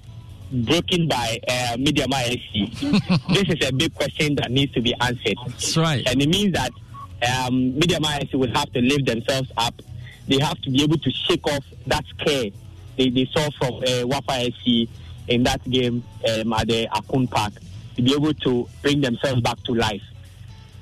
broken 0.51 1.07
by 1.07 1.39
uh, 1.47 1.75
Medeama 1.77 2.23
SC? 2.31 3.27
this 3.33 3.49
is 3.49 3.67
a 3.67 3.71
big 3.73 3.93
question 3.93 4.35
that 4.35 4.51
needs 4.51 4.73
to 4.73 4.81
be 4.81 4.93
answered. 5.01 5.35
That's 5.45 5.77
right. 5.77 6.07
And 6.07 6.21
it 6.21 6.29
means 6.29 6.53
that 6.53 6.71
um, 7.23 7.73
Medeama 7.73 8.27
SC 8.27 8.33
will 8.33 8.53
have 8.53 8.71
to 8.73 8.81
lift 8.81 9.05
themselves 9.05 9.51
up. 9.57 9.75
They 10.27 10.39
have 10.39 10.59
to 10.61 10.69
be 10.69 10.83
able 10.83 10.97
to 10.97 11.11
shake 11.11 11.45
off 11.47 11.63
that 11.87 12.03
scare 12.17 12.51
they, 12.97 13.09
they 13.09 13.29
saw 13.31 13.49
from 13.59 13.75
uh, 13.75 14.07
Wafa 14.07 14.51
SC 14.51 14.89
in 15.27 15.43
that 15.43 15.63
game 15.69 16.03
um, 16.29 16.53
at 16.53 16.67
the 16.67 16.87
Akoon 16.93 17.29
Park 17.29 17.53
to 17.95 18.01
be 18.01 18.13
able 18.13 18.33
to 18.33 18.67
bring 18.81 19.01
themselves 19.01 19.39
back 19.41 19.61
to 19.63 19.73
life. 19.73 20.01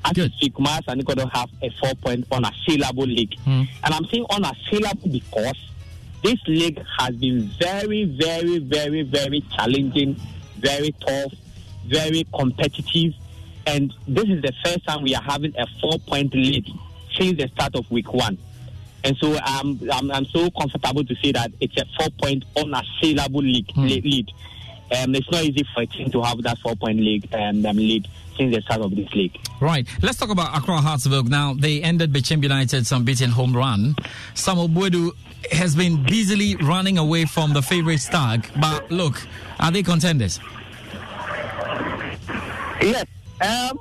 As 0.05 0.15
we 0.15 0.29
speak, 0.37 0.53
Kumasi 0.53 0.83
and 0.87 1.01
Nikodo 1.03 1.25
have 1.33 1.49
a 1.61 1.69
four 1.71 1.93
point 1.95 2.25
unassailable 2.31 3.05
league. 3.07 3.35
And 3.45 3.67
I'm 3.83 4.05
saying 4.05 4.25
unassailable 4.29 5.09
because 5.09 5.57
this 6.23 6.39
league 6.47 6.81
has 6.99 7.15
been 7.15 7.49
very, 7.59 8.05
very, 8.05 8.59
very, 8.59 9.03
very 9.03 9.41
challenging, 9.55 10.15
very 10.57 10.91
tough, 11.05 11.33
very 11.85 12.25
competitive. 12.33 13.13
And 13.67 13.93
this 14.07 14.25
is 14.25 14.41
the 14.41 14.53
first 14.63 14.85
time 14.85 15.03
we 15.03 15.15
are 15.15 15.21
having 15.23 15.53
a 15.57 15.65
four 15.81 15.99
point 15.99 16.33
lead 16.33 16.65
since 17.17 17.37
the 17.37 17.47
start 17.49 17.75
of 17.75 17.89
week 17.91 18.13
one. 18.13 18.37
And 19.03 19.15
so 19.17 19.37
I'm, 19.43 19.79
I'm, 19.91 20.11
I'm 20.11 20.25
so 20.25 20.49
comfortable 20.51 21.03
to 21.05 21.15
say 21.23 21.31
that 21.33 21.51
it's 21.61 21.77
a 21.77 21.85
four 21.97 22.09
point 22.21 22.43
unassailable 22.57 23.41
league, 23.41 23.69
le- 23.75 23.83
lead. 23.83 24.31
Um, 24.97 25.15
it's 25.15 25.29
not 25.31 25.43
easy 25.43 25.65
for 25.73 25.81
a 25.81 25.85
team 25.85 26.11
to 26.11 26.21
have 26.21 26.41
that 26.43 26.57
four 26.59 26.75
point 26.75 26.99
league 26.99 27.27
um, 27.33 27.65
um, 27.65 27.77
lead 27.77 28.07
since 28.37 28.55
the 28.55 28.61
start 28.61 28.81
of 28.81 28.95
this 28.95 29.11
league. 29.13 29.37
Right. 29.61 29.87
Let's 30.01 30.17
talk 30.17 30.29
about 30.29 30.57
Accra 30.57 30.81
Oak 31.13 31.27
now. 31.27 31.53
They 31.53 31.81
ended 31.81 32.11
Bechem 32.13 32.43
United's 32.43 32.91
unbeaten 32.91 33.29
home 33.31 33.55
run. 33.55 33.95
Samuel 34.33 34.69
Boadu 34.69 35.11
has 35.51 35.75
been 35.75 36.03
busily 36.03 36.55
running 36.57 36.97
away 36.97 37.25
from 37.25 37.53
the 37.53 37.61
favorite 37.61 37.99
stag. 37.99 38.49
But 38.59 38.89
look, 38.91 39.21
are 39.59 39.71
they 39.71 39.83
contenders? 39.83 40.39
Yes. 42.81 43.05
Um, 43.41 43.79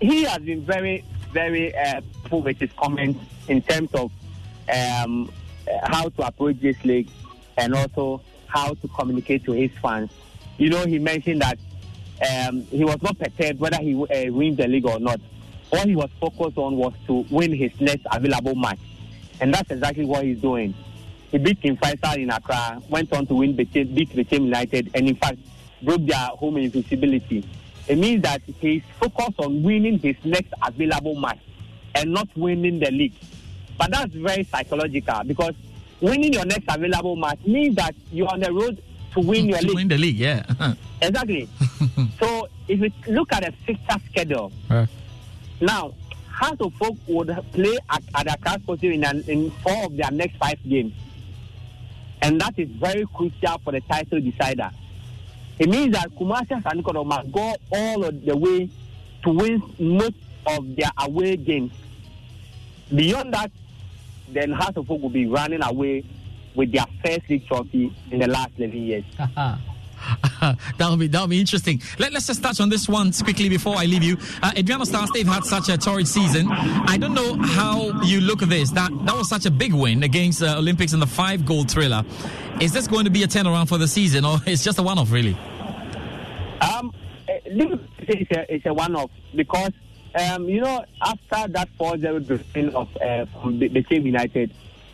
he 0.00 0.24
has 0.24 0.42
been 0.42 0.62
very, 0.62 1.04
very 1.32 1.74
uh, 1.76 2.00
full 2.28 2.42
with 2.42 2.58
his 2.58 2.70
comments 2.72 3.20
in 3.48 3.62
terms 3.62 3.90
of 3.94 4.10
um, 4.72 5.30
how 5.84 6.08
to 6.08 6.26
approach 6.26 6.58
this 6.60 6.82
league 6.84 7.08
and 7.56 7.74
also 7.74 8.20
how 8.46 8.74
to 8.74 8.88
communicate 8.88 9.44
to 9.44 9.52
his 9.52 9.70
fans. 9.80 10.10
You 10.58 10.70
know, 10.70 10.86
he 10.86 10.98
mentioned 10.98 11.42
that 11.42 11.58
um, 12.30 12.62
he 12.62 12.84
was 12.84 13.00
not 13.02 13.18
prepared 13.18 13.58
whether 13.58 13.78
he 13.78 13.94
uh, 13.94 14.32
wins 14.32 14.56
the 14.56 14.68
league 14.68 14.86
or 14.86 14.98
not. 14.98 15.20
All 15.72 15.86
he 15.86 15.96
was 15.96 16.10
focused 16.20 16.58
on 16.58 16.76
was 16.76 16.92
to 17.06 17.24
win 17.30 17.52
his 17.52 17.72
next 17.80 18.06
available 18.12 18.54
match. 18.54 18.78
And 19.42 19.52
that's 19.52 19.70
exactly 19.72 20.04
what 20.04 20.24
he's 20.24 20.38
doing. 20.40 20.72
He 21.32 21.38
beat 21.38 21.60
King 21.60 21.76
Faisal 21.76 22.16
in 22.16 22.30
Accra, 22.30 22.80
went 22.88 23.12
on 23.12 23.26
to 23.26 23.34
win 23.34 23.56
beat 23.56 23.72
Bechem 23.72 24.44
United, 24.44 24.90
and 24.94 25.08
in 25.08 25.16
fact 25.16 25.38
broke 25.82 26.06
their 26.06 26.26
home 26.28 26.58
invisibility. 26.58 27.44
It 27.88 27.98
means 27.98 28.22
that 28.22 28.40
he's 28.60 28.82
focused 29.00 29.40
on 29.40 29.62
winning 29.64 29.98
his 29.98 30.14
next 30.24 30.52
available 30.64 31.16
match 31.16 31.40
and 31.96 32.12
not 32.12 32.28
winning 32.36 32.78
the 32.78 32.90
league. 32.92 33.14
But 33.76 33.90
that's 33.90 34.14
very 34.14 34.44
psychological 34.44 35.22
because 35.26 35.54
winning 36.00 36.32
your 36.34 36.44
next 36.44 36.66
available 36.68 37.16
match 37.16 37.40
means 37.44 37.74
that 37.76 37.96
you're 38.12 38.28
on 38.28 38.38
the 38.40 38.52
road 38.52 38.80
to 39.14 39.20
win 39.20 39.48
your 39.48 39.58
to 39.58 39.66
league. 39.66 39.74
win 39.74 39.88
the 39.88 39.98
league, 39.98 40.16
yeah. 40.18 40.44
Exactly. 41.02 41.48
so 42.20 42.46
if 42.68 42.78
you 42.78 42.92
look 43.12 43.32
at 43.32 43.42
the 43.42 43.52
fixture 43.66 43.96
schedule, 44.08 44.52
now 45.60 45.92
Hearts 46.42 46.60
of 46.60 46.72
Oak 46.82 46.96
would 47.06 47.28
play 47.52 47.78
at, 47.88 48.02
at 48.16 48.34
Accra 48.34 48.60
Sports 48.60 48.82
in, 48.82 49.04
an, 49.04 49.22
in 49.28 49.52
four 49.62 49.84
of 49.84 49.96
their 49.96 50.10
next 50.10 50.36
five 50.38 50.58
games. 50.68 50.92
And 52.20 52.40
that 52.40 52.58
is 52.58 52.68
very 52.68 53.06
crucial 53.14 53.58
for 53.62 53.70
the 53.70 53.80
title 53.82 54.20
decider. 54.20 54.72
It 55.60 55.68
means 55.68 55.92
that 55.92 56.10
Kumasi 56.16 56.60
Asante 56.60 56.82
Kotoko 56.82 57.06
must 57.06 57.30
go 57.30 57.54
all 57.70 58.10
the 58.10 58.36
way 58.36 58.68
to 59.22 59.30
win 59.30 59.62
most 59.78 60.14
of 60.48 60.74
their 60.74 60.90
away 60.98 61.36
games. 61.36 61.70
Beyond 62.92 63.34
that, 63.34 63.52
then 64.28 64.50
Hearts 64.50 64.78
of 64.78 64.90
Oak 64.90 65.00
will 65.00 65.10
be 65.10 65.28
running 65.28 65.62
away 65.62 66.04
with 66.56 66.72
their 66.72 66.86
first 67.04 67.30
league 67.30 67.46
trophy 67.46 67.94
in 68.10 68.18
the 68.18 68.26
last 68.26 68.50
11 68.58 68.76
years. 68.82 69.04
that'll 70.78 70.96
be 70.96 71.06
that'll 71.06 71.28
be 71.28 71.40
interesting. 71.40 71.80
Let, 71.98 72.14
us 72.14 72.26
just 72.26 72.42
touch 72.42 72.60
on 72.60 72.68
this 72.68 72.88
once 72.88 73.22
quickly 73.22 73.48
before 73.48 73.76
I 73.76 73.86
leave 73.86 74.02
you. 74.02 74.14
Uh, 74.42 74.52
Aduana 74.52 74.86
Stars, 74.86 75.10
they've 75.12 75.26
had 75.26 75.44
such 75.44 75.68
a 75.68 75.78
torrid 75.78 76.08
season. 76.08 76.48
I 76.50 76.96
don't 76.98 77.14
know 77.14 77.36
how 77.36 78.02
you 78.02 78.20
look 78.20 78.42
at 78.42 78.48
this. 78.48 78.70
That 78.70 78.90
that 79.06 79.14
was 79.14 79.28
such 79.28 79.46
a 79.46 79.50
big 79.50 79.72
win 79.72 80.02
against 80.02 80.42
uh, 80.42 80.56
Olympics 80.58 80.92
in 80.92 81.00
the 81.00 81.06
five 81.06 81.44
goal 81.44 81.64
thriller. 81.64 82.04
Is 82.60 82.72
this 82.72 82.86
going 82.86 83.04
to 83.04 83.10
be 83.10 83.22
a 83.22 83.26
turnaround 83.26 83.68
for 83.68 83.78
the 83.78 83.88
season, 83.88 84.24
or 84.24 84.38
it's 84.46 84.64
just 84.64 84.78
a 84.78 84.82
one 84.82 84.98
off, 84.98 85.10
really? 85.10 85.36
Um, 86.60 86.92
eh, 87.28 87.38
is 87.46 88.26
a, 88.30 88.54
it's 88.54 88.66
a 88.66 88.72
one-off 88.72 89.10
because 89.34 89.72
um, 90.14 90.48
you 90.48 90.60
know, 90.60 90.84
after 91.00 91.52
that 91.52 91.68
4-0 91.78 92.26
defeat 92.26 92.74
of 92.74 92.92
the, 92.94 93.68
the 93.68 93.82
team 93.82 94.06
United, 94.06 94.52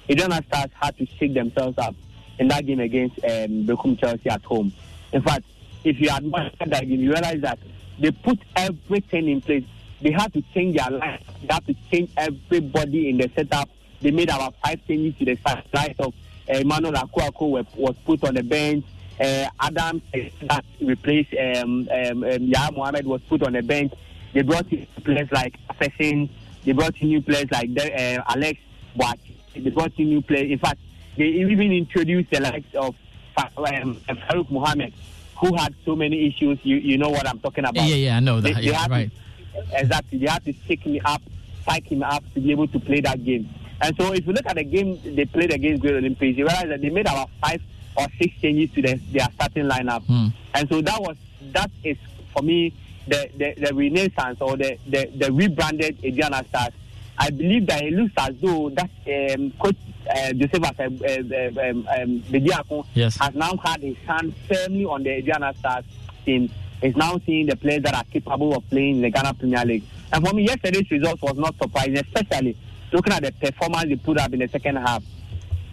Indiana 0.09 0.43
Stars 0.47 0.71
had 0.81 0.97
to 0.99 1.07
shake 1.19 1.35
themselves 1.35 1.77
up 1.79 1.95
in 2.39 2.49
that 2.49 2.67
game 2.67 2.81
against 2.81 3.17
um, 3.25 3.67
Berekum 3.67 3.99
Chelsea 3.99 4.31
at 4.31 4.43
home. 4.45 4.73
In 5.13 5.23
fact, 5.23 5.45
if 5.85 6.01
you 6.01 6.11
admire 6.11 6.51
that 6.67 6.87
you 6.87 7.11
realize 7.11 7.41
that 7.41 7.59
they 7.99 8.11
put 8.11 8.39
everything 8.57 9.29
in 9.29 9.41
place. 9.41 9.65
They 10.01 10.13
had 10.13 10.33
to 10.35 10.43
change 10.55 10.77
their 10.77 10.91
line. 10.91 11.19
They 11.43 11.53
had 11.53 11.67
to 11.67 11.75
change 11.91 12.11
everybody 12.17 13.09
in 13.09 13.19
the 13.19 13.31
setup. 13.35 13.69
They 14.01 14.13
made 14.13 14.29
about 14.31 14.55
five 14.65 14.79
changes 14.87 15.19
to 15.19 15.25
the 15.25 15.37
side. 15.75 15.97
Of 15.99 16.15
uh, 16.49 16.59
Emmanuel 16.59 16.93
Akuako 16.93 17.67
was, 17.77 17.97
put 18.05 18.23
on 18.25 18.35
the 18.35 18.45
bench. 18.45 18.85
Uh, 19.21 19.49
Adam 19.59 20.01
that 20.43 20.65
replaced 20.81 21.35
um, 21.35 21.89
um, 21.91 22.23
um, 22.23 22.51
Mohammed 22.51 23.07
was 23.07 23.21
put 23.29 23.43
on 23.43 23.55
the 23.55 23.63
bench. 23.63 23.93
They 24.33 24.43
brought 24.43 24.71
in 24.73 24.87
players 25.05 25.29
like 25.33 25.59
Session. 25.81 26.31
They 26.65 26.73
brought 26.73 26.97
in 27.01 27.09
new 27.09 27.23
players 27.23 27.51
like 27.51 27.71
uh, 27.77 28.23
Alex 28.29 28.61
Boak. 28.97 29.19
They 29.55 29.71
brought 29.71 29.99
in 29.99 30.11
new 30.11 30.23
players. 30.23 30.53
In 30.53 30.59
fact, 30.61 30.79
they 31.17 31.25
even 31.25 31.73
introduced 31.73 32.31
the 32.31 32.41
likes 32.41 32.73
of 32.77 32.95
um, 33.39 33.97
Farouk 34.09 34.51
Mohammed, 34.51 34.93
who 35.41 35.55
had 35.57 35.75
so 35.85 35.97
many 35.97 36.27
issues. 36.27 36.59
You 36.63 36.77
you 36.77 36.99
know 36.99 37.11
what 37.11 37.27
I'm 37.27 37.39
talking 37.41 37.65
about. 37.65 37.85
Yeah, 37.85 37.95
yeah, 37.95 38.17
I 38.17 38.21
know 38.21 38.41
that. 38.41 38.55
They, 38.55 38.61
they 38.61 38.71
yeah, 38.71 38.79
had 38.79 38.91
right. 38.91 39.11
To, 39.11 39.81
exactly. 39.81 40.19
They 40.19 40.27
had 40.27 40.45
to 40.45 40.53
shake 40.67 40.87
me 40.87 41.01
up, 41.05 41.23
spike 41.63 41.87
him 41.87 42.03
up 42.03 42.25
to 42.35 42.41
be 42.41 42.51
able 42.51 42.69
to 42.69 42.79
play 42.81 43.01
that 43.01 43.25
game. 43.25 43.49
And 43.81 43.97
so, 43.97 44.13
if 44.13 44.27
you 44.27 44.33
look 44.33 44.47
at 44.47 44.57
the 44.57 44.65
game 44.65 45.01
they 45.05 45.25
played 45.25 45.53
against 45.53 45.83
Great 45.83 45.95
Olympics, 45.95 46.37
you 46.37 46.45
realize 46.45 46.69
that 46.69 46.81
they 46.81 46.91
made 46.91 47.07
about 47.07 47.31
five 47.41 47.63
or 47.97 48.07
six 48.21 48.35
changes 48.41 48.75
to 48.75 48.83
their, 48.83 48.97
their 49.13 49.29
starting 49.35 49.65
lineup. 49.65 50.05
Hmm. 50.05 50.29
And 50.55 50.69
so 50.69 50.81
that 50.81 51.01
was 51.01 51.17
that 51.53 51.71
is 51.85 51.97
for 52.33 52.43
me 52.43 52.75
the 53.07 53.29
the, 53.37 53.67
the 53.67 53.75
renaissance 53.75 54.39
or 54.41 54.57
the, 54.57 54.79
the, 54.87 55.07
the 55.17 55.33
rebranded 55.33 56.01
Aduana 56.03 56.47
Stars. 56.49 56.73
I 57.19 57.31
believe 57.31 57.67
that 57.67 57.83
it 57.83 57.93
looks 57.93 58.13
as 58.17 58.35
though 58.41 58.71
that 58.71 58.91
um, 59.35 59.51
coach 59.59 59.77
uh, 60.09 60.33
Joseph 60.33 60.65
uh, 60.65 60.85
um, 60.85 61.87
um, 61.89 62.21
Bediako 62.31 62.87
Yes. 62.95 63.17
has 63.19 63.35
now 63.35 63.57
had 63.57 63.83
his 63.83 63.97
hand 64.07 64.35
firmly 64.49 64.85
on 64.85 65.03
the 65.03 65.11
Aduana 65.23 65.57
Stars 65.59 65.85
team. 66.25 66.51
Is 66.81 66.95
now 66.95 67.19
seeing 67.27 67.47
the 67.47 67.57
players 67.57 67.83
that 67.83 67.95
are 67.95 68.05
capable 68.05 68.55
of 68.55 68.69
playing 68.71 68.97
in 68.97 69.03
the 69.03 69.11
Ghana 69.11 69.35
Premier 69.35 69.65
League. 69.65 69.83
And 70.13 70.25
for 70.25 70.33
me, 70.33 70.45
yesterday's 70.45 70.89
result 70.93 71.21
was 71.21 71.37
not 71.37 71.57
surprising, 71.61 71.99
especially 71.99 72.57
looking 72.93 73.13
at 73.13 73.25
the 73.25 73.33
performance 73.33 73.89
they 73.89 73.97
put 73.97 74.17
up 74.17 74.33
in 74.33 74.39
the 74.39 74.47
second 74.47 74.77
half. 74.77 75.03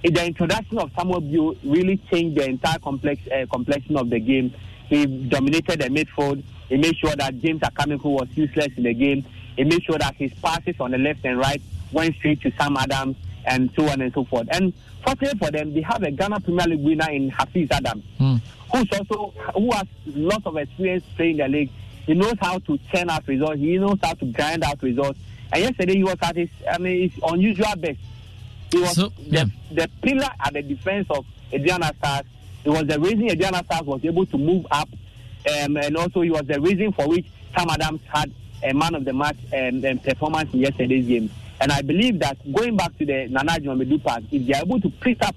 The 0.03 0.25
introduction 0.25 0.79
of 0.79 0.89
Samuel 0.97 1.21
Bio 1.21 1.55
really 1.63 1.97
changed 2.11 2.37
the 2.39 2.49
entire 2.49 2.79
complex 2.79 3.21
uh, 3.27 3.45
complexion 3.51 3.97
of 3.97 4.09
the 4.09 4.19
game. 4.19 4.51
He 4.89 5.05
dominated 5.05 5.81
the 5.81 5.89
midfield. 5.89 6.43
He 6.69 6.77
made 6.77 6.95
sure 6.97 7.15
that 7.15 7.39
James 7.39 7.61
Akamiku 7.61 8.05
was 8.05 8.27
useless 8.33 8.69
in 8.75 8.83
the 8.83 8.93
game. 8.95 9.23
He 9.55 9.63
made 9.63 9.83
sure 9.83 9.97
that 9.97 10.15
his 10.15 10.33
passes 10.35 10.75
on 10.79 10.91
the 10.91 10.97
left 10.97 11.23
and 11.25 11.37
right 11.37 11.61
went 11.91 12.15
straight 12.15 12.41
to 12.41 12.51
Sam 12.57 12.75
Adams 12.77 13.15
and 13.45 13.69
so 13.75 13.87
on 13.89 14.01
and 14.01 14.11
so 14.13 14.25
forth. 14.25 14.47
And 14.51 14.73
fortunately 15.03 15.39
for 15.39 15.51
them, 15.51 15.73
they 15.73 15.81
have 15.81 16.01
a 16.03 16.11
Ghana 16.11 16.39
Premier 16.41 16.65
League 16.67 16.83
winner 16.83 17.09
in 17.11 17.29
Hafiz 17.29 17.69
Adams, 17.71 18.03
who's 18.71 18.87
also 18.91 19.33
who 19.53 19.71
has 19.71 19.85
lots 20.07 20.45
of 20.45 20.57
experience 20.57 21.03
playing 21.15 21.37
the 21.37 21.47
league. 21.47 21.69
He 22.05 22.13
knows 22.13 22.35
how 22.39 22.59
to 22.59 22.77
turn 22.93 23.09
out 23.09 23.27
results. 23.27 23.59
He 23.59 23.77
knows 23.77 23.97
how 24.01 24.13
to 24.13 24.25
grind 24.25 24.63
out 24.63 24.81
results. 24.83 25.19
And 25.53 25.63
yesterday 25.63 25.95
he 25.95 26.03
was 26.03 26.17
at 26.21 26.35
his, 26.35 26.49
I 26.71 26.77
mean, 26.79 27.09
his 27.09 27.19
unusual 27.23 27.75
best. 27.77 27.99
He 28.71 28.79
was 28.79 28.95
the, 29.29 29.51
the 29.71 29.89
pillar 30.01 30.29
at 30.43 30.53
the 30.53 30.61
defense 30.63 31.07
of 31.11 31.25
Aduana 31.53 31.95
Stars. 31.97 32.23
It 32.63 32.69
was 32.69 32.85
the 32.87 32.99
reason 32.99 33.27
Aduana 33.29 33.63
Stars 33.65 33.83
was 33.85 34.03
able 34.03 34.25
to 34.25 34.37
move 34.37 34.65
up, 34.71 34.89
um, 35.61 35.77
and 35.77 35.95
also 35.95 36.21
he 36.21 36.31
was 36.31 36.45
the 36.47 36.59
reason 36.59 36.91
for 36.93 37.07
which 37.07 37.25
Sam 37.55 37.69
Adams 37.69 38.01
had 38.11 38.31
a 38.63 38.73
man 38.73 38.95
of 38.95 39.05
the 39.05 39.13
match 39.13 39.37
um, 39.53 39.83
um, 39.85 39.99
performance 39.99 40.53
in 40.53 40.59
yesterday's 40.59 41.07
game. 41.07 41.29
And 41.61 41.71
I 41.71 41.81
believe 41.81 42.19
that 42.19 42.37
going 42.53 42.75
back 42.75 42.97
to 42.97 43.05
the 43.05 43.27
Nana 43.27 43.53
Medu 43.59 44.03
Park, 44.03 44.23
if 44.31 44.45
they 44.45 44.53
are 44.53 44.61
able 44.61 44.79
to 44.81 44.89
pick 44.89 45.21
up 45.23 45.35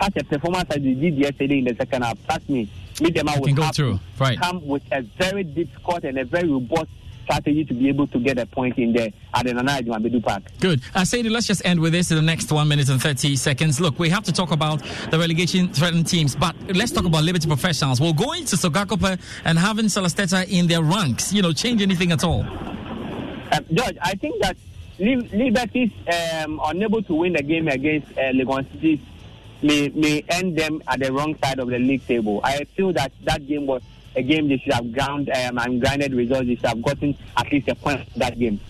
such 0.00 0.16
a 0.16 0.24
performance 0.24 0.68
as 0.70 0.82
they 0.82 0.94
did 0.94 1.14
yesterday 1.16 1.58
in 1.58 1.64
the 1.64 1.74
second 1.74 2.02
half, 2.02 2.18
trust 2.26 2.48
me, 2.48 2.68
Medeama 2.94 3.40
will 3.40 3.54
go 3.54 3.68
through. 3.70 4.00
Right. 4.18 4.38
come 4.38 4.66
with 4.66 4.82
a 4.92 5.02
very 5.02 5.44
difficult 5.44 6.04
and 6.04 6.18
a 6.18 6.24
very 6.24 6.48
robust 6.48 6.90
strategy 7.24 7.64
to 7.64 7.74
be 7.74 7.88
able 7.88 8.06
to 8.08 8.18
get 8.18 8.38
a 8.38 8.46
point 8.46 8.78
in 8.78 8.92
there 8.92 9.10
at 9.34 9.46
the 9.46 9.54
Nana 9.54 9.82
Medu 9.82 10.22
Park. 10.22 10.42
Good. 10.60 10.80
Uh, 10.94 11.04
Sadie, 11.04 11.28
let's 11.28 11.46
just 11.46 11.64
end 11.64 11.80
with 11.80 11.92
this 11.92 12.10
in 12.10 12.16
the 12.16 12.22
next 12.22 12.50
one 12.50 12.68
minute 12.68 12.88
and 12.88 13.00
30 13.00 13.36
seconds. 13.36 13.80
Look, 13.80 13.98
we 13.98 14.08
have 14.08 14.24
to 14.24 14.32
talk 14.32 14.50
about 14.50 14.82
the 15.10 15.18
relegation 15.18 15.72
threatened 15.72 16.06
teams, 16.06 16.34
but 16.36 16.54
let's 16.74 16.92
talk 16.92 17.04
about 17.04 17.24
Liberty 17.24 17.46
Professionals. 17.46 18.00
Will 18.00 18.12
going 18.12 18.44
to 18.46 18.56
Sogakope 18.56 19.20
and 19.44 19.58
having 19.58 19.88
Sellas 19.88 20.14
Tetteh 20.14 20.48
in 20.48 20.66
their 20.66 20.82
ranks, 20.82 21.32
you 21.32 21.42
know, 21.42 21.52
change 21.52 21.82
anything 21.82 22.12
at 22.12 22.24
all? 22.24 22.42
Um, 22.42 23.64
George, 23.72 23.96
I 24.00 24.14
think 24.14 24.40
that 24.42 24.56
Lib- 24.98 25.32
Liberty's 25.32 25.92
um, 26.44 26.60
unable 26.64 27.02
to 27.02 27.14
win 27.14 27.32
the 27.32 27.42
game 27.42 27.68
against 27.68 28.10
uh, 28.12 28.32
Legon 28.32 28.70
City 28.72 29.00
may, 29.62 29.88
may 29.88 30.24
end 30.28 30.56
them 30.56 30.82
at 30.88 31.00
the 31.00 31.12
wrong 31.12 31.36
side 31.42 31.58
of 31.58 31.68
the 31.68 31.78
league 31.78 32.06
table. 32.06 32.40
I 32.44 32.64
feel 32.76 32.92
that 32.92 33.12
that 33.24 33.46
game 33.46 33.66
was 33.66 33.82
a 34.16 34.22
game 34.22 34.48
they 34.48 34.58
should 34.58 34.72
have 34.72 34.92
ground 34.92 35.30
um, 35.30 35.58
and 35.58 35.80
grinded 35.80 36.14
results. 36.14 36.46
They 36.46 36.56
should 36.56 36.66
have 36.66 36.82
gotten 36.82 37.16
at 37.36 37.50
least 37.52 37.68
a 37.68 37.74
point 37.74 38.00
in 38.00 38.18
that 38.18 38.38
game. 38.38 38.60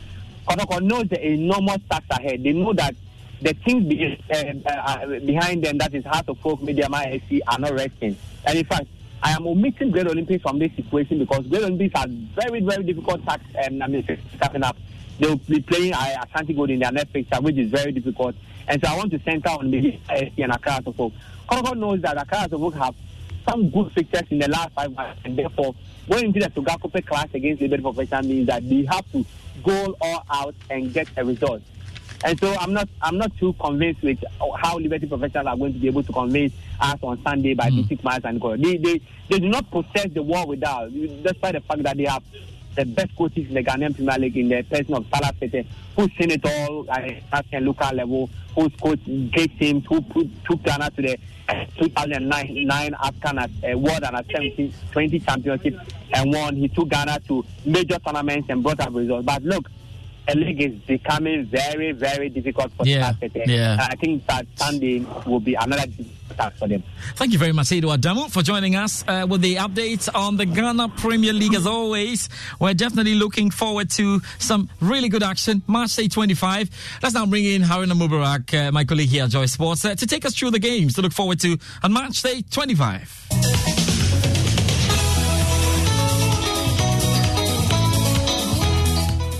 Kotoko 0.49 0.80
knows 0.82 1.09
the 1.09 1.24
enormous 1.24 1.78
task 1.91 2.05
ahead. 2.11 2.43
They 2.43 2.53
know 2.53 2.72
that 2.74 2.95
the 3.41 3.55
teams 3.55 3.86
be, 3.86 4.18
uh, 4.30 4.68
uh, 4.68 5.07
behind 5.20 5.64
them, 5.64 5.78
that 5.78 5.95
is 5.95 6.05
Heart 6.05 6.28
of 6.28 6.45
Oak, 6.45 6.62
Media 6.62 6.86
SC, 6.86 7.41
are 7.47 7.59
not 7.59 7.72
resting. 7.72 8.16
And 8.45 8.59
in 8.59 8.64
fact, 8.64 8.86
I 9.22 9.32
am 9.32 9.47
omitting 9.47 9.91
Great 9.91 10.07
Olympics 10.07 10.43
from 10.43 10.59
this 10.59 10.72
situation 10.76 11.18
because 11.18 11.47
Great 11.47 11.62
Olympics 11.62 11.95
are 11.95 12.07
very, 12.09 12.61
very 12.61 12.82
difficult 12.84 13.24
task 13.24 13.43
um, 13.66 13.82
I 13.82 13.86
mean, 13.86 14.18
coming 14.41 14.62
up. 14.62 14.76
They'll 15.18 15.36
be 15.36 15.61
playing 15.61 15.93
uh, 15.93 16.24
Ashanti 16.24 16.55
Gold 16.55 16.70
in 16.70 16.78
their 16.78 16.93
next 16.93 17.11
fixture, 17.11 17.41
which 17.41 17.57
is 17.57 17.70
very 17.70 17.93
difficult. 17.93 18.34
And 18.66 18.82
so 18.82 18.91
I 18.91 18.97
want 18.97 19.11
to 19.11 19.20
center 19.20 19.51
on 19.51 19.70
maybe 19.70 20.01
SC 20.07 20.38
and 20.38 20.53
Accra 20.53 20.80
Folk. 20.82 21.12
Kotoko 21.49 21.76
knows 21.76 22.01
that 22.03 22.16
Accra 22.16 22.49
Folk 22.49 22.74
have 22.74 22.95
some 23.49 23.70
good 23.70 23.93
fixtures 23.93 24.28
in 24.30 24.38
the 24.38 24.49
last 24.49 24.72
five 24.72 24.93
months, 24.93 25.20
and 25.24 25.38
therefore 25.38 25.74
going 26.09 26.26
into 26.26 26.41
the 26.41 26.51
Sogakope 26.51 27.05
class 27.07 27.28
against 27.34 27.62
Liberty 27.62 27.82
Professional 27.82 28.22
means 28.22 28.47
that 28.47 28.68
they 28.68 28.84
have 28.84 29.11
to 29.12 29.24
go 29.62 29.97
all 30.01 30.24
out 30.30 30.55
and 30.70 30.93
get 30.93 31.09
a 31.16 31.24
result. 31.24 31.62
And 32.22 32.38
so 32.38 32.55
I'm 32.55 32.72
not 32.72 32.88
I'm 33.01 33.16
not 33.16 33.34
too 33.38 33.55
convinced 33.55 34.03
with 34.03 34.22
how 34.59 34.78
Liberty 34.78 35.07
Professionals 35.07 35.47
are 35.47 35.57
going 35.57 35.72
to 35.72 35.78
be 35.78 35.86
able 35.86 36.03
to 36.03 36.12
convince 36.12 36.53
us 36.80 36.99
on 37.03 37.22
Sunday 37.22 37.55
by 37.55 37.70
mm. 37.70 37.88
six 37.88 38.03
miles 38.05 38.24
and 38.24 38.41
goal. 38.41 38.57
They, 38.59 38.76
they 38.76 39.01
they 39.28 39.38
do 39.38 39.49
not 39.49 39.70
possess 39.70 40.09
the 40.12 40.22
war 40.22 40.47
without, 40.47 40.93
despite 40.93 41.55
the 41.55 41.61
fact 41.62 41.82
that 41.84 41.97
they 41.97 42.05
have 42.05 42.22
the 42.80 42.86
best 42.86 43.14
coaches 43.16 43.46
in 43.48 43.54
the 43.54 43.62
Ghanaian 43.62 43.94
Premier 43.94 44.18
League 44.18 44.36
in 44.38 44.48
the 44.48 44.62
person 44.62 44.94
of 44.94 45.06
Sellas 45.12 45.32
Tetteh, 45.40 45.66
who's 45.96 46.10
seen 46.18 46.30
it 46.30 46.44
all 46.44 46.90
at 46.90 47.22
national 47.30 47.64
local 47.64 47.94
level, 47.94 48.30
who's 48.54 48.72
coached 48.80 49.04
great 49.32 49.58
teams, 49.58 49.84
who 49.86 50.00
put, 50.00 50.26
took 50.44 50.62
Ghana 50.62 50.90
to 50.92 51.02
the 51.02 51.18
2009 51.78 52.66
nine 52.66 52.94
African 53.02 53.38
uh, 53.38 53.48
World 53.76 54.02
Under 54.04 54.22
17, 54.32 54.72
20 54.92 55.20
Championship 55.20 55.78
and 56.14 56.32
won. 56.32 56.56
He 56.56 56.68
took 56.68 56.88
Ghana 56.88 57.20
to 57.28 57.44
major 57.66 57.98
tournaments 57.98 58.48
and 58.48 58.62
brought 58.62 58.80
up 58.80 58.94
results. 58.94 59.26
But 59.26 59.42
look, 59.42 59.68
a 60.30 60.34
league 60.36 60.60
is 60.62 60.78
becoming 60.86 61.46
very, 61.46 61.92
very 61.92 62.28
difficult 62.28 62.70
for 62.72 62.86
Yeah, 62.86 63.12
yeah. 63.46 63.76
I 63.90 63.96
think 63.96 64.26
that 64.26 64.46
Sunday 64.56 65.04
will 65.26 65.40
be 65.40 65.54
another 65.54 65.84
task 66.36 66.56
for 66.58 66.68
them. 66.68 66.82
Thank 67.16 67.32
you 67.32 67.38
very 67.38 67.52
much, 67.52 67.72
Edo 67.72 67.88
Adamu, 67.88 68.30
for 68.30 68.42
joining 68.42 68.76
us 68.76 69.04
uh, 69.08 69.26
with 69.28 69.40
the 69.40 69.56
updates 69.56 70.08
on 70.14 70.36
the 70.36 70.46
Ghana 70.46 70.90
Premier 70.90 71.32
League. 71.32 71.54
As 71.54 71.66
always, 71.66 72.28
we're 72.60 72.74
definitely 72.74 73.14
looking 73.14 73.50
forward 73.50 73.90
to 73.90 74.20
some 74.38 74.68
really 74.80 75.08
good 75.08 75.22
action. 75.22 75.62
March 75.66 75.94
Day 75.96 76.08
25. 76.08 76.70
Let's 77.02 77.14
now 77.14 77.26
bring 77.26 77.44
in 77.44 77.62
Haruna 77.62 77.92
Mubarak, 77.92 78.68
uh, 78.68 78.72
my 78.72 78.84
colleague 78.84 79.08
here 79.08 79.24
at 79.24 79.30
Joy 79.30 79.46
Sports, 79.46 79.84
uh, 79.84 79.94
to 79.94 80.06
take 80.06 80.24
us 80.24 80.34
through 80.36 80.50
the 80.52 80.58
games 80.58 80.94
to 80.94 81.02
look 81.02 81.12
forward 81.12 81.40
to 81.40 81.58
on 81.82 81.92
March 81.92 82.22
Day 82.22 82.42
25. 82.50 83.79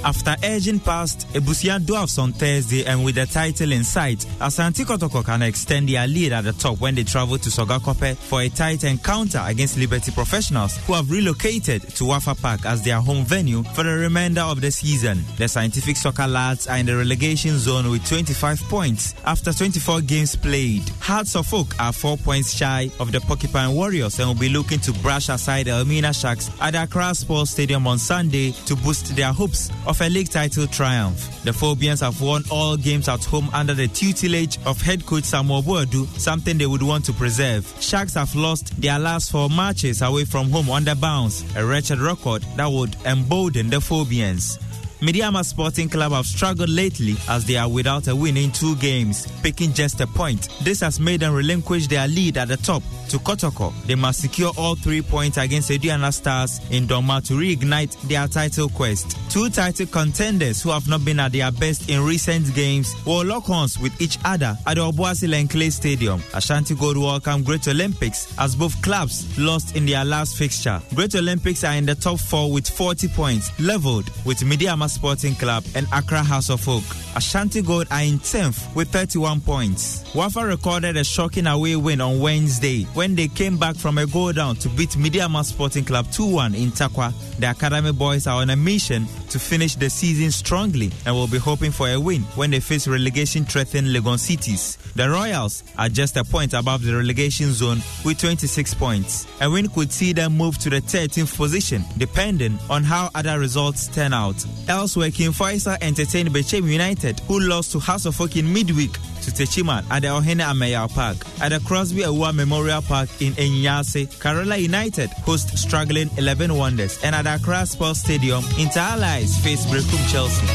After 0.03 0.35
edging 0.43 0.81
past 0.81 1.29
Ebusua 1.35 1.85
Dwarfs 1.85 2.19
on 2.19 2.33
Thursday 2.33 2.87
and 2.87 3.05
with 3.05 3.17
the 3.17 3.27
title 3.27 3.71
in 3.71 3.85
sight, 3.85 4.21
Asante 4.41 4.85
Kotoko 4.87 5.23
can 5.23 5.43
extend 5.43 5.91
their 5.91 6.07
lead 6.07 6.33
at 6.33 6.45
the 6.45 6.53
top 6.55 6.81
when 6.81 6.95
they 6.95 7.05
travel 7.05 7.37
to 7.37 7.51
Sogakope 7.51 8.17
for 8.17 8.41
a 8.41 8.49
tight 8.49 8.85
encounter 8.85 9.43
against 9.45 9.77
Liberty 9.77 10.11
Professionals, 10.11 10.79
who 10.87 10.95
have 10.95 11.11
relocated 11.11 11.83
to 11.97 12.07
Wafa 12.07 12.35
Park 12.35 12.65
as 12.65 12.83
their 12.83 12.99
home 12.99 13.27
venue 13.27 13.63
for 13.63 13.83
the 13.83 13.91
remainder 13.91 14.41
of 14.41 14.63
the 14.63 14.71
season. 14.71 15.23
The 15.37 15.49
Scientific 15.49 15.99
Soccer 15.99 16.27
lads 16.27 16.67
are 16.67 16.79
in 16.79 16.87
the 16.87 16.97
relegation 16.97 17.59
zone 17.59 17.91
with 17.91 18.07
25 18.09 18.59
points 18.71 19.15
after 19.27 19.53
24 19.53 20.01
games 20.01 20.35
played. 20.35 20.89
Hearts 21.01 21.37
of 21.37 21.53
Oak 21.53 21.75
are 21.79 21.93
four 21.93 22.17
points 22.17 22.55
shy 22.55 22.91
of 23.01 23.13
the 23.13 23.21
Porcupine 23.21 23.75
Warriors 23.75 24.19
and 24.19 24.29
will 24.29 24.35
be 24.35 24.49
looking 24.49 24.81
to 24.81 24.93
brush 24.95 25.29
aside 25.29 25.67
the 25.67 25.73
Elmina 25.73 26.15
Sharks 26.15 26.51
at 26.61 26.75
Accra 26.75 27.15
Sports 27.15 27.51
Stadium 27.51 27.87
on 27.87 27.99
Sunday 27.99 28.53
to 28.65 28.75
boost 28.77 29.15
their 29.15 29.33
hopes 29.33 29.69
of 29.91 30.01
a 30.03 30.09
league 30.09 30.29
title 30.29 30.69
triumph. 30.69 31.43
The 31.43 31.51
Phobians 31.51 32.01
have 32.01 32.21
won 32.23 32.45
all 32.49 32.77
games 32.77 33.09
at 33.09 33.25
home 33.25 33.51
under 33.53 33.75
the 33.75 33.89
tutelage 33.89 34.57
of 34.65 34.81
head 34.81 35.05
coach 35.05 35.25
Samuel 35.25 35.65
Boadu, 35.65 36.07
something 36.17 36.57
they 36.57 36.67
would 36.67 36.83
want 36.83 37.05
to 37.07 37.13
preserve. 37.13 37.67
Sharks 37.81 38.15
have 38.15 38.33
lost 38.37 38.81
their 38.81 39.01
last 39.01 39.33
four 39.33 39.51
matches 39.51 40.01
away 40.01 40.27
from 40.27 40.49
home 40.49 40.71
under 40.71 40.95
bounce, 40.95 41.45
a 41.57 41.67
wretched 41.67 41.99
record 41.99 42.43
that 42.55 42.71
would 42.71 42.95
embolden 43.05 43.69
the 43.69 43.79
Phobians. 43.79 44.63
Midiama 45.01 45.43
Sporting 45.43 45.89
Club 45.89 46.13
have 46.13 46.27
struggled 46.27 46.69
lately 46.69 47.17
as 47.27 47.47
they 47.47 47.57
are 47.57 47.69
without 47.71 48.07
a 48.09 48.15
win 48.15 48.37
in 48.37 48.53
two 48.53 48.77
games, 48.77 49.27
picking 49.43 49.73
just 49.73 49.99
a 50.03 50.07
point. 50.07 50.51
This 50.63 50.81
has 50.81 51.01
made 51.01 51.21
them 51.21 51.33
relinquish 51.33 51.87
their 51.87 52.07
lead 52.07 52.37
at 52.37 52.49
the 52.49 52.59
top 52.59 52.83
to 53.09 53.19
Kotoko. 53.19 53.73
They 53.87 53.95
must 53.95 54.21
secure 54.21 54.53
all 54.59 54.75
three 54.75 55.01
points 55.01 55.39
against 55.39 55.71
Aduana 55.71 56.13
Stars 56.13 56.61
in 56.71 56.87
Dormaa 56.87 57.27
to 57.29 57.33
reignite 57.33 57.99
their 58.09 58.29
title 58.29 58.69
quest. 58.69 59.17
Two 59.31 59.49
title 59.49 59.87
contenders 59.87 60.63
who 60.63 60.69
have 60.69 60.87
not 60.87 61.03
been 61.03 61.19
at 61.19 61.33
their 61.33 61.51
best 61.51 61.89
in 61.89 62.05
recent 62.05 62.55
games 62.55 62.95
will 63.07 63.25
lock 63.25 63.45
horns 63.45 63.79
with 63.79 63.99
each 64.03 64.19
other 64.27 64.55
at 64.67 64.75
the 64.75 64.83
Obuasi 64.83 65.49
Clay 65.51 65.71
Stadium. 65.71 66.23
Ashanti 66.35 66.75
Gold 66.75 66.99
welcome 66.99 67.43
Great 67.43 67.67
Olympics 67.69 68.35
as 68.39 68.55
both 68.55 68.81
clubs 68.83 69.39
lost 69.39 69.77
in 69.77 69.87
their 69.87 70.05
last 70.05 70.37
fixture. 70.37 70.83
Great 70.95 71.15
Olympics 71.15 71.65
are 71.65 71.73
in 71.75 71.87
the 71.87 71.95
top 71.95 72.19
four 72.21 72.53
with 72.53 72.69
40 72.69 73.09
points, 73.09 73.51
leveled 73.59 74.11
with 74.27 74.41
Midiama 74.41 74.90
Sporting 74.91 75.35
Club 75.35 75.65
and 75.75 75.87
Accra 75.93 76.23
House 76.23 76.51
of 76.51 76.69
Oak. 76.69 76.85
Ashanti 77.17 77.63
Gold 77.63 77.87
are 77.91 78.03
in 78.03 78.19
10th 78.19 78.75
with 78.75 78.89
31 78.89 79.41
points. 79.41 80.05
Wafa 80.15 80.45
recorded 80.45 80.97
a 80.97 81.05
shocking 81.05 81.47
away 81.47 81.77
win 81.77 82.01
on 82.01 82.21
Wednesday 82.21 82.85
when 82.95 83.15
they 83.15 83.29
came 83.29 83.57
back 83.57 83.77
from 83.77 83.99
a 83.99 84.07
goal 84.07 84.33
down 84.33 84.57
to 84.57 84.69
beat 84.71 84.91
Midiama 84.91 85.45
Sporting 85.45 85.85
Club 85.85 86.07
2-1 86.07 86.55
in 86.57 86.71
Tarkwa. 86.71 87.13
The 87.39 87.51
Academy 87.51 87.93
boys 87.93 88.27
are 88.27 88.43
on 88.43 88.51
a 88.51 88.57
mission 88.57 89.07
to 89.31 89.39
finish 89.39 89.75
the 89.77 89.89
season 89.89 90.31
strongly 90.31 90.91
and 91.07 91.15
will 91.15 91.27
be 91.29 91.39
hoping 91.39 91.71
for 91.71 91.89
a 91.89 91.99
win 91.99 92.23
when 92.35 92.51
they 92.51 92.61
face 92.61 92.87
relegation-threatened 92.87 93.87
Legon 93.89 94.19
Cities. 94.19 94.77
The 94.97 95.09
Royals 95.09 95.63
are 95.79 95.89
just 95.89 96.17
a 96.17 96.25
point 96.25 96.53
above 96.53 96.83
the 96.85 96.95
relegation 96.95 97.53
zone 97.53 97.79
with 98.05 98.19
26 98.21 98.75
points. 98.75 99.27
A 99.41 99.51
win 99.51 99.69
could 99.69 99.93
see 99.93 100.13
them 100.13 100.37
move 100.37 100.59
to 100.59 100.71
the 100.71 100.81
13th 100.81 101.37
position 101.37 101.85
depending 101.97 102.59
on 102.69 102.83
how 102.83 103.11
other 103.15 103.39
results 103.39 103.89
turn 103.89 104.13
out. 104.13 104.45
Elsewhere, 104.81 105.11
King 105.11 105.33
Faisal 105.33 105.77
entertained 105.83 106.31
Bechem 106.31 106.67
United 106.67 107.21
who 107.29 107.39
lost 107.39 107.73
to 107.73 107.79
House 107.79 108.07
of 108.07 108.19
Oak 108.19 108.37
in 108.37 108.51
midweek 108.51 108.93
to 109.21 109.31
Techiman 109.31 109.85
at 109.91 110.01
the 110.01 110.09
Ohene 110.09 110.41
Ameyaw 110.41 110.89
Park. 110.95 111.19
At 111.43 111.51
the 111.51 111.61
Crosby 111.69 112.01
Awuah 112.01 112.35
Memorial 112.35 112.81
Park 112.81 113.11
in 113.21 113.35
Anyinase, 113.35 114.07
Karela 114.19 114.59
United 114.59 115.11
host 115.11 115.59
struggling 115.59 116.09
11 116.17 116.57
Wonders. 116.57 116.99
And 117.05 117.15
at 117.15 117.27
Accra 117.27 117.67
Sports 117.67 118.01
Stadium, 118.01 118.43
Inter 118.59 118.81
Allies 118.81 119.37
face 119.45 119.67
Berekum 119.67 120.11
Chelsea. 120.11 120.47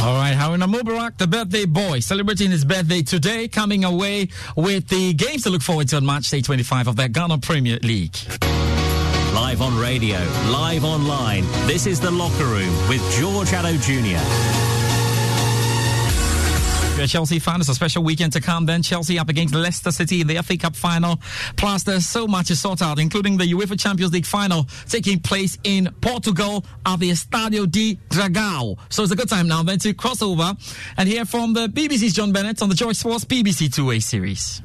All 0.00 0.14
right, 0.14 0.34
Haruna 0.34 0.72
Mubarak, 0.72 1.18
the 1.18 1.26
birthday 1.26 1.66
boy, 1.66 2.00
celebrating 2.00 2.50
his 2.50 2.64
birthday 2.64 3.02
today, 3.02 3.46
coming 3.46 3.84
away 3.84 4.28
with 4.56 4.88
the 4.88 5.12
games 5.12 5.42
to 5.42 5.50
look 5.50 5.60
forward 5.60 5.88
to 5.88 5.96
on 5.96 6.06
March 6.06 6.30
Day 6.30 6.40
25 6.40 6.88
of 6.88 6.96
the 6.96 7.10
Ghana 7.10 7.36
Premier 7.38 7.78
League. 7.82 8.16
Live 9.40 9.62
on 9.62 9.78
radio, 9.78 10.18
live 10.50 10.84
online. 10.84 11.44
This 11.68 11.86
is 11.86 12.00
The 12.00 12.10
Locker 12.10 12.44
Room 12.44 12.88
with 12.88 13.00
George 13.12 13.46
Addo 13.50 13.80
Jr. 13.80 14.18
Chelsea 17.06 17.38
fan, 17.38 17.60
it's 17.60 17.68
a 17.68 17.74
special 17.74 18.02
weekend 18.02 18.32
to 18.32 18.40
come 18.40 18.66
then. 18.66 18.82
Chelsea 18.82 19.16
up 19.16 19.28
against 19.28 19.54
Leicester 19.54 19.92
City 19.92 20.22
in 20.22 20.26
the 20.26 20.42
FA 20.42 20.56
Cup 20.56 20.74
final. 20.74 21.20
Plus, 21.56 21.84
there's 21.84 22.04
so 22.04 22.26
much 22.26 22.48
to 22.48 22.56
sort 22.56 22.82
out, 22.82 22.98
including 22.98 23.36
the 23.36 23.44
UEFA 23.44 23.78
Champions 23.78 24.12
League 24.12 24.26
final 24.26 24.66
taking 24.88 25.20
place 25.20 25.56
in 25.62 25.88
Portugal 26.00 26.64
at 26.84 26.98
the 26.98 27.10
Estadio 27.10 27.70
de 27.70 27.94
Dragao. 28.10 28.76
So 28.88 29.04
it's 29.04 29.12
a 29.12 29.16
good 29.16 29.28
time 29.28 29.46
now 29.46 29.62
then 29.62 29.78
to 29.78 29.94
cross 29.94 30.20
over 30.20 30.56
and 30.96 31.08
hear 31.08 31.24
from 31.24 31.52
the 31.52 31.68
BBC's 31.68 32.12
John 32.12 32.32
Bennett 32.32 32.60
on 32.60 32.68
the 32.70 32.74
Joy 32.74 32.90
Sports 32.90 33.24
BBC 33.24 33.72
Two-Way 33.72 34.00
series. 34.00 34.62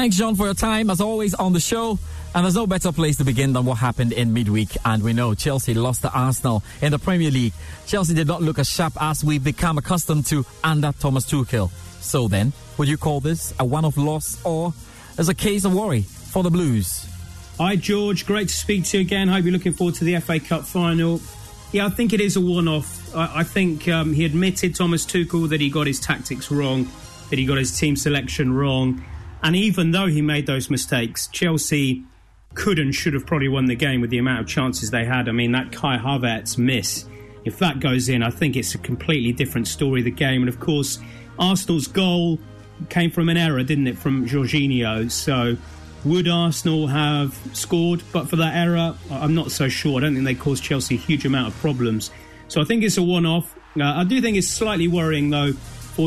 Thanks, 0.00 0.16
John, 0.16 0.34
for 0.34 0.46
your 0.46 0.54
time, 0.54 0.88
as 0.88 1.02
always, 1.02 1.34
on 1.34 1.52
the 1.52 1.60
show. 1.60 1.98
And 2.34 2.46
there's 2.46 2.54
no 2.54 2.66
better 2.66 2.90
place 2.90 3.18
to 3.18 3.24
begin 3.24 3.52
than 3.52 3.66
what 3.66 3.74
happened 3.74 4.12
in 4.14 4.32
midweek. 4.32 4.74
And 4.82 5.02
we 5.02 5.12
know 5.12 5.34
Chelsea 5.34 5.74
lost 5.74 6.00
to 6.00 6.10
Arsenal 6.10 6.62
in 6.80 6.92
the 6.92 6.98
Premier 6.98 7.30
League. 7.30 7.52
Chelsea 7.86 8.14
did 8.14 8.26
not 8.26 8.40
look 8.40 8.58
as 8.58 8.66
sharp 8.66 8.94
as 8.98 9.22
we've 9.22 9.44
become 9.44 9.76
accustomed 9.76 10.24
to 10.28 10.46
under 10.64 10.92
Thomas 10.92 11.30
Tuchel. 11.30 11.68
So 12.00 12.28
then, 12.28 12.54
would 12.78 12.88
you 12.88 12.96
call 12.96 13.20
this 13.20 13.52
a 13.58 13.64
one-off 13.66 13.98
loss 13.98 14.42
or 14.42 14.72
as 15.18 15.28
a 15.28 15.34
case 15.34 15.66
of 15.66 15.74
worry 15.74 16.00
for 16.00 16.42
the 16.42 16.50
Blues? 16.50 17.06
Hi, 17.58 17.76
George. 17.76 18.24
Great 18.24 18.48
to 18.48 18.54
speak 18.54 18.84
to 18.84 18.96
you 18.96 19.02
again. 19.02 19.28
Hope 19.28 19.44
you're 19.44 19.52
looking 19.52 19.74
forward 19.74 19.96
to 19.96 20.04
the 20.04 20.18
FA 20.20 20.40
Cup 20.40 20.64
final. 20.64 21.20
Yeah, 21.72 21.84
I 21.84 21.90
think 21.90 22.14
it 22.14 22.22
is 22.22 22.36
a 22.36 22.40
one 22.40 22.68
off. 22.68 23.14
I, 23.14 23.40
I 23.40 23.44
think 23.44 23.86
um, 23.86 24.14
he 24.14 24.24
admitted, 24.24 24.74
Thomas 24.74 25.04
Tuchel, 25.04 25.50
that 25.50 25.60
he 25.60 25.68
got 25.68 25.86
his 25.86 26.00
tactics 26.00 26.50
wrong, 26.50 26.88
that 27.28 27.38
he 27.38 27.44
got 27.44 27.58
his 27.58 27.78
team 27.78 27.96
selection 27.96 28.54
wrong. 28.54 29.04
And 29.42 29.56
even 29.56 29.90
though 29.90 30.06
he 30.06 30.22
made 30.22 30.46
those 30.46 30.70
mistakes, 30.70 31.26
Chelsea 31.28 32.04
could 32.54 32.78
and 32.78 32.94
should 32.94 33.14
have 33.14 33.26
probably 33.26 33.48
won 33.48 33.66
the 33.66 33.76
game 33.76 34.00
with 34.00 34.10
the 34.10 34.18
amount 34.18 34.40
of 34.40 34.46
chances 34.46 34.90
they 34.90 35.04
had. 35.04 35.28
I 35.28 35.32
mean, 35.32 35.52
that 35.52 35.72
Kai 35.72 35.96
Havertz 35.96 36.58
miss, 36.58 37.06
if 37.44 37.58
that 37.58 37.80
goes 37.80 38.08
in, 38.08 38.22
I 38.22 38.30
think 38.30 38.56
it's 38.56 38.74
a 38.74 38.78
completely 38.78 39.32
different 39.32 39.68
story, 39.68 40.02
the 40.02 40.10
game. 40.10 40.42
And 40.42 40.48
of 40.48 40.60
course, 40.60 40.98
Arsenal's 41.38 41.86
goal 41.86 42.38
came 42.88 43.10
from 43.10 43.28
an 43.28 43.36
error, 43.36 43.62
didn't 43.62 43.86
it, 43.86 43.98
from 43.98 44.26
Jorginho? 44.26 45.10
So 45.10 45.56
would 46.04 46.28
Arsenal 46.28 46.86
have 46.86 47.38
scored 47.52 48.02
but 48.12 48.28
for 48.28 48.36
that 48.36 48.54
error? 48.54 48.96
I'm 49.10 49.34
not 49.34 49.50
so 49.50 49.68
sure. 49.68 49.98
I 49.98 50.00
don't 50.00 50.14
think 50.14 50.24
they 50.24 50.34
caused 50.34 50.62
Chelsea 50.64 50.96
a 50.96 50.98
huge 50.98 51.24
amount 51.24 51.48
of 51.48 51.60
problems. 51.60 52.10
So 52.48 52.60
I 52.60 52.64
think 52.64 52.82
it's 52.82 52.96
a 52.96 53.02
one 53.02 53.26
off. 53.26 53.54
Uh, 53.78 53.84
I 53.84 54.04
do 54.04 54.20
think 54.20 54.36
it's 54.36 54.48
slightly 54.48 54.88
worrying, 54.88 55.30
though, 55.30 55.52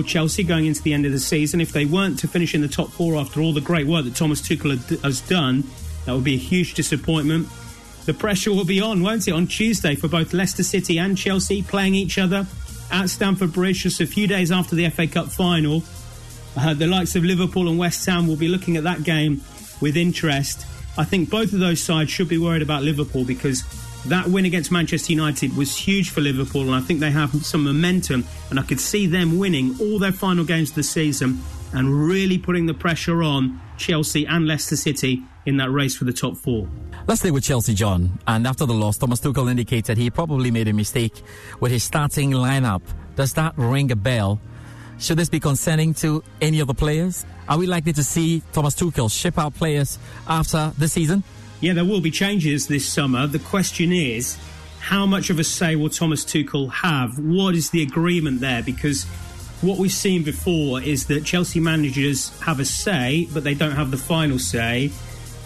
Chelsea 0.01 0.43
going 0.43 0.65
into 0.65 0.81
the 0.81 0.93
end 0.93 1.05
of 1.05 1.11
the 1.11 1.19
season. 1.19 1.61
If 1.61 1.73
they 1.73 1.85
weren't 1.85 2.17
to 2.19 2.27
finish 2.27 2.55
in 2.55 2.61
the 2.61 2.67
top 2.67 2.89
four 2.89 3.15
after 3.15 3.41
all 3.41 3.53
the 3.53 3.61
great 3.61 3.85
work 3.85 4.05
that 4.05 4.15
Thomas 4.15 4.41
Tuchel 4.41 5.01
has 5.03 5.21
done, 5.21 5.63
that 6.05 6.13
would 6.13 6.23
be 6.23 6.35
a 6.35 6.39
huge 6.39 6.73
disappointment. 6.73 7.47
The 8.05 8.13
pressure 8.13 8.51
will 8.51 8.65
be 8.65 8.81
on, 8.81 9.03
won't 9.03 9.27
it, 9.27 9.31
on 9.31 9.47
Tuesday 9.47 9.95
for 9.95 10.07
both 10.07 10.33
Leicester 10.33 10.63
City 10.63 10.97
and 10.97 11.17
Chelsea 11.17 11.61
playing 11.61 11.95
each 11.95 12.17
other 12.17 12.47
at 12.91 13.09
Stamford 13.09 13.53
Bridge 13.53 13.83
just 13.83 14.01
a 14.01 14.07
few 14.07 14.27
days 14.27 14.51
after 14.51 14.75
the 14.75 14.89
FA 14.89 15.07
Cup 15.07 15.27
final. 15.27 15.83
Uh, 16.57 16.73
the 16.73 16.87
likes 16.87 17.15
of 17.15 17.23
Liverpool 17.23 17.67
and 17.67 17.77
West 17.77 18.05
Ham 18.05 18.27
will 18.27 18.35
be 18.35 18.47
looking 18.47 18.77
at 18.77 18.83
that 18.83 19.03
game 19.03 19.41
with 19.81 19.97
interest. 19.97 20.65
I 20.97 21.03
think 21.03 21.29
both 21.29 21.53
of 21.53 21.59
those 21.59 21.81
sides 21.81 22.09
should 22.11 22.29
be 22.29 22.37
worried 22.37 22.61
about 22.61 22.83
Liverpool 22.83 23.25
because 23.25 23.63
that 24.05 24.27
win 24.27 24.45
against 24.45 24.71
Manchester 24.71 25.13
United 25.13 25.55
was 25.55 25.75
huge 25.75 26.09
for 26.09 26.21
Liverpool, 26.21 26.63
and 26.63 26.75
I 26.75 26.81
think 26.81 26.99
they 26.99 27.11
have 27.11 27.33
some 27.45 27.63
momentum. 27.63 28.25
And 28.49 28.59
I 28.59 28.63
could 28.63 28.79
see 28.79 29.07
them 29.07 29.39
winning 29.39 29.75
all 29.79 29.99
their 29.99 30.11
final 30.11 30.43
games 30.43 30.69
of 30.69 30.75
the 30.75 30.83
season 30.83 31.41
and 31.71 32.07
really 32.07 32.37
putting 32.37 32.65
the 32.65 32.73
pressure 32.73 33.23
on 33.23 33.59
Chelsea 33.77 34.25
and 34.25 34.47
Leicester 34.47 34.75
City 34.75 35.23
in 35.45 35.57
that 35.57 35.71
race 35.71 35.95
for 35.95 36.05
the 36.05 36.13
top 36.13 36.37
four. 36.37 36.67
Let's 37.07 37.21
stay 37.21 37.31
with 37.31 37.43
Chelsea, 37.43 37.73
John. 37.73 38.19
And 38.27 38.47
after 38.47 38.65
the 38.65 38.73
loss, 38.73 38.97
Thomas 38.97 39.19
Tuchel 39.19 39.49
indicated 39.49 39.97
he 39.97 40.09
probably 40.09 40.51
made 40.51 40.67
a 40.67 40.73
mistake 40.73 41.21
with 41.59 41.71
his 41.71 41.83
starting 41.83 42.31
lineup. 42.31 42.81
Does 43.15 43.33
that 43.33 43.53
ring 43.57 43.91
a 43.91 43.95
bell? 43.95 44.39
Should 44.99 45.17
this 45.17 45.29
be 45.29 45.39
concerning 45.39 45.93
to 45.95 46.23
any 46.39 46.59
of 46.59 46.67
the 46.67 46.73
players? 46.73 47.25
Are 47.49 47.57
we 47.57 47.67
likely 47.67 47.91
to 47.93 48.03
see 48.03 48.41
Thomas 48.53 48.75
Tuchel 48.75 49.11
ship 49.11 49.37
out 49.37 49.53
players 49.53 49.99
after 50.27 50.71
the 50.77 50.87
season? 50.87 51.23
Yeah, 51.63 51.71
there 51.71 51.85
will 51.85 52.01
be 52.01 52.11
changes 52.11 52.67
this 52.67 52.85
summer. 52.85 53.25
The 53.25 53.39
question 53.39 53.93
is, 53.93 54.37
how 54.81 55.05
much 55.05 55.29
of 55.29 55.39
a 55.39 55.45
say 55.45 55.77
will 55.77 55.89
Thomas 55.89 56.25
Tuchel 56.25 56.69
have? 56.69 57.17
What 57.17 57.55
is 57.55 57.69
the 57.69 57.81
agreement 57.81 58.41
there? 58.41 58.61
Because 58.61 59.05
what 59.61 59.77
we've 59.77 59.89
seen 59.89 60.23
before 60.23 60.81
is 60.81 61.05
that 61.05 61.23
Chelsea 61.23 61.61
managers 61.61 62.37
have 62.41 62.59
a 62.59 62.65
say, 62.65 63.29
but 63.33 63.45
they 63.45 63.53
don't 63.53 63.77
have 63.77 63.91
the 63.91 63.97
final 63.97 64.39
say, 64.39 64.91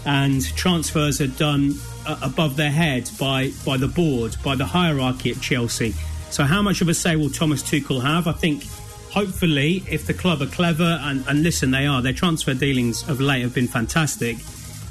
and 0.04 0.44
transfers 0.56 1.20
are 1.20 1.28
done 1.28 1.74
uh, 2.04 2.18
above 2.20 2.56
their 2.56 2.72
head 2.72 3.08
by 3.16 3.52
by 3.64 3.76
the 3.76 3.86
board, 3.86 4.34
by 4.42 4.56
the 4.56 4.66
hierarchy 4.66 5.30
at 5.30 5.40
Chelsea. 5.40 5.94
So, 6.30 6.42
how 6.42 6.62
much 6.62 6.80
of 6.80 6.88
a 6.88 6.94
say 6.94 7.14
will 7.14 7.30
Thomas 7.30 7.62
Tuchel 7.62 8.02
have? 8.02 8.26
I 8.26 8.32
think. 8.32 8.66
Hopefully, 9.10 9.84
if 9.88 10.06
the 10.06 10.12
club 10.12 10.42
are 10.42 10.46
clever, 10.46 10.98
and, 11.02 11.24
and 11.26 11.42
listen, 11.42 11.70
they 11.70 11.86
are, 11.86 12.02
their 12.02 12.12
transfer 12.12 12.52
dealings 12.54 13.08
of 13.08 13.20
late 13.20 13.42
have 13.42 13.54
been 13.54 13.66
fantastic 13.66 14.36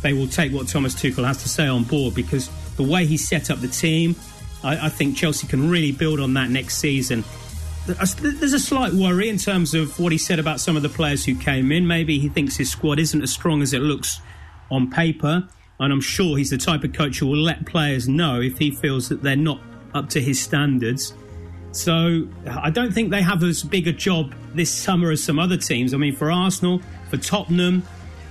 they 0.01 0.13
will 0.13 0.27
take 0.27 0.51
what 0.51 0.67
Thomas 0.67 0.93
Tuchel 0.95 1.25
has 1.25 1.41
to 1.43 1.49
say 1.49 1.67
on 1.67 1.83
board 1.83 2.13
because 2.13 2.49
the 2.75 2.83
way 2.83 3.05
he 3.05 3.17
set 3.17 3.49
up 3.49 3.59
the 3.59 3.67
team, 3.67 4.15
I, 4.63 4.87
I 4.87 4.89
think 4.89 5.17
Chelsea 5.17 5.47
can 5.47 5.69
really 5.69 5.91
build 5.91 6.19
on 6.19 6.33
that 6.35 6.49
next 6.49 6.77
season. 6.77 7.23
There's 7.87 8.53
a 8.53 8.59
slight 8.59 8.93
worry 8.93 9.29
in 9.29 9.37
terms 9.37 9.73
of 9.73 9.97
what 9.97 10.11
he 10.11 10.17
said 10.17 10.39
about 10.39 10.59
some 10.59 10.75
of 10.75 10.83
the 10.83 10.89
players 10.89 11.23
who 11.23 11.35
came 11.35 11.71
in. 11.71 11.87
Maybe 11.87 12.19
he 12.19 12.27
thinks 12.27 12.57
his 12.57 12.69
squad 12.69 12.99
isn't 12.99 13.21
as 13.21 13.31
strong 13.31 13.61
as 13.61 13.73
it 13.73 13.79
looks 13.79 14.19
on 14.69 14.89
paper, 14.89 15.47
and 15.79 15.93
I'm 15.93 16.01
sure 16.01 16.37
he's 16.37 16.49
the 16.49 16.57
type 16.57 16.83
of 16.83 16.91
coach 16.91 17.19
who 17.19 17.27
will 17.27 17.37
let 17.37 17.65
players 17.65 18.09
know 18.09 18.41
if 18.41 18.57
he 18.57 18.71
feels 18.71 19.07
that 19.07 19.23
they're 19.23 19.37
not 19.37 19.61
up 19.93 20.09
to 20.09 20.21
his 20.21 20.39
standards. 20.39 21.13
So 21.71 22.27
I 22.45 22.69
don't 22.69 22.93
think 22.93 23.09
they 23.09 23.21
have 23.21 23.41
as 23.43 23.63
big 23.63 23.87
a 23.87 23.93
job 23.93 24.33
this 24.53 24.69
summer 24.69 25.11
as 25.11 25.23
some 25.23 25.39
other 25.39 25.57
teams. 25.57 25.93
I 25.93 25.97
mean, 25.97 26.15
for 26.15 26.29
Arsenal, 26.29 26.81
for 27.09 27.17
Tottenham, 27.17 27.83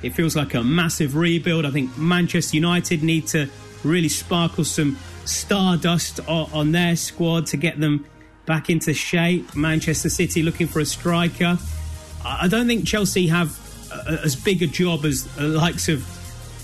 it 0.07 0.15
feels 0.15 0.37
like 0.37 0.55
a 0.55 0.63
massive 0.63 1.17
rebuild. 1.17 1.67
I 1.67 1.71
think 1.71 1.97
Manchester 1.99 2.57
United 2.57 3.03
need 3.03 3.27
to 3.29 3.49
really 3.85 4.09
sparkle 4.09 4.65
some 4.65 4.97
stardust 5.25 6.21
on, 6.29 6.73
their 6.73 6.97
squad 6.97 7.47
to 7.49 7.57
get 7.57 7.79
them 7.79 8.07
back 8.47 8.71
into 8.71 8.95
shape. 8.95 9.55
Manchester 9.55 10.09
City 10.09 10.43
looking 10.43 10.67
for 10.67 10.81
a 10.81 10.85
striker. 10.85 11.59
I 12.25 12.49
don't 12.49 12.67
think 12.67 12.87
Chelsea 12.87 13.27
have 13.29 13.59
as 14.09 14.37
big 14.37 14.63
a 14.63 14.67
job 14.67 15.05
as 15.05 15.25
the 15.35 15.49
likes 15.49 15.89
of 15.89 16.05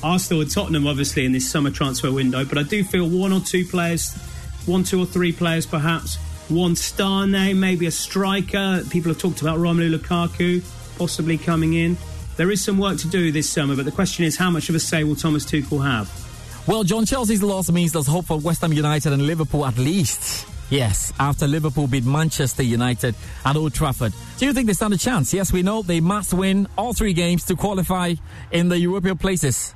Arsenal 0.03 0.43
and 0.43 0.51
Tottenham, 0.51 0.87
obviously, 0.87 1.25
in 1.25 1.33
this 1.33 1.49
summer 1.49 1.71
transfer 1.71 2.13
window. 2.13 2.45
But 2.45 2.59
I 2.59 2.63
do 2.63 2.83
feel 2.83 3.09
one 3.09 3.33
or 3.33 3.41
two 3.41 3.65
players, 3.65 4.15
one, 4.67 4.85
two, 4.85 5.01
or 5.01 5.07
three 5.07 5.33
players 5.33 5.67
perhaps, 5.67 6.17
one 6.49 6.77
star 6.77 7.27
name, 7.27 7.61
maybe 7.61 7.87
a 7.87 7.91
striker. 7.91 8.83
People 8.91 9.13
have 9.13 9.21
talked 9.21 9.43
about 9.43 9.59
Romelu 9.59 9.97
Lukaku 9.97 10.63
possibly 10.99 11.39
coming 11.39 11.75
in. 11.75 11.97
There 12.43 12.51
is 12.51 12.65
some 12.65 12.77
work 12.77 12.99
to 12.99 13.07
do 13.07 13.31
this 13.31 13.49
summer, 13.49 13.77
but 13.77 13.85
the 13.85 13.93
question 13.93 14.25
is 14.25 14.37
how 14.37 14.51
much 14.51 14.69
of 14.69 14.75
a 14.75 14.81
say 14.81 15.05
will 15.05 15.15
Thomas 15.15 15.45
Tuchel 15.47 15.81
have? 15.85 16.11
Well, 16.67 16.83
John, 16.83 17.07
Chelsea's 17.07 17.41
loss 17.41 17.71
means 17.71 17.93
there's 17.93 18.09
hope 18.09 18.25
for 18.25 18.37
West 18.37 18.63
Ham 18.63 18.73
United 18.73 19.13
and 19.13 19.25
Liverpool 19.25 19.65
at 19.65 19.79
least. 19.79 20.49
Yes, 20.69 21.13
after 21.21 21.47
Liverpool 21.47 21.87
beat 21.87 22.05
Manchester 22.05 22.65
United 22.65 23.15
at 23.45 23.55
Old 23.55 23.73
Trafford. 23.75 24.13
Do 24.39 24.47
you 24.47 24.53
think 24.53 24.67
they 24.67 24.73
stand 24.73 24.93
a 24.93 24.99
chance? 24.99 25.33
Yes, 25.33 25.53
we 25.53 25.63
know 25.63 25.83
they 25.83 26.01
must 26.01 26.35
win 26.35 26.67
all 26.77 26.93
three 26.93 27.13
games 27.13 27.45
to 27.45 27.55
qualify 27.55 28.15
in 28.51 28.69
the 28.69 28.77
European 28.77 29.19
places. 29.19 29.73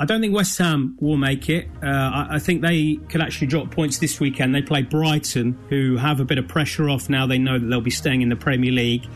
I 0.00 0.04
don't 0.04 0.20
think 0.20 0.34
West 0.34 0.58
Ham 0.58 0.96
will 0.98 1.16
make 1.16 1.48
it. 1.48 1.68
Uh, 1.80 1.86
I, 1.86 2.26
I 2.30 2.38
think 2.40 2.62
they 2.62 2.96
could 3.08 3.20
actually 3.20 3.46
drop 3.46 3.70
points 3.70 3.98
this 3.98 4.18
weekend. 4.18 4.52
They 4.52 4.62
play 4.62 4.82
Brighton, 4.82 5.56
who 5.68 5.96
have 5.96 6.18
a 6.18 6.24
bit 6.24 6.38
of 6.38 6.48
pressure 6.48 6.90
off 6.90 7.08
now. 7.08 7.28
They 7.28 7.38
know 7.38 7.56
that 7.56 7.66
they'll 7.66 7.80
be 7.80 7.92
staying 7.92 8.22
in 8.22 8.30
the 8.30 8.36
Premier 8.36 8.72
League. 8.72 9.06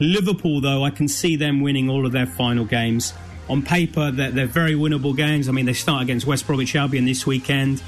Liverpool, 0.00 0.60
though, 0.60 0.84
I 0.84 0.90
can 0.90 1.08
see 1.08 1.36
them 1.36 1.60
winning 1.60 1.88
all 1.88 2.04
of 2.06 2.12
their 2.12 2.26
final 2.26 2.64
games. 2.64 3.14
On 3.48 3.62
paper, 3.62 4.10
they're, 4.10 4.30
they're 4.30 4.46
very 4.46 4.74
winnable 4.74 5.16
games. 5.16 5.48
I 5.48 5.52
mean, 5.52 5.66
they 5.66 5.74
start 5.74 6.02
against 6.02 6.26
West 6.26 6.46
Bromwich 6.46 6.74
Albion 6.74 7.04
this 7.04 7.26
weekend. 7.26 7.82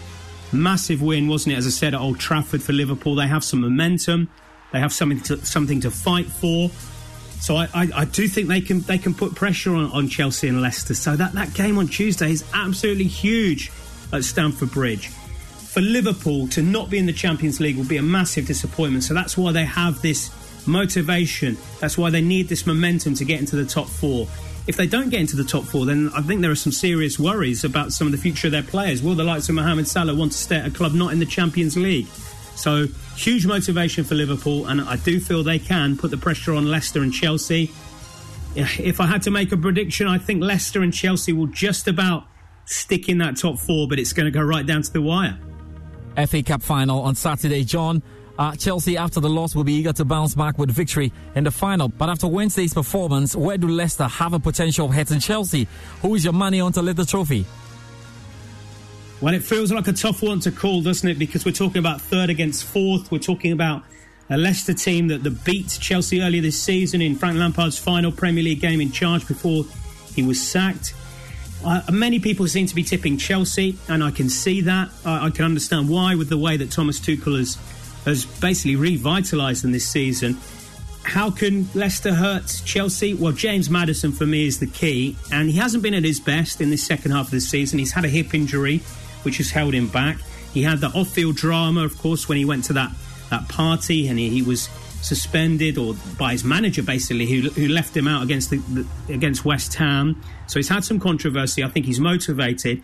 Massive 0.52 1.02
win, 1.02 1.28
wasn't 1.28 1.54
it? 1.54 1.58
As 1.58 1.66
I 1.66 1.70
said, 1.70 1.94
at 1.94 2.00
Old 2.00 2.20
Trafford 2.20 2.62
for 2.62 2.72
Liverpool, 2.72 3.14
they 3.14 3.26
have 3.26 3.42
some 3.42 3.60
momentum. 3.60 4.28
They 4.72 4.80
have 4.80 4.92
something 4.92 5.20
to, 5.22 5.44
something 5.44 5.80
to 5.80 5.90
fight 5.90 6.26
for. 6.26 6.70
So 7.40 7.56
I, 7.56 7.68
I, 7.74 7.88
I 7.94 8.04
do 8.04 8.28
think 8.28 8.48
they 8.48 8.60
can 8.60 8.80
they 8.80 8.98
can 8.98 9.14
put 9.14 9.34
pressure 9.34 9.74
on, 9.74 9.90
on 9.92 10.08
Chelsea 10.08 10.48
and 10.48 10.60
Leicester. 10.62 10.94
So 10.94 11.16
that, 11.16 11.32
that 11.34 11.54
game 11.54 11.78
on 11.78 11.86
Tuesday 11.86 12.30
is 12.30 12.44
absolutely 12.54 13.04
huge 13.04 13.70
at 14.12 14.24
Stamford 14.24 14.70
Bridge. 14.70 15.08
For 15.08 15.80
Liverpool 15.80 16.48
to 16.48 16.62
not 16.62 16.88
be 16.88 16.98
in 16.98 17.06
the 17.06 17.12
Champions 17.12 17.60
League 17.60 17.76
will 17.76 17.84
be 17.84 17.98
a 17.98 18.02
massive 18.02 18.46
disappointment. 18.46 19.04
So 19.04 19.14
that's 19.14 19.36
why 19.36 19.52
they 19.52 19.64
have 19.64 20.00
this 20.00 20.30
motivation. 20.66 21.56
That's 21.80 21.96
why 21.96 22.10
they 22.10 22.20
need 22.20 22.48
this 22.48 22.66
momentum 22.66 23.14
to 23.14 23.24
get 23.24 23.40
into 23.40 23.56
the 23.56 23.64
top 23.64 23.88
four. 23.88 24.28
If 24.66 24.76
they 24.76 24.86
don't 24.86 25.10
get 25.10 25.20
into 25.20 25.36
the 25.36 25.44
top 25.44 25.64
four, 25.64 25.86
then 25.86 26.10
I 26.14 26.22
think 26.22 26.40
there 26.40 26.50
are 26.50 26.56
some 26.56 26.72
serious 26.72 27.18
worries 27.18 27.62
about 27.62 27.92
some 27.92 28.06
of 28.08 28.12
the 28.12 28.18
future 28.18 28.48
of 28.48 28.52
their 28.52 28.62
players. 28.64 29.02
Will 29.02 29.14
the 29.14 29.24
likes 29.24 29.48
of 29.48 29.54
Mohamed 29.54 29.86
Salah 29.86 30.14
want 30.14 30.32
to 30.32 30.38
stay 30.38 30.56
at 30.56 30.66
a 30.66 30.70
club 30.70 30.92
not 30.92 31.12
in 31.12 31.20
the 31.20 31.26
Champions 31.26 31.76
League? 31.76 32.08
So 32.56 32.86
huge 33.14 33.46
motivation 33.46 34.02
for 34.02 34.14
Liverpool, 34.14 34.66
and 34.66 34.80
I 34.80 34.96
do 34.96 35.20
feel 35.20 35.44
they 35.44 35.58
can 35.58 35.96
put 35.96 36.10
the 36.10 36.16
pressure 36.16 36.54
on 36.54 36.66
Leicester 36.68 37.02
and 37.02 37.12
Chelsea. 37.12 37.70
If 38.56 39.00
I 39.00 39.06
had 39.06 39.22
to 39.22 39.30
make 39.30 39.52
a 39.52 39.56
prediction, 39.56 40.08
I 40.08 40.18
think 40.18 40.42
Leicester 40.42 40.82
and 40.82 40.92
Chelsea 40.92 41.32
will 41.32 41.46
just 41.46 41.86
about 41.86 42.24
stick 42.64 43.08
in 43.08 43.18
that 43.18 43.36
top 43.36 43.58
four, 43.58 43.86
but 43.86 43.98
it's 43.98 44.12
going 44.12 44.24
to 44.24 44.30
go 44.30 44.42
right 44.42 44.66
down 44.66 44.82
to 44.82 44.92
the 44.92 45.02
wire. 45.02 45.38
FA 46.26 46.42
Cup 46.42 46.62
final 46.62 47.02
on 47.02 47.14
Saturday, 47.14 47.62
John. 47.62 48.02
Uh, 48.38 48.54
Chelsea, 48.54 48.96
after 48.96 49.20
the 49.20 49.28
loss, 49.28 49.54
will 49.54 49.64
be 49.64 49.74
eager 49.74 49.92
to 49.94 50.04
bounce 50.04 50.34
back 50.34 50.58
with 50.58 50.70
victory 50.70 51.12
in 51.34 51.44
the 51.44 51.50
final. 51.50 51.88
But 51.88 52.10
after 52.10 52.26
Wednesday's 52.26 52.74
performance, 52.74 53.34
where 53.34 53.56
do 53.56 53.68
Leicester 53.68 54.04
have 54.04 54.34
a 54.34 54.38
potential 54.38 54.86
of 54.86 54.92
hitting 54.92 55.20
Chelsea? 55.20 55.66
Who 56.02 56.14
is 56.14 56.24
your 56.24 56.34
money 56.34 56.60
on 56.60 56.72
to 56.72 56.82
lift 56.82 56.98
the 56.98 57.06
trophy? 57.06 57.46
Well, 59.20 59.32
it 59.32 59.42
feels 59.42 59.72
like 59.72 59.88
a 59.88 59.94
tough 59.94 60.22
one 60.22 60.40
to 60.40 60.50
call, 60.50 60.82
doesn't 60.82 61.08
it? 61.08 61.18
Because 61.18 61.46
we're 61.46 61.52
talking 61.52 61.78
about 61.78 62.02
third 62.02 62.28
against 62.28 62.64
fourth. 62.64 63.10
We're 63.10 63.18
talking 63.18 63.52
about 63.52 63.82
a 64.28 64.36
Leicester 64.36 64.74
team 64.74 65.08
that, 65.08 65.22
that 65.22 65.44
beat 65.44 65.78
Chelsea 65.80 66.20
earlier 66.20 66.42
this 66.42 66.60
season 66.60 67.00
in 67.00 67.16
Frank 67.16 67.38
Lampard's 67.38 67.78
final 67.78 68.12
Premier 68.12 68.44
League 68.44 68.60
game 68.60 68.80
in 68.80 68.92
charge 68.92 69.26
before 69.26 69.64
he 70.14 70.22
was 70.22 70.46
sacked. 70.46 70.94
Uh, 71.64 71.80
many 71.90 72.18
people 72.20 72.46
seem 72.46 72.66
to 72.66 72.74
be 72.74 72.82
tipping 72.82 73.16
Chelsea, 73.16 73.78
and 73.88 74.04
I 74.04 74.10
can 74.10 74.28
see 74.28 74.60
that. 74.62 74.90
I, 75.04 75.26
I 75.26 75.30
can 75.30 75.46
understand 75.46 75.88
why, 75.88 76.14
with 76.14 76.28
the 76.28 76.36
way 76.36 76.58
that 76.58 76.70
Thomas 76.70 77.00
Tuchel 77.00 77.38
has 77.38 77.56
has 78.06 78.24
basically 78.24 78.76
revitalised 78.76 79.62
them 79.62 79.72
this 79.72 79.86
season. 79.86 80.38
How 81.02 81.30
can 81.30 81.68
Leicester 81.74 82.14
hurt 82.14 82.62
Chelsea? 82.64 83.14
Well, 83.14 83.32
James 83.32 83.68
Maddison 83.68 84.12
for 84.12 84.26
me 84.26 84.46
is 84.46 84.58
the 84.58 84.66
key, 84.66 85.16
and 85.30 85.50
he 85.50 85.58
hasn't 85.58 85.82
been 85.82 85.94
at 85.94 86.04
his 86.04 86.18
best 86.18 86.60
in 86.60 86.70
this 86.70 86.82
second 86.82 87.10
half 87.10 87.26
of 87.26 87.30
the 87.32 87.40
season. 87.40 87.78
He's 87.78 87.92
had 87.92 88.04
a 88.04 88.08
hip 88.08 88.34
injury, 88.34 88.78
which 89.22 89.36
has 89.36 89.50
held 89.50 89.74
him 89.74 89.88
back. 89.88 90.18
He 90.54 90.62
had 90.62 90.80
the 90.80 90.88
off-field 90.88 91.36
drama, 91.36 91.84
of 91.84 91.98
course, 91.98 92.28
when 92.28 92.38
he 92.38 92.44
went 92.44 92.64
to 92.64 92.72
that 92.72 92.90
that 93.30 93.48
party, 93.48 94.06
and 94.06 94.18
he, 94.18 94.30
he 94.30 94.42
was 94.42 94.68
suspended 95.02 95.78
or 95.78 95.94
by 96.18 96.32
his 96.32 96.42
manager 96.42 96.82
basically 96.82 97.26
who, 97.26 97.48
who 97.50 97.68
left 97.68 97.96
him 97.96 98.08
out 98.08 98.22
against 98.22 98.50
the, 98.50 98.56
the, 98.58 99.12
against 99.12 99.44
West 99.44 99.74
Ham 99.74 100.20
so 100.46 100.58
he's 100.58 100.68
had 100.68 100.84
some 100.84 100.98
controversy 100.98 101.62
I 101.62 101.68
think 101.68 101.86
he's 101.86 102.00
motivated 102.00 102.82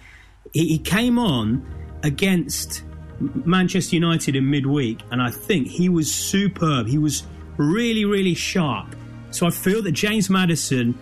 he, 0.53 0.68
he 0.68 0.79
came 0.79 1.18
on 1.18 1.66
against 2.05 2.85
Manchester 3.47 3.97
United 3.97 4.37
in 4.37 4.49
midweek, 4.49 5.01
and 5.11 5.23
I 5.23 5.31
think 5.31 5.68
he 5.68 5.89
was 5.89 6.12
superb. 6.12 6.87
He 6.87 6.99
was 6.99 7.23
really, 7.57 8.05
really 8.05 8.35
sharp. 8.35 8.95
So 9.31 9.47
I 9.47 9.51
feel 9.51 9.83
that 9.83 9.93
James 9.93 10.29
Maddison 10.29 10.99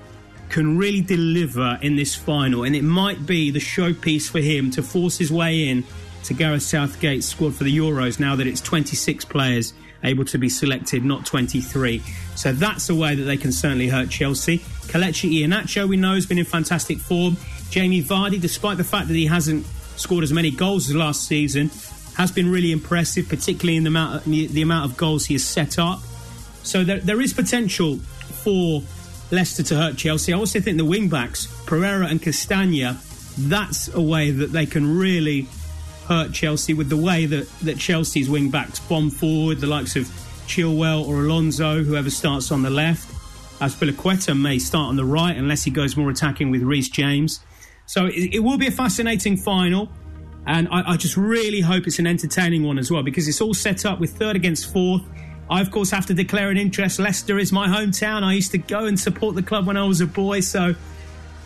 can 0.49 0.77
really 0.77 1.01
deliver 1.01 1.79
in 1.81 1.97
this 1.97 2.14
final, 2.14 2.64
and 2.64 2.75
it 2.75 2.83
might 2.83 3.25
be 3.27 3.51
the 3.51 3.61
showpiece 3.61 4.29
for 4.31 4.41
him 4.41 4.71
to 4.73 4.83
force 4.83 5.16
his 5.16 5.33
way 5.33 5.68
in 5.68 5.85
to 6.25 6.35
Gareth 6.35 6.62
Southgate's 6.62 7.27
squad 7.27 7.55
for 7.55 7.64
the 7.64 7.77
Euros 7.77 8.21
now 8.21 8.37
that 8.37 8.47
it's 8.47 8.61
26 8.61 9.25
players 9.25 9.73
able 10.03 10.25
to 10.25 10.39
be 10.39 10.49
selected, 10.49 11.05
not 11.05 11.27
23. 11.27 12.03
So 12.35 12.53
that's 12.53 12.89
a 12.89 12.95
way 12.95 13.14
that 13.14 13.25
they 13.25 13.37
can 13.37 13.53
certainly 13.53 13.89
hurt 13.89 14.11
Chelsea. 14.11 14.59
Kelechi 14.59 15.41
Iheanacho, 15.41 15.89
we 15.89 15.97
know, 15.97 16.14
has 16.14 16.27
been 16.27 16.39
in 16.39 16.45
fantastic 16.45 16.99
form. 16.99 17.37
Jamie 17.71 18.03
Vardy, 18.03 18.41
despite 18.41 18.77
the 18.77 18.85
fact 18.85 19.09
that 19.09 19.14
he 19.14 19.27
hasn't 19.27 19.66
scored 19.97 20.25
as 20.25 20.33
many 20.33 20.51
goals 20.51 20.89
as 20.89 20.97
last 20.97 21.27
season, 21.27 21.71
has 22.16 22.32
been 22.32 22.50
really 22.50 22.72
impressive, 22.72 23.28
particularly 23.28 23.76
in 23.76 23.84
the 23.84 23.88
amount 23.88 24.16
of, 24.16 24.24
the 24.24 24.62
amount 24.62 24.90
of 24.90 24.96
goals 24.96 25.26
he 25.26 25.34
has 25.34 25.44
set 25.44 25.78
up. 25.78 26.00
So 26.62 26.84
there, 26.84 26.98
there 26.98 27.20
is 27.20 27.32
potential 27.32 27.96
for 27.96 28.82
Leicester 29.30 29.62
to 29.62 29.76
hurt 29.76 29.96
Chelsea. 29.96 30.32
I 30.32 30.36
also 30.36 30.61
think 30.61 30.76
the 30.76 30.84
wing 30.84 31.08
backs, 31.08 31.46
Pereira 31.66 32.06
and 32.06 32.20
Castagna, 32.20 32.98
that's 33.38 33.92
a 33.94 34.00
way 34.00 34.30
that 34.30 34.52
they 34.52 34.66
can 34.66 34.98
really 34.98 35.46
hurt 36.06 36.32
Chelsea 36.32 36.74
with 36.74 36.88
the 36.88 36.96
way 36.96 37.26
that, 37.26 37.48
that 37.61 37.78
Chelsea's 37.78 38.28
wing 38.28 38.50
backs 38.50 38.80
bomb 38.80 39.11
forward, 39.11 39.58
the 39.58 39.66
likes 39.66 39.94
of 39.94 40.04
Chilwell 40.46 41.06
or 41.06 41.24
Alonso, 41.24 41.84
whoever 41.84 42.11
starts 42.11 42.50
on 42.50 42.62
the 42.62 42.70
left. 42.70 43.08
Azpilicueta 43.61 44.38
may 44.38 44.58
start 44.58 44.88
on 44.88 44.96
the 44.96 45.04
right 45.04 45.36
unless 45.36 45.62
he 45.62 45.70
goes 45.70 45.96
more 45.96 46.11
attacking 46.11 46.50
with 46.50 46.62
Reece 46.62 46.88
James. 46.88 47.40
So 47.86 48.06
it, 48.06 48.34
it 48.34 48.38
will 48.40 48.58
be 48.58 48.66
a 48.66 48.72
fascinating 48.72 49.36
final. 49.36 49.88
And 50.47 50.68
I, 50.68 50.93
I, 50.93 50.97
just 50.97 51.16
really 51.16 51.61
hope 51.61 51.86
it's 51.86 51.99
an 51.99 52.07
entertaining 52.07 52.64
one 52.64 52.78
as 52.78 52.91
well 52.91 53.03
because 53.03 53.28
it's 53.28 53.41
all 53.41 53.55
set 53.55 53.84
up 53.84 54.01
with 54.01 54.16
third 54.16 54.36
against 54.36 54.72
fourth. 54.72 55.03
I, 55.51 55.61
of 55.61 55.70
course, 55.70 55.91
have 55.91 56.07
to 56.07 56.14
declare 56.14 56.51
an 56.51 56.57
interest. 56.57 56.99
Leicester 56.99 57.38
is 57.38 57.53
my 57.53 57.66
hometown. 57.68 58.22
I 58.22 58.34
used 58.34 58.53
to 58.53 58.59
go 58.59 58.86
and 58.86 58.99
support 58.99 59.34
the 59.34 59.43
club 59.43 59.66
when 59.66 59.76
I 59.76 59.84
was 59.84 60.01
a 60.01 60.07
boy. 60.07 60.41
So, 60.41 60.74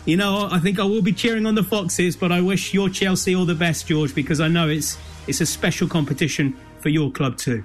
you 0.05 0.15
know, 0.15 0.47
I 0.51 0.59
think 0.59 0.79
I 0.79 0.83
will 0.83 1.01
be 1.01 1.11
cheering 1.11 1.45
on 1.45 1.55
the 1.55 1.63
Foxes, 1.63 2.15
but 2.15 2.31
I 2.31 2.41
wish 2.41 2.73
your 2.73 2.89
Chelsea 2.89 3.35
all 3.35 3.45
the 3.45 3.55
best, 3.55 3.87
George, 3.87 4.13
because 4.13 4.39
I 4.39 4.47
know 4.47 4.69
it's, 4.69 4.97
it's 5.27 5.41
a 5.41 5.45
special 5.45 5.87
competition 5.87 6.55
for 6.79 6.89
your 6.89 7.11
club 7.11 7.37
too. 7.37 7.63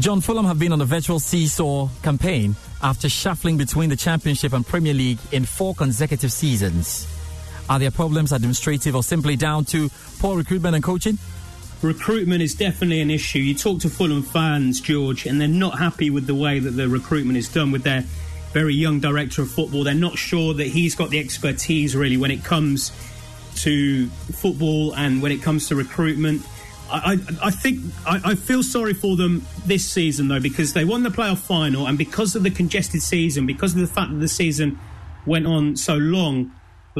John 0.00 0.20
Fulham 0.20 0.46
have 0.46 0.58
been 0.58 0.72
on 0.72 0.80
a 0.80 0.84
virtual 0.84 1.20
seesaw 1.20 1.88
campaign 2.02 2.56
after 2.82 3.08
shuffling 3.08 3.58
between 3.58 3.90
the 3.90 3.96
Championship 3.96 4.52
and 4.52 4.66
Premier 4.66 4.94
League 4.94 5.18
in 5.30 5.44
four 5.44 5.74
consecutive 5.74 6.32
seasons. 6.32 7.06
Are 7.70 7.78
their 7.78 7.92
problems 7.92 8.32
administrative 8.32 8.96
or 8.96 9.04
simply 9.04 9.36
down 9.36 9.64
to 9.66 9.88
poor 10.18 10.36
recruitment 10.36 10.74
and 10.74 10.82
coaching? 10.82 11.18
Recruitment 11.82 12.42
is 12.42 12.52
definitely 12.52 13.00
an 13.00 13.12
issue. 13.12 13.38
You 13.38 13.54
talk 13.54 13.78
to 13.82 13.88
Fulham 13.88 14.24
fans, 14.24 14.80
George, 14.80 15.24
and 15.24 15.40
they're 15.40 15.46
not 15.46 15.78
happy 15.78 16.10
with 16.10 16.26
the 16.26 16.34
way 16.34 16.58
that 16.58 16.72
the 16.72 16.88
recruitment 16.88 17.38
is 17.38 17.48
done 17.48 17.70
with 17.70 17.84
their 17.84 18.02
very 18.52 18.74
young 18.74 18.98
director 18.98 19.42
of 19.42 19.52
football. 19.52 19.84
They're 19.84 19.94
not 19.94 20.18
sure 20.18 20.52
that 20.54 20.66
he's 20.66 20.96
got 20.96 21.10
the 21.10 21.20
expertise 21.20 21.94
really 21.94 22.16
when 22.16 22.32
it 22.32 22.42
comes 22.42 22.90
to 23.58 24.08
football 24.08 24.92
and 24.96 25.22
when 25.22 25.30
it 25.30 25.40
comes 25.40 25.68
to 25.68 25.76
recruitment. 25.76 26.42
I, 26.90 27.18
I, 27.40 27.52
think 27.52 27.84
I, 28.04 28.20
I, 28.24 28.34
feel 28.34 28.64
sorry 28.64 28.94
for 28.94 29.14
them 29.14 29.46
this 29.64 29.88
season 29.88 30.26
though 30.26 30.40
because 30.40 30.72
they 30.72 30.84
won 30.84 31.04
the 31.04 31.10
playoff 31.10 31.38
final 31.38 31.86
and 31.86 31.96
because 31.96 32.34
of 32.34 32.42
the 32.42 32.50
congested 32.50 33.00
season, 33.00 33.46
because 33.46 33.74
of 33.74 33.80
the 33.80 33.86
fact 33.86 34.10
that 34.10 34.18
the 34.18 34.26
season 34.26 34.76
went 35.24 35.46
on 35.46 35.76
so 35.76 35.94
long, 35.94 36.50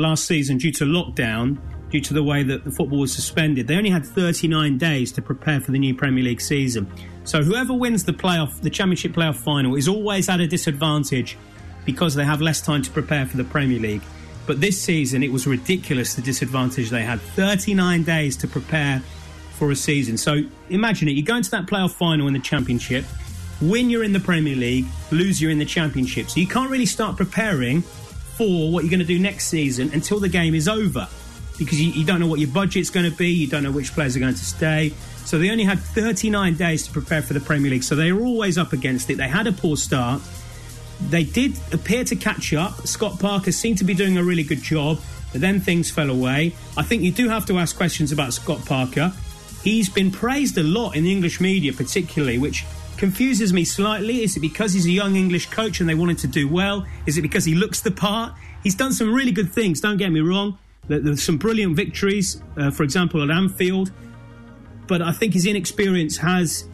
last 0.01 0.27
season 0.27 0.59
due 0.59 0.73
to 0.73 0.85
lockdown, 0.85 1.59
due 1.91 2.01
to 2.01 2.15
the 2.15 2.23
way 2.23 2.43
that 2.43 2.65
the 2.65 2.71
football 2.71 3.01
was 3.01 3.13
suspended. 3.13 3.67
They 3.67 3.77
only 3.77 3.91
had 3.91 4.07
39 4.07 4.79
days 4.79 5.13
to 5.13 5.23
prepare 5.23 5.61
for 5.61 5.73
the 5.73 5.79
new 5.79 5.95
Premier 5.95 6.25
League 6.25 6.41
season. 6.41 6.91
So 7.25 7.43
whoever 7.43 7.73
wins 7.73 8.05
the 8.05 8.13
playoff, 8.13 8.61
the 8.61 8.71
Championship 8.71 9.13
playoff 9.13 9.37
final, 9.37 9.77
is 9.77 9.89
always 9.89 10.29
at 10.29 10.41
a 10.41 10.47
disadvantage 10.47 11.37
because 11.85 12.15
they 12.15 12.25
have 12.25 12.41
less 12.41 12.61
time 12.61 12.83
to 12.83 12.91
prepare 12.91 13.27
for 13.27 13.37
the 13.37 13.45
Premier 13.45 13.79
League. 13.79 14.03
But 14.47 14.61
this 14.61 14.81
season, 14.81 15.23
it 15.23 15.31
was 15.31 15.47
ridiculous 15.47 16.15
the 16.15 16.23
disadvantage 16.23 16.91
they 16.91 17.03
had. 17.03 17.21
39 17.21 18.03
days 18.03 18.37
to 18.39 18.49
prepare 18.49 19.03
for 19.53 19.71
a 19.71 19.77
season. 19.77 20.17
So 20.17 20.43
imagine 20.71 21.09
it. 21.09 21.13
You 21.13 21.23
go 21.23 21.37
into 21.37 21.51
that 21.51 21.67
playoff 21.67 21.93
final 21.93 22.27
in 22.27 22.33
the 22.33 22.41
Championship, 22.41 23.05
win 23.61 23.91
you're 23.91 24.05
in 24.05 24.13
the 24.13 24.21
Premier 24.21 24.57
League, 24.57 24.87
lose 25.11 25.41
you're 25.41 25.51
in 25.51 25.59
the 25.59 25.65
Championship. 25.65 26.31
So 26.31 26.41
you 26.41 26.47
can't 26.47 26.71
really 26.71 26.87
start 26.87 27.17
preparing 27.17 27.85
what 28.49 28.85
you're 28.85 28.91
going 28.91 29.01
to 29.01 29.07
do 29.07 29.19
next 29.19 29.49
season 29.49 29.91
until 29.93 30.21
the 30.21 30.29
game 30.29 30.55
is 30.55 30.69
over 30.69 31.09
because 31.59 31.81
you, 31.81 31.91
you 31.93 32.05
don't 32.07 32.21
know 32.21 32.27
what 32.27 32.41
your 32.41 32.49
budget's 32.49 32.89
going 32.89 33.09
to 33.11 33.17
be, 33.17 33.29
you 33.29 33.47
don't 33.47 33.63
know 33.63 33.71
which 33.71 33.93
players 33.93 34.17
are 34.17 34.21
going 34.21 34.35
to 34.35 34.45
stay. 34.45 34.95
So 35.27 35.39
they 35.39 35.51
only 35.51 35.65
had 35.65 35.79
39 35.79 36.55
days 36.55 36.87
to 36.87 36.93
prepare 36.93 37.21
for 37.21 37.35
the 37.35 37.41
Premier 37.41 37.71
League. 37.71 37.83
So 37.83 37.95
they 37.95 38.13
were 38.13 38.25
always 38.25 38.57
up 38.57 38.73
against 38.73 39.11
it. 39.11 39.17
They 39.17 39.29
had 39.29 39.47
a 39.47 39.53
poor 39.53 39.77
start. 39.77 40.23
They 41.09 41.25
did 41.25 41.59
appear 41.73 42.05
to 42.05 42.17
catch 42.17 42.55
up. 42.55 42.87
Scott 42.87 43.21
Parker 43.21 43.53
seemed 43.53 43.79
to 43.79 43.85
be 43.85 43.95
doing 43.95 44.17
a 44.17 44.25
really 44.25 44.43
good 44.43 44.63
job, 44.63 45.01
but 45.33 45.41
then 45.41 45.61
things 45.61 45.91
fell 45.91 46.11
away. 46.11 46.55
I 46.77 46.83
think 46.83 47.03
you 47.03 47.13
do 47.13 47.29
have 47.29 47.47
to 47.47 47.59
ask 47.59 47.77
questions 47.77 48.11
about 48.11 48.33
Scott 48.33 48.65
Parker. 48.65 49.13
He's 49.63 49.91
been 49.91 50.11
praised 50.11 50.57
a 50.57 50.63
lot 50.63 50.97
in 50.97 51.05
the 51.05 51.13
English 51.13 51.41
media, 51.41 51.73
particularly, 51.75 52.39
which 52.39 52.65
confuses 53.01 53.51
me 53.51 53.65
slightly. 53.65 54.23
Is 54.23 54.37
it 54.37 54.41
because 54.41 54.75
he's 54.75 54.85
a 54.85 54.91
young 54.91 55.17
English 55.17 55.47
coach 55.47 55.81
and 55.81 55.89
they 55.89 55.95
want 55.95 56.11
him 56.11 56.17
to 56.19 56.27
do 56.27 56.47
well? 56.47 56.87
Is 57.07 57.17
it 57.17 57.23
because 57.23 57.47
he 57.47 57.55
looks 57.55 57.81
the 57.81 57.91
part? 57.91 58.35
He's 58.63 58.75
done 58.75 58.93
some 58.93 59.15
really 59.15 59.33
good 59.33 59.51
things, 59.51 59.81
don't 59.81 59.97
get 59.97 60.13
me 60.13 60.21
wrong. 60.21 60.59
There's 60.87 61.23
some 61.23 61.39
brilliant 61.39 61.77
victories, 61.77 62.43
uh, 62.59 62.71
for 62.71 62.83
example, 62.83 63.23
at 63.23 63.31
Anfield. 63.31 63.91
But 64.87 65.01
I 65.01 65.13
think 65.13 65.33
his 65.33 65.47
inexperience 65.47 66.19
has 66.19 66.69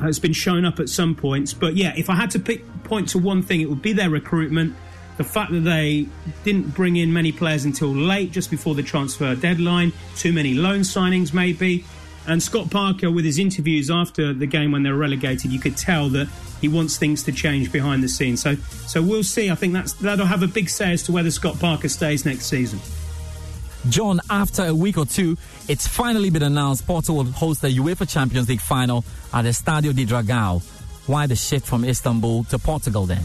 has 0.00 0.18
been 0.18 0.32
shown 0.32 0.64
up 0.64 0.80
at 0.80 0.88
some 0.88 1.14
points. 1.14 1.52
But 1.52 1.76
yeah, 1.76 1.92
if 1.96 2.08
I 2.08 2.14
had 2.14 2.30
to 2.30 2.38
pick 2.38 2.64
point 2.84 3.10
to 3.10 3.18
one 3.18 3.42
thing, 3.42 3.60
it 3.60 3.68
would 3.68 3.82
be 3.82 3.92
their 3.92 4.10
recruitment. 4.10 4.74
The 5.18 5.24
fact 5.24 5.50
that 5.50 5.64
they 5.64 6.06
didn't 6.44 6.74
bring 6.74 6.96
in 6.96 7.12
many 7.12 7.32
players 7.32 7.64
until 7.64 7.88
late, 7.88 8.30
just 8.30 8.50
before 8.50 8.74
the 8.74 8.84
transfer 8.84 9.34
deadline, 9.34 9.92
too 10.16 10.32
many 10.32 10.54
loan 10.54 10.80
signings, 10.80 11.34
maybe. 11.34 11.84
And 12.28 12.42
Scott 12.42 12.70
Parker, 12.70 13.10
with 13.10 13.24
his 13.24 13.38
interviews 13.38 13.90
after 13.90 14.34
the 14.34 14.46
game 14.46 14.70
when 14.70 14.82
they 14.82 14.90
were 14.90 14.98
relegated, 14.98 15.50
you 15.50 15.58
could 15.58 15.78
tell 15.78 16.10
that 16.10 16.28
he 16.60 16.68
wants 16.68 16.98
things 16.98 17.22
to 17.24 17.32
change 17.32 17.72
behind 17.72 18.02
the 18.02 18.08
scenes. 18.08 18.42
So, 18.42 18.54
so 18.86 19.00
we'll 19.00 19.24
see. 19.24 19.50
I 19.50 19.54
think 19.54 19.72
that's 19.72 19.94
that'll 19.94 20.26
have 20.26 20.42
a 20.42 20.46
big 20.46 20.68
say 20.68 20.92
as 20.92 21.02
to 21.04 21.12
whether 21.12 21.30
Scott 21.30 21.58
Parker 21.58 21.88
stays 21.88 22.26
next 22.26 22.44
season. 22.46 22.80
John, 23.88 24.20
after 24.28 24.64
a 24.66 24.74
week 24.74 24.98
or 24.98 25.06
two, 25.06 25.38
it's 25.68 25.88
finally 25.88 26.28
been 26.28 26.42
announced 26.42 26.86
Porto 26.86 27.14
will 27.14 27.24
host 27.24 27.62
the 27.62 27.70
UEFA 27.70 28.06
Champions 28.06 28.48
League 28.48 28.60
final 28.60 29.04
at 29.32 29.42
the 29.42 29.50
Stadio 29.50 29.94
di 29.94 30.04
Dragao. 30.04 30.62
Why 31.08 31.26
the 31.26 31.36
shift 31.36 31.66
from 31.66 31.84
Istanbul 31.84 32.44
to 32.44 32.58
Portugal 32.58 33.06
then? 33.06 33.22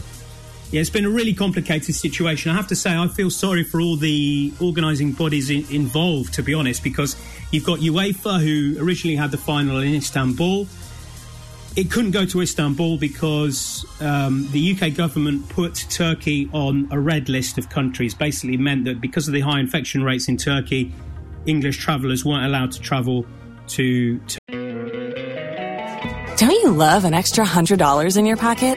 Yeah, 0.74 0.80
it's 0.80 0.90
been 0.90 1.04
a 1.04 1.08
really 1.08 1.34
complicated 1.34 1.94
situation. 1.94 2.50
I 2.50 2.56
have 2.56 2.66
to 2.66 2.74
say, 2.74 2.96
I 2.96 3.06
feel 3.06 3.30
sorry 3.30 3.62
for 3.62 3.80
all 3.80 3.94
the 3.94 4.52
organising 4.60 5.12
bodies 5.12 5.48
in, 5.48 5.64
involved, 5.70 6.34
to 6.34 6.42
be 6.42 6.52
honest, 6.52 6.82
because 6.82 7.14
you've 7.52 7.62
got 7.64 7.78
UEFA, 7.78 8.42
who 8.42 8.74
originally 8.84 9.14
had 9.14 9.30
the 9.30 9.36
final 9.36 9.78
in 9.78 9.94
Istanbul. 9.94 10.66
It 11.76 11.92
couldn't 11.92 12.10
go 12.10 12.26
to 12.26 12.40
Istanbul 12.40 12.98
because 12.98 13.86
um, 14.00 14.48
the 14.50 14.76
UK 14.76 14.94
government 14.94 15.48
put 15.48 15.76
Turkey 15.90 16.50
on 16.52 16.88
a 16.90 16.98
red 16.98 17.28
list 17.28 17.56
of 17.56 17.68
countries. 17.70 18.12
Basically, 18.12 18.56
meant 18.56 18.84
that 18.86 19.00
because 19.00 19.28
of 19.28 19.34
the 19.34 19.42
high 19.42 19.60
infection 19.60 20.02
rates 20.02 20.26
in 20.26 20.36
Turkey, 20.36 20.92
English 21.46 21.78
travellers 21.78 22.24
weren't 22.24 22.46
allowed 22.46 22.72
to 22.72 22.80
travel 22.80 23.24
to. 23.68 24.18
Don't 26.36 26.50
you 26.50 26.72
love 26.72 27.04
an 27.04 27.14
extra 27.14 27.44
$100 27.44 28.16
in 28.16 28.26
your 28.26 28.36
pocket? 28.36 28.76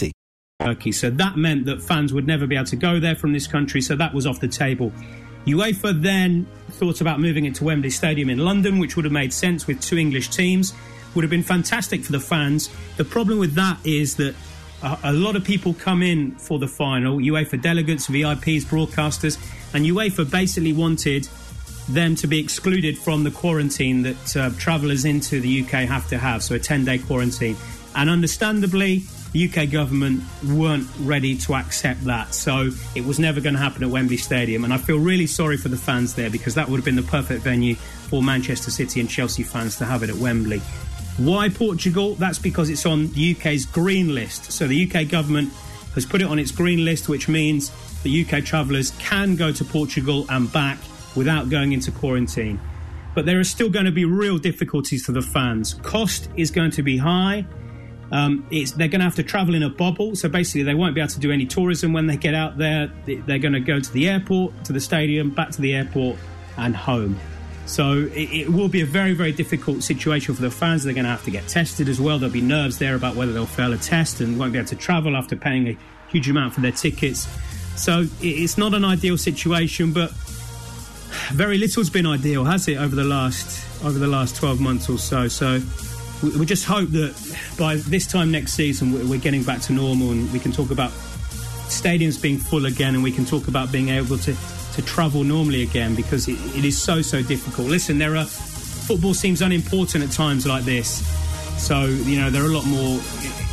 Turkey. 0.63 0.91
So 0.91 1.09
that 1.09 1.37
meant 1.37 1.65
that 1.65 1.81
fans 1.81 2.13
would 2.13 2.27
never 2.27 2.47
be 2.47 2.55
able 2.55 2.65
to 2.65 2.75
go 2.75 2.99
there 2.99 3.15
from 3.15 3.33
this 3.33 3.47
country. 3.47 3.81
So 3.81 3.95
that 3.95 4.13
was 4.13 4.27
off 4.27 4.39
the 4.39 4.47
table. 4.47 4.91
UEFA 5.45 5.99
then 6.01 6.47
thought 6.71 7.01
about 7.01 7.19
moving 7.19 7.45
it 7.45 7.55
to 7.55 7.63
Wembley 7.63 7.89
Stadium 7.89 8.29
in 8.29 8.39
London, 8.39 8.77
which 8.77 8.95
would 8.95 9.05
have 9.05 9.11
made 9.11 9.33
sense 9.33 9.67
with 9.67 9.81
two 9.81 9.97
English 9.97 10.29
teams. 10.29 10.73
Would 11.15 11.23
have 11.23 11.31
been 11.31 11.43
fantastic 11.43 12.03
for 12.03 12.11
the 12.11 12.19
fans. 12.19 12.69
The 12.97 13.05
problem 13.05 13.39
with 13.39 13.55
that 13.55 13.77
is 13.83 14.15
that 14.17 14.35
a, 14.83 14.97
a 15.05 15.13
lot 15.13 15.35
of 15.35 15.43
people 15.43 15.73
come 15.73 16.03
in 16.03 16.35
for 16.35 16.59
the 16.59 16.67
final 16.67 17.17
UEFA 17.17 17.61
delegates, 17.61 18.07
VIPs, 18.07 18.63
broadcasters, 18.63 19.37
and 19.73 19.85
UEFA 19.85 20.29
basically 20.29 20.73
wanted 20.73 21.27
them 21.89 22.15
to 22.15 22.27
be 22.27 22.39
excluded 22.39 22.97
from 22.97 23.23
the 23.23 23.31
quarantine 23.31 24.03
that 24.03 24.37
uh, 24.37 24.49
travellers 24.57 25.03
into 25.03 25.41
the 25.41 25.61
UK 25.61 25.87
have 25.87 26.07
to 26.09 26.17
have, 26.17 26.43
so 26.43 26.55
a 26.55 26.59
10 26.59 26.85
day 26.85 26.97
quarantine. 26.99 27.57
And 27.95 28.09
understandably, 28.09 29.03
the 29.31 29.49
UK 29.49 29.69
government 29.69 30.23
weren't 30.45 30.87
ready 30.99 31.37
to 31.37 31.55
accept 31.55 32.03
that. 32.05 32.33
So 32.33 32.69
it 32.95 33.05
was 33.05 33.19
never 33.19 33.39
going 33.39 33.53
to 33.53 33.59
happen 33.59 33.83
at 33.83 33.89
Wembley 33.89 34.17
Stadium. 34.17 34.63
And 34.63 34.73
I 34.73 34.77
feel 34.77 34.97
really 34.99 35.27
sorry 35.27 35.57
for 35.57 35.69
the 35.69 35.77
fans 35.77 36.15
there 36.15 36.29
because 36.29 36.55
that 36.55 36.67
would 36.67 36.77
have 36.77 36.85
been 36.85 36.95
the 36.95 37.03
perfect 37.03 37.43
venue 37.43 37.75
for 37.75 38.21
Manchester 38.21 38.71
City 38.71 38.99
and 38.99 39.09
Chelsea 39.09 39.43
fans 39.43 39.77
to 39.77 39.85
have 39.85 40.03
it 40.03 40.09
at 40.09 40.17
Wembley. 40.17 40.59
Why 41.17 41.49
Portugal? 41.49 42.15
That's 42.15 42.39
because 42.39 42.69
it's 42.69 42.85
on 42.85 43.07
the 43.11 43.35
UK's 43.35 43.65
green 43.65 44.13
list. 44.13 44.51
So 44.51 44.67
the 44.67 44.89
UK 44.89 45.07
government 45.07 45.53
has 45.93 46.05
put 46.05 46.21
it 46.21 46.27
on 46.27 46.39
its 46.39 46.51
green 46.51 46.83
list, 46.83 47.09
which 47.09 47.27
means 47.27 47.71
the 48.03 48.25
UK 48.25 48.43
travellers 48.43 48.91
can 48.99 49.35
go 49.35 49.51
to 49.51 49.63
Portugal 49.63 50.25
and 50.29 50.51
back 50.51 50.77
without 51.15 51.49
going 51.49 51.73
into 51.73 51.91
quarantine. 51.91 52.59
But 53.13 53.25
there 53.25 53.39
are 53.39 53.45
still 53.45 53.69
going 53.69 53.85
to 53.85 53.91
be 53.91 54.05
real 54.05 54.37
difficulties 54.37 55.05
for 55.05 55.11
the 55.11 55.21
fans. 55.21 55.73
Cost 55.75 56.29
is 56.37 56.49
going 56.49 56.71
to 56.71 56.83
be 56.83 56.97
high. 56.97 57.45
Um, 58.11 58.45
it's, 58.51 58.71
they're 58.71 58.89
going 58.89 58.99
to 58.99 59.05
have 59.05 59.15
to 59.15 59.23
travel 59.23 59.55
in 59.55 59.63
a 59.63 59.69
bubble, 59.69 60.15
so 60.15 60.27
basically 60.27 60.63
they 60.63 60.73
won't 60.73 60.95
be 60.95 61.01
able 61.01 61.11
to 61.11 61.19
do 61.19 61.31
any 61.31 61.45
tourism 61.45 61.93
when 61.93 62.07
they 62.07 62.17
get 62.17 62.35
out 62.35 62.57
there. 62.57 62.91
They're 63.05 63.39
going 63.39 63.53
to 63.53 63.61
go 63.61 63.79
to 63.79 63.93
the 63.93 64.09
airport, 64.09 64.65
to 64.65 64.73
the 64.73 64.81
stadium, 64.81 65.29
back 65.29 65.51
to 65.51 65.61
the 65.61 65.73
airport, 65.73 66.17
and 66.57 66.75
home. 66.75 67.17
So 67.67 68.09
it, 68.13 68.29
it 68.33 68.49
will 68.49 68.67
be 68.67 68.81
a 68.81 68.85
very, 68.85 69.13
very 69.13 69.31
difficult 69.31 69.81
situation 69.83 70.35
for 70.35 70.41
the 70.41 70.51
fans. 70.51 70.83
They're 70.83 70.93
going 70.93 71.05
to 71.05 71.11
have 71.11 71.23
to 71.23 71.31
get 71.31 71.47
tested 71.47 71.87
as 71.87 72.01
well. 72.01 72.19
There'll 72.19 72.33
be 72.33 72.41
nerves 72.41 72.79
there 72.79 72.95
about 72.95 73.15
whether 73.15 73.31
they'll 73.31 73.45
fail 73.45 73.71
a 73.71 73.77
test 73.77 74.19
and 74.19 74.37
won't 74.37 74.51
be 74.51 74.59
able 74.59 74.67
to 74.69 74.75
travel 74.75 75.15
after 75.15 75.37
paying 75.37 75.69
a 75.69 75.77
huge 76.09 76.29
amount 76.29 76.53
for 76.53 76.59
their 76.59 76.73
tickets. 76.73 77.29
So 77.77 78.07
it's 78.19 78.57
not 78.57 78.73
an 78.73 78.83
ideal 78.83 79.17
situation, 79.17 79.93
but 79.93 80.11
very 81.31 81.57
little's 81.57 81.89
been 81.89 82.05
ideal, 82.05 82.43
has 82.43 82.67
it, 82.67 82.77
over 82.77 82.95
the 82.95 83.05
last 83.05 83.65
over 83.85 83.97
the 83.97 84.07
last 84.07 84.35
twelve 84.35 84.59
months 84.59 84.89
or 84.89 84.97
so? 84.97 85.27
So 85.29 85.59
we, 86.23 86.37
we 86.37 86.45
just 86.45 86.65
hope 86.65 86.89
that 86.89 87.15
by 87.57 87.75
this 87.75 88.07
time 88.07 88.31
next 88.31 88.53
season 88.53 89.09
we're, 89.09 89.19
getting 89.19 89.43
back 89.43 89.61
to 89.61 89.73
normal 89.73 90.11
and 90.11 90.31
we 90.33 90.39
can 90.39 90.51
talk 90.51 90.71
about 90.71 90.91
stadiums 91.69 92.21
being 92.21 92.37
full 92.37 92.65
again 92.65 92.95
and 92.95 93.03
we 93.03 93.11
can 93.11 93.25
talk 93.25 93.47
about 93.47 93.71
being 93.71 93.89
able 93.89 94.17
to, 94.17 94.35
to 94.73 94.81
travel 94.81 95.23
normally 95.23 95.61
again 95.61 95.95
because 95.95 96.27
it, 96.27 96.39
it 96.55 96.65
is 96.65 96.81
so, 96.81 97.01
so 97.01 97.21
difficult. 97.21 97.67
Listen, 97.67 97.97
there 97.97 98.15
are 98.15 98.25
football 98.25 99.13
seems 99.13 99.41
unimportant 99.41 100.03
at 100.03 100.11
times 100.11 100.45
like 100.45 100.63
this. 100.63 101.05
So, 101.57 101.85
you 101.85 102.19
know, 102.19 102.29
there 102.29 102.43
are 102.43 102.47
a 102.47 102.53
lot 102.53 102.65
more 102.65 102.99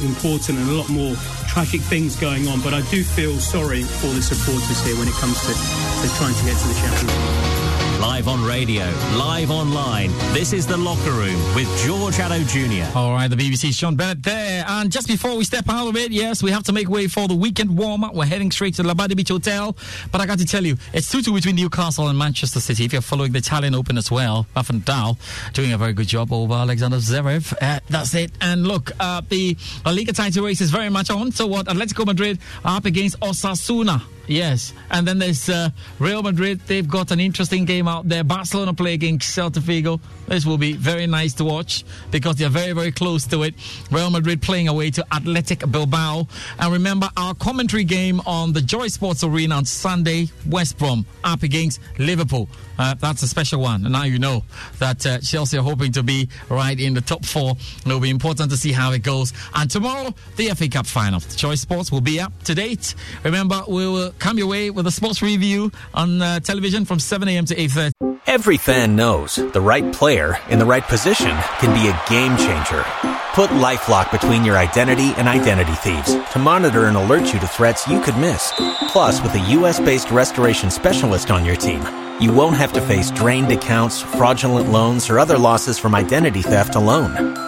important 0.00 0.58
and 0.58 0.68
a 0.70 0.72
lot 0.72 0.88
more 0.88 1.14
tragic 1.48 1.80
things 1.82 2.16
going 2.16 2.48
on. 2.48 2.60
But 2.60 2.74
I 2.74 2.80
do 2.90 3.04
feel 3.04 3.36
sorry 3.38 3.82
for 3.82 4.08
the 4.08 4.22
supporters 4.22 4.84
here 4.84 4.96
when 4.96 5.08
it 5.08 5.14
comes 5.14 5.38
to, 5.40 5.52
to 5.52 6.16
trying 6.16 6.34
to 6.34 6.44
get 6.44 6.56
to 6.58 6.68
the 6.68 6.74
Champions 6.74 7.42
League. 7.42 7.47
Live 8.00 8.28
on 8.28 8.44
radio, 8.44 8.84
live 9.16 9.50
online. 9.50 10.10
This 10.32 10.52
is 10.52 10.68
The 10.68 10.76
Locker 10.76 11.10
Room 11.10 11.34
with 11.56 11.66
George 11.84 12.14
Addo 12.14 12.46
Jr. 12.46 12.96
All 12.96 13.12
right, 13.12 13.26
the 13.26 13.34
BBC's 13.34 13.76
John 13.76 13.96
Bennett 13.96 14.22
there. 14.22 14.64
And 14.68 14.92
just 14.92 15.08
before 15.08 15.36
we 15.36 15.42
step 15.42 15.68
out 15.68 15.88
of 15.88 15.96
it, 15.96 16.12
yes, 16.12 16.40
we 16.40 16.52
have 16.52 16.62
to 16.64 16.72
make 16.72 16.88
way 16.88 17.08
for 17.08 17.26
the 17.26 17.34
weekend 17.34 17.76
warm 17.76 18.04
up. 18.04 18.14
We're 18.14 18.26
heading 18.26 18.52
straight 18.52 18.74
to 18.74 18.84
the 18.84 18.94
Labadi 18.94 19.16
Beach 19.16 19.30
Hotel. 19.30 19.76
But 20.12 20.20
I 20.20 20.26
got 20.26 20.38
to 20.38 20.44
tell 20.44 20.64
you, 20.64 20.76
it's 20.92 21.10
2 21.10 21.22
2 21.22 21.34
between 21.34 21.56
Newcastle 21.56 22.06
and 22.06 22.16
Manchester 22.16 22.60
City. 22.60 22.84
If 22.84 22.92
you're 22.92 23.02
following 23.02 23.32
the 23.32 23.38
Italian 23.38 23.74
Open 23.74 23.98
as 23.98 24.12
well, 24.12 24.46
Rafael 24.54 24.78
Nadal 24.78 25.52
doing 25.52 25.72
a 25.72 25.78
very 25.78 25.92
good 25.92 26.06
job 26.06 26.32
over 26.32 26.54
Alexander 26.54 26.98
Zverev. 26.98 27.52
Uh, 27.60 27.80
that's 27.88 28.14
it. 28.14 28.30
And 28.40 28.64
look, 28.64 28.92
uh, 29.00 29.22
the 29.28 29.56
La 29.84 29.90
Liga 29.90 30.12
title 30.12 30.44
race 30.44 30.60
is 30.60 30.70
very 30.70 30.88
much 30.88 31.10
on. 31.10 31.32
So 31.32 31.48
what? 31.48 31.66
Atletico 31.66 32.06
Madrid 32.06 32.38
are 32.64 32.76
up 32.76 32.84
against 32.84 33.18
Osasuna. 33.18 34.02
Yes, 34.28 34.74
and 34.90 35.08
then 35.08 35.18
there's 35.18 35.48
uh, 35.48 35.70
Real 35.98 36.22
Madrid. 36.22 36.60
They've 36.66 36.86
got 36.86 37.10
an 37.10 37.18
interesting 37.18 37.64
game 37.64 37.88
out 37.88 38.08
there. 38.08 38.22
Barcelona 38.22 38.74
play 38.74 38.92
against 38.92 39.34
Celta 39.36 39.58
Vigo. 39.58 40.00
This 40.28 40.44
will 40.44 40.58
be 40.58 40.74
very 40.74 41.06
nice 41.06 41.32
to 41.34 41.44
watch 41.44 41.84
because 42.10 42.36
they're 42.36 42.50
very, 42.50 42.74
very 42.74 42.92
close 42.92 43.26
to 43.28 43.42
it. 43.44 43.54
Real 43.90 44.10
Madrid 44.10 44.42
playing 44.42 44.68
away 44.68 44.90
to 44.90 45.04
Athletic 45.10 45.60
Bilbao. 45.70 46.28
And 46.58 46.72
remember 46.72 47.08
our 47.16 47.34
commentary 47.34 47.84
game 47.84 48.20
on 48.26 48.52
the 48.52 48.60
Joy 48.60 48.88
Sports 48.88 49.24
Arena 49.24 49.54
on 49.54 49.64
Sunday, 49.64 50.28
West 50.46 50.76
Brom 50.76 51.06
up 51.24 51.42
against 51.42 51.80
Liverpool. 51.98 52.48
Uh, 52.78 52.94
that's 52.94 53.22
a 53.22 53.28
special 53.28 53.60
one. 53.60 53.84
And 53.84 53.92
now 53.92 54.04
you 54.04 54.18
know 54.18 54.44
that 54.78 55.04
uh, 55.06 55.18
Chelsea 55.20 55.58
are 55.58 55.62
hoping 55.62 55.92
to 55.92 56.02
be 56.02 56.28
right 56.50 56.78
in 56.78 56.92
the 56.94 57.00
top 57.00 57.24
four. 57.24 57.56
It'll 57.86 57.98
be 57.98 58.10
important 58.10 58.50
to 58.50 58.56
see 58.56 58.72
how 58.72 58.92
it 58.92 59.02
goes. 59.02 59.32
And 59.54 59.70
tomorrow, 59.70 60.14
the 60.36 60.48
FA 60.50 60.68
Cup 60.68 60.86
final. 60.86 61.20
Joy 61.20 61.54
Sports 61.54 61.90
will 61.90 62.02
be 62.02 62.20
up 62.20 62.32
to 62.44 62.54
date. 62.54 62.94
Remember, 63.24 63.62
we 63.66 63.86
will 63.86 64.12
come 64.18 64.38
your 64.38 64.46
way 64.46 64.70
with 64.70 64.86
a 64.86 64.90
sports 64.90 65.22
review 65.22 65.70
on 65.94 66.20
uh, 66.20 66.40
television 66.40 66.84
from 66.84 66.98
7 66.98 67.28
a.m. 67.28 67.44
to 67.46 67.54
8.30. 67.54 67.92
Every 68.26 68.58
fan 68.58 68.94
knows 68.94 69.36
the 69.36 69.60
right 69.60 69.90
player 69.92 70.36
in 70.50 70.58
the 70.58 70.66
right 70.66 70.82
position 70.82 71.34
can 71.60 71.72
be 71.72 71.88
a 71.88 72.10
game 72.10 72.36
changer. 72.36 72.84
Put 73.32 73.50
LifeLock 73.50 74.10
between 74.10 74.44
your 74.44 74.58
identity 74.58 75.14
and 75.16 75.28
identity 75.28 75.72
thieves 75.72 76.14
to 76.32 76.38
monitor 76.38 76.86
and 76.86 76.96
alert 76.96 77.32
you 77.32 77.40
to 77.40 77.46
threats 77.46 77.88
you 77.88 78.00
could 78.00 78.18
miss. 78.18 78.52
Plus, 78.88 79.22
with 79.22 79.34
a 79.34 79.50
U.S.-based 79.50 80.12
restoration 80.12 80.70
specialist 80.70 81.30
on 81.30 81.44
your 81.44 81.56
team, 81.56 81.82
you 82.20 82.32
won't 82.32 82.56
have 82.56 82.72
to 82.74 82.80
face 82.80 83.10
drained 83.12 83.52
accounts, 83.52 84.02
fraudulent 84.02 84.70
loans, 84.70 85.08
or 85.08 85.18
other 85.18 85.38
losses 85.38 85.78
from 85.78 85.94
identity 85.94 86.42
theft 86.42 86.74
alone. 86.74 87.47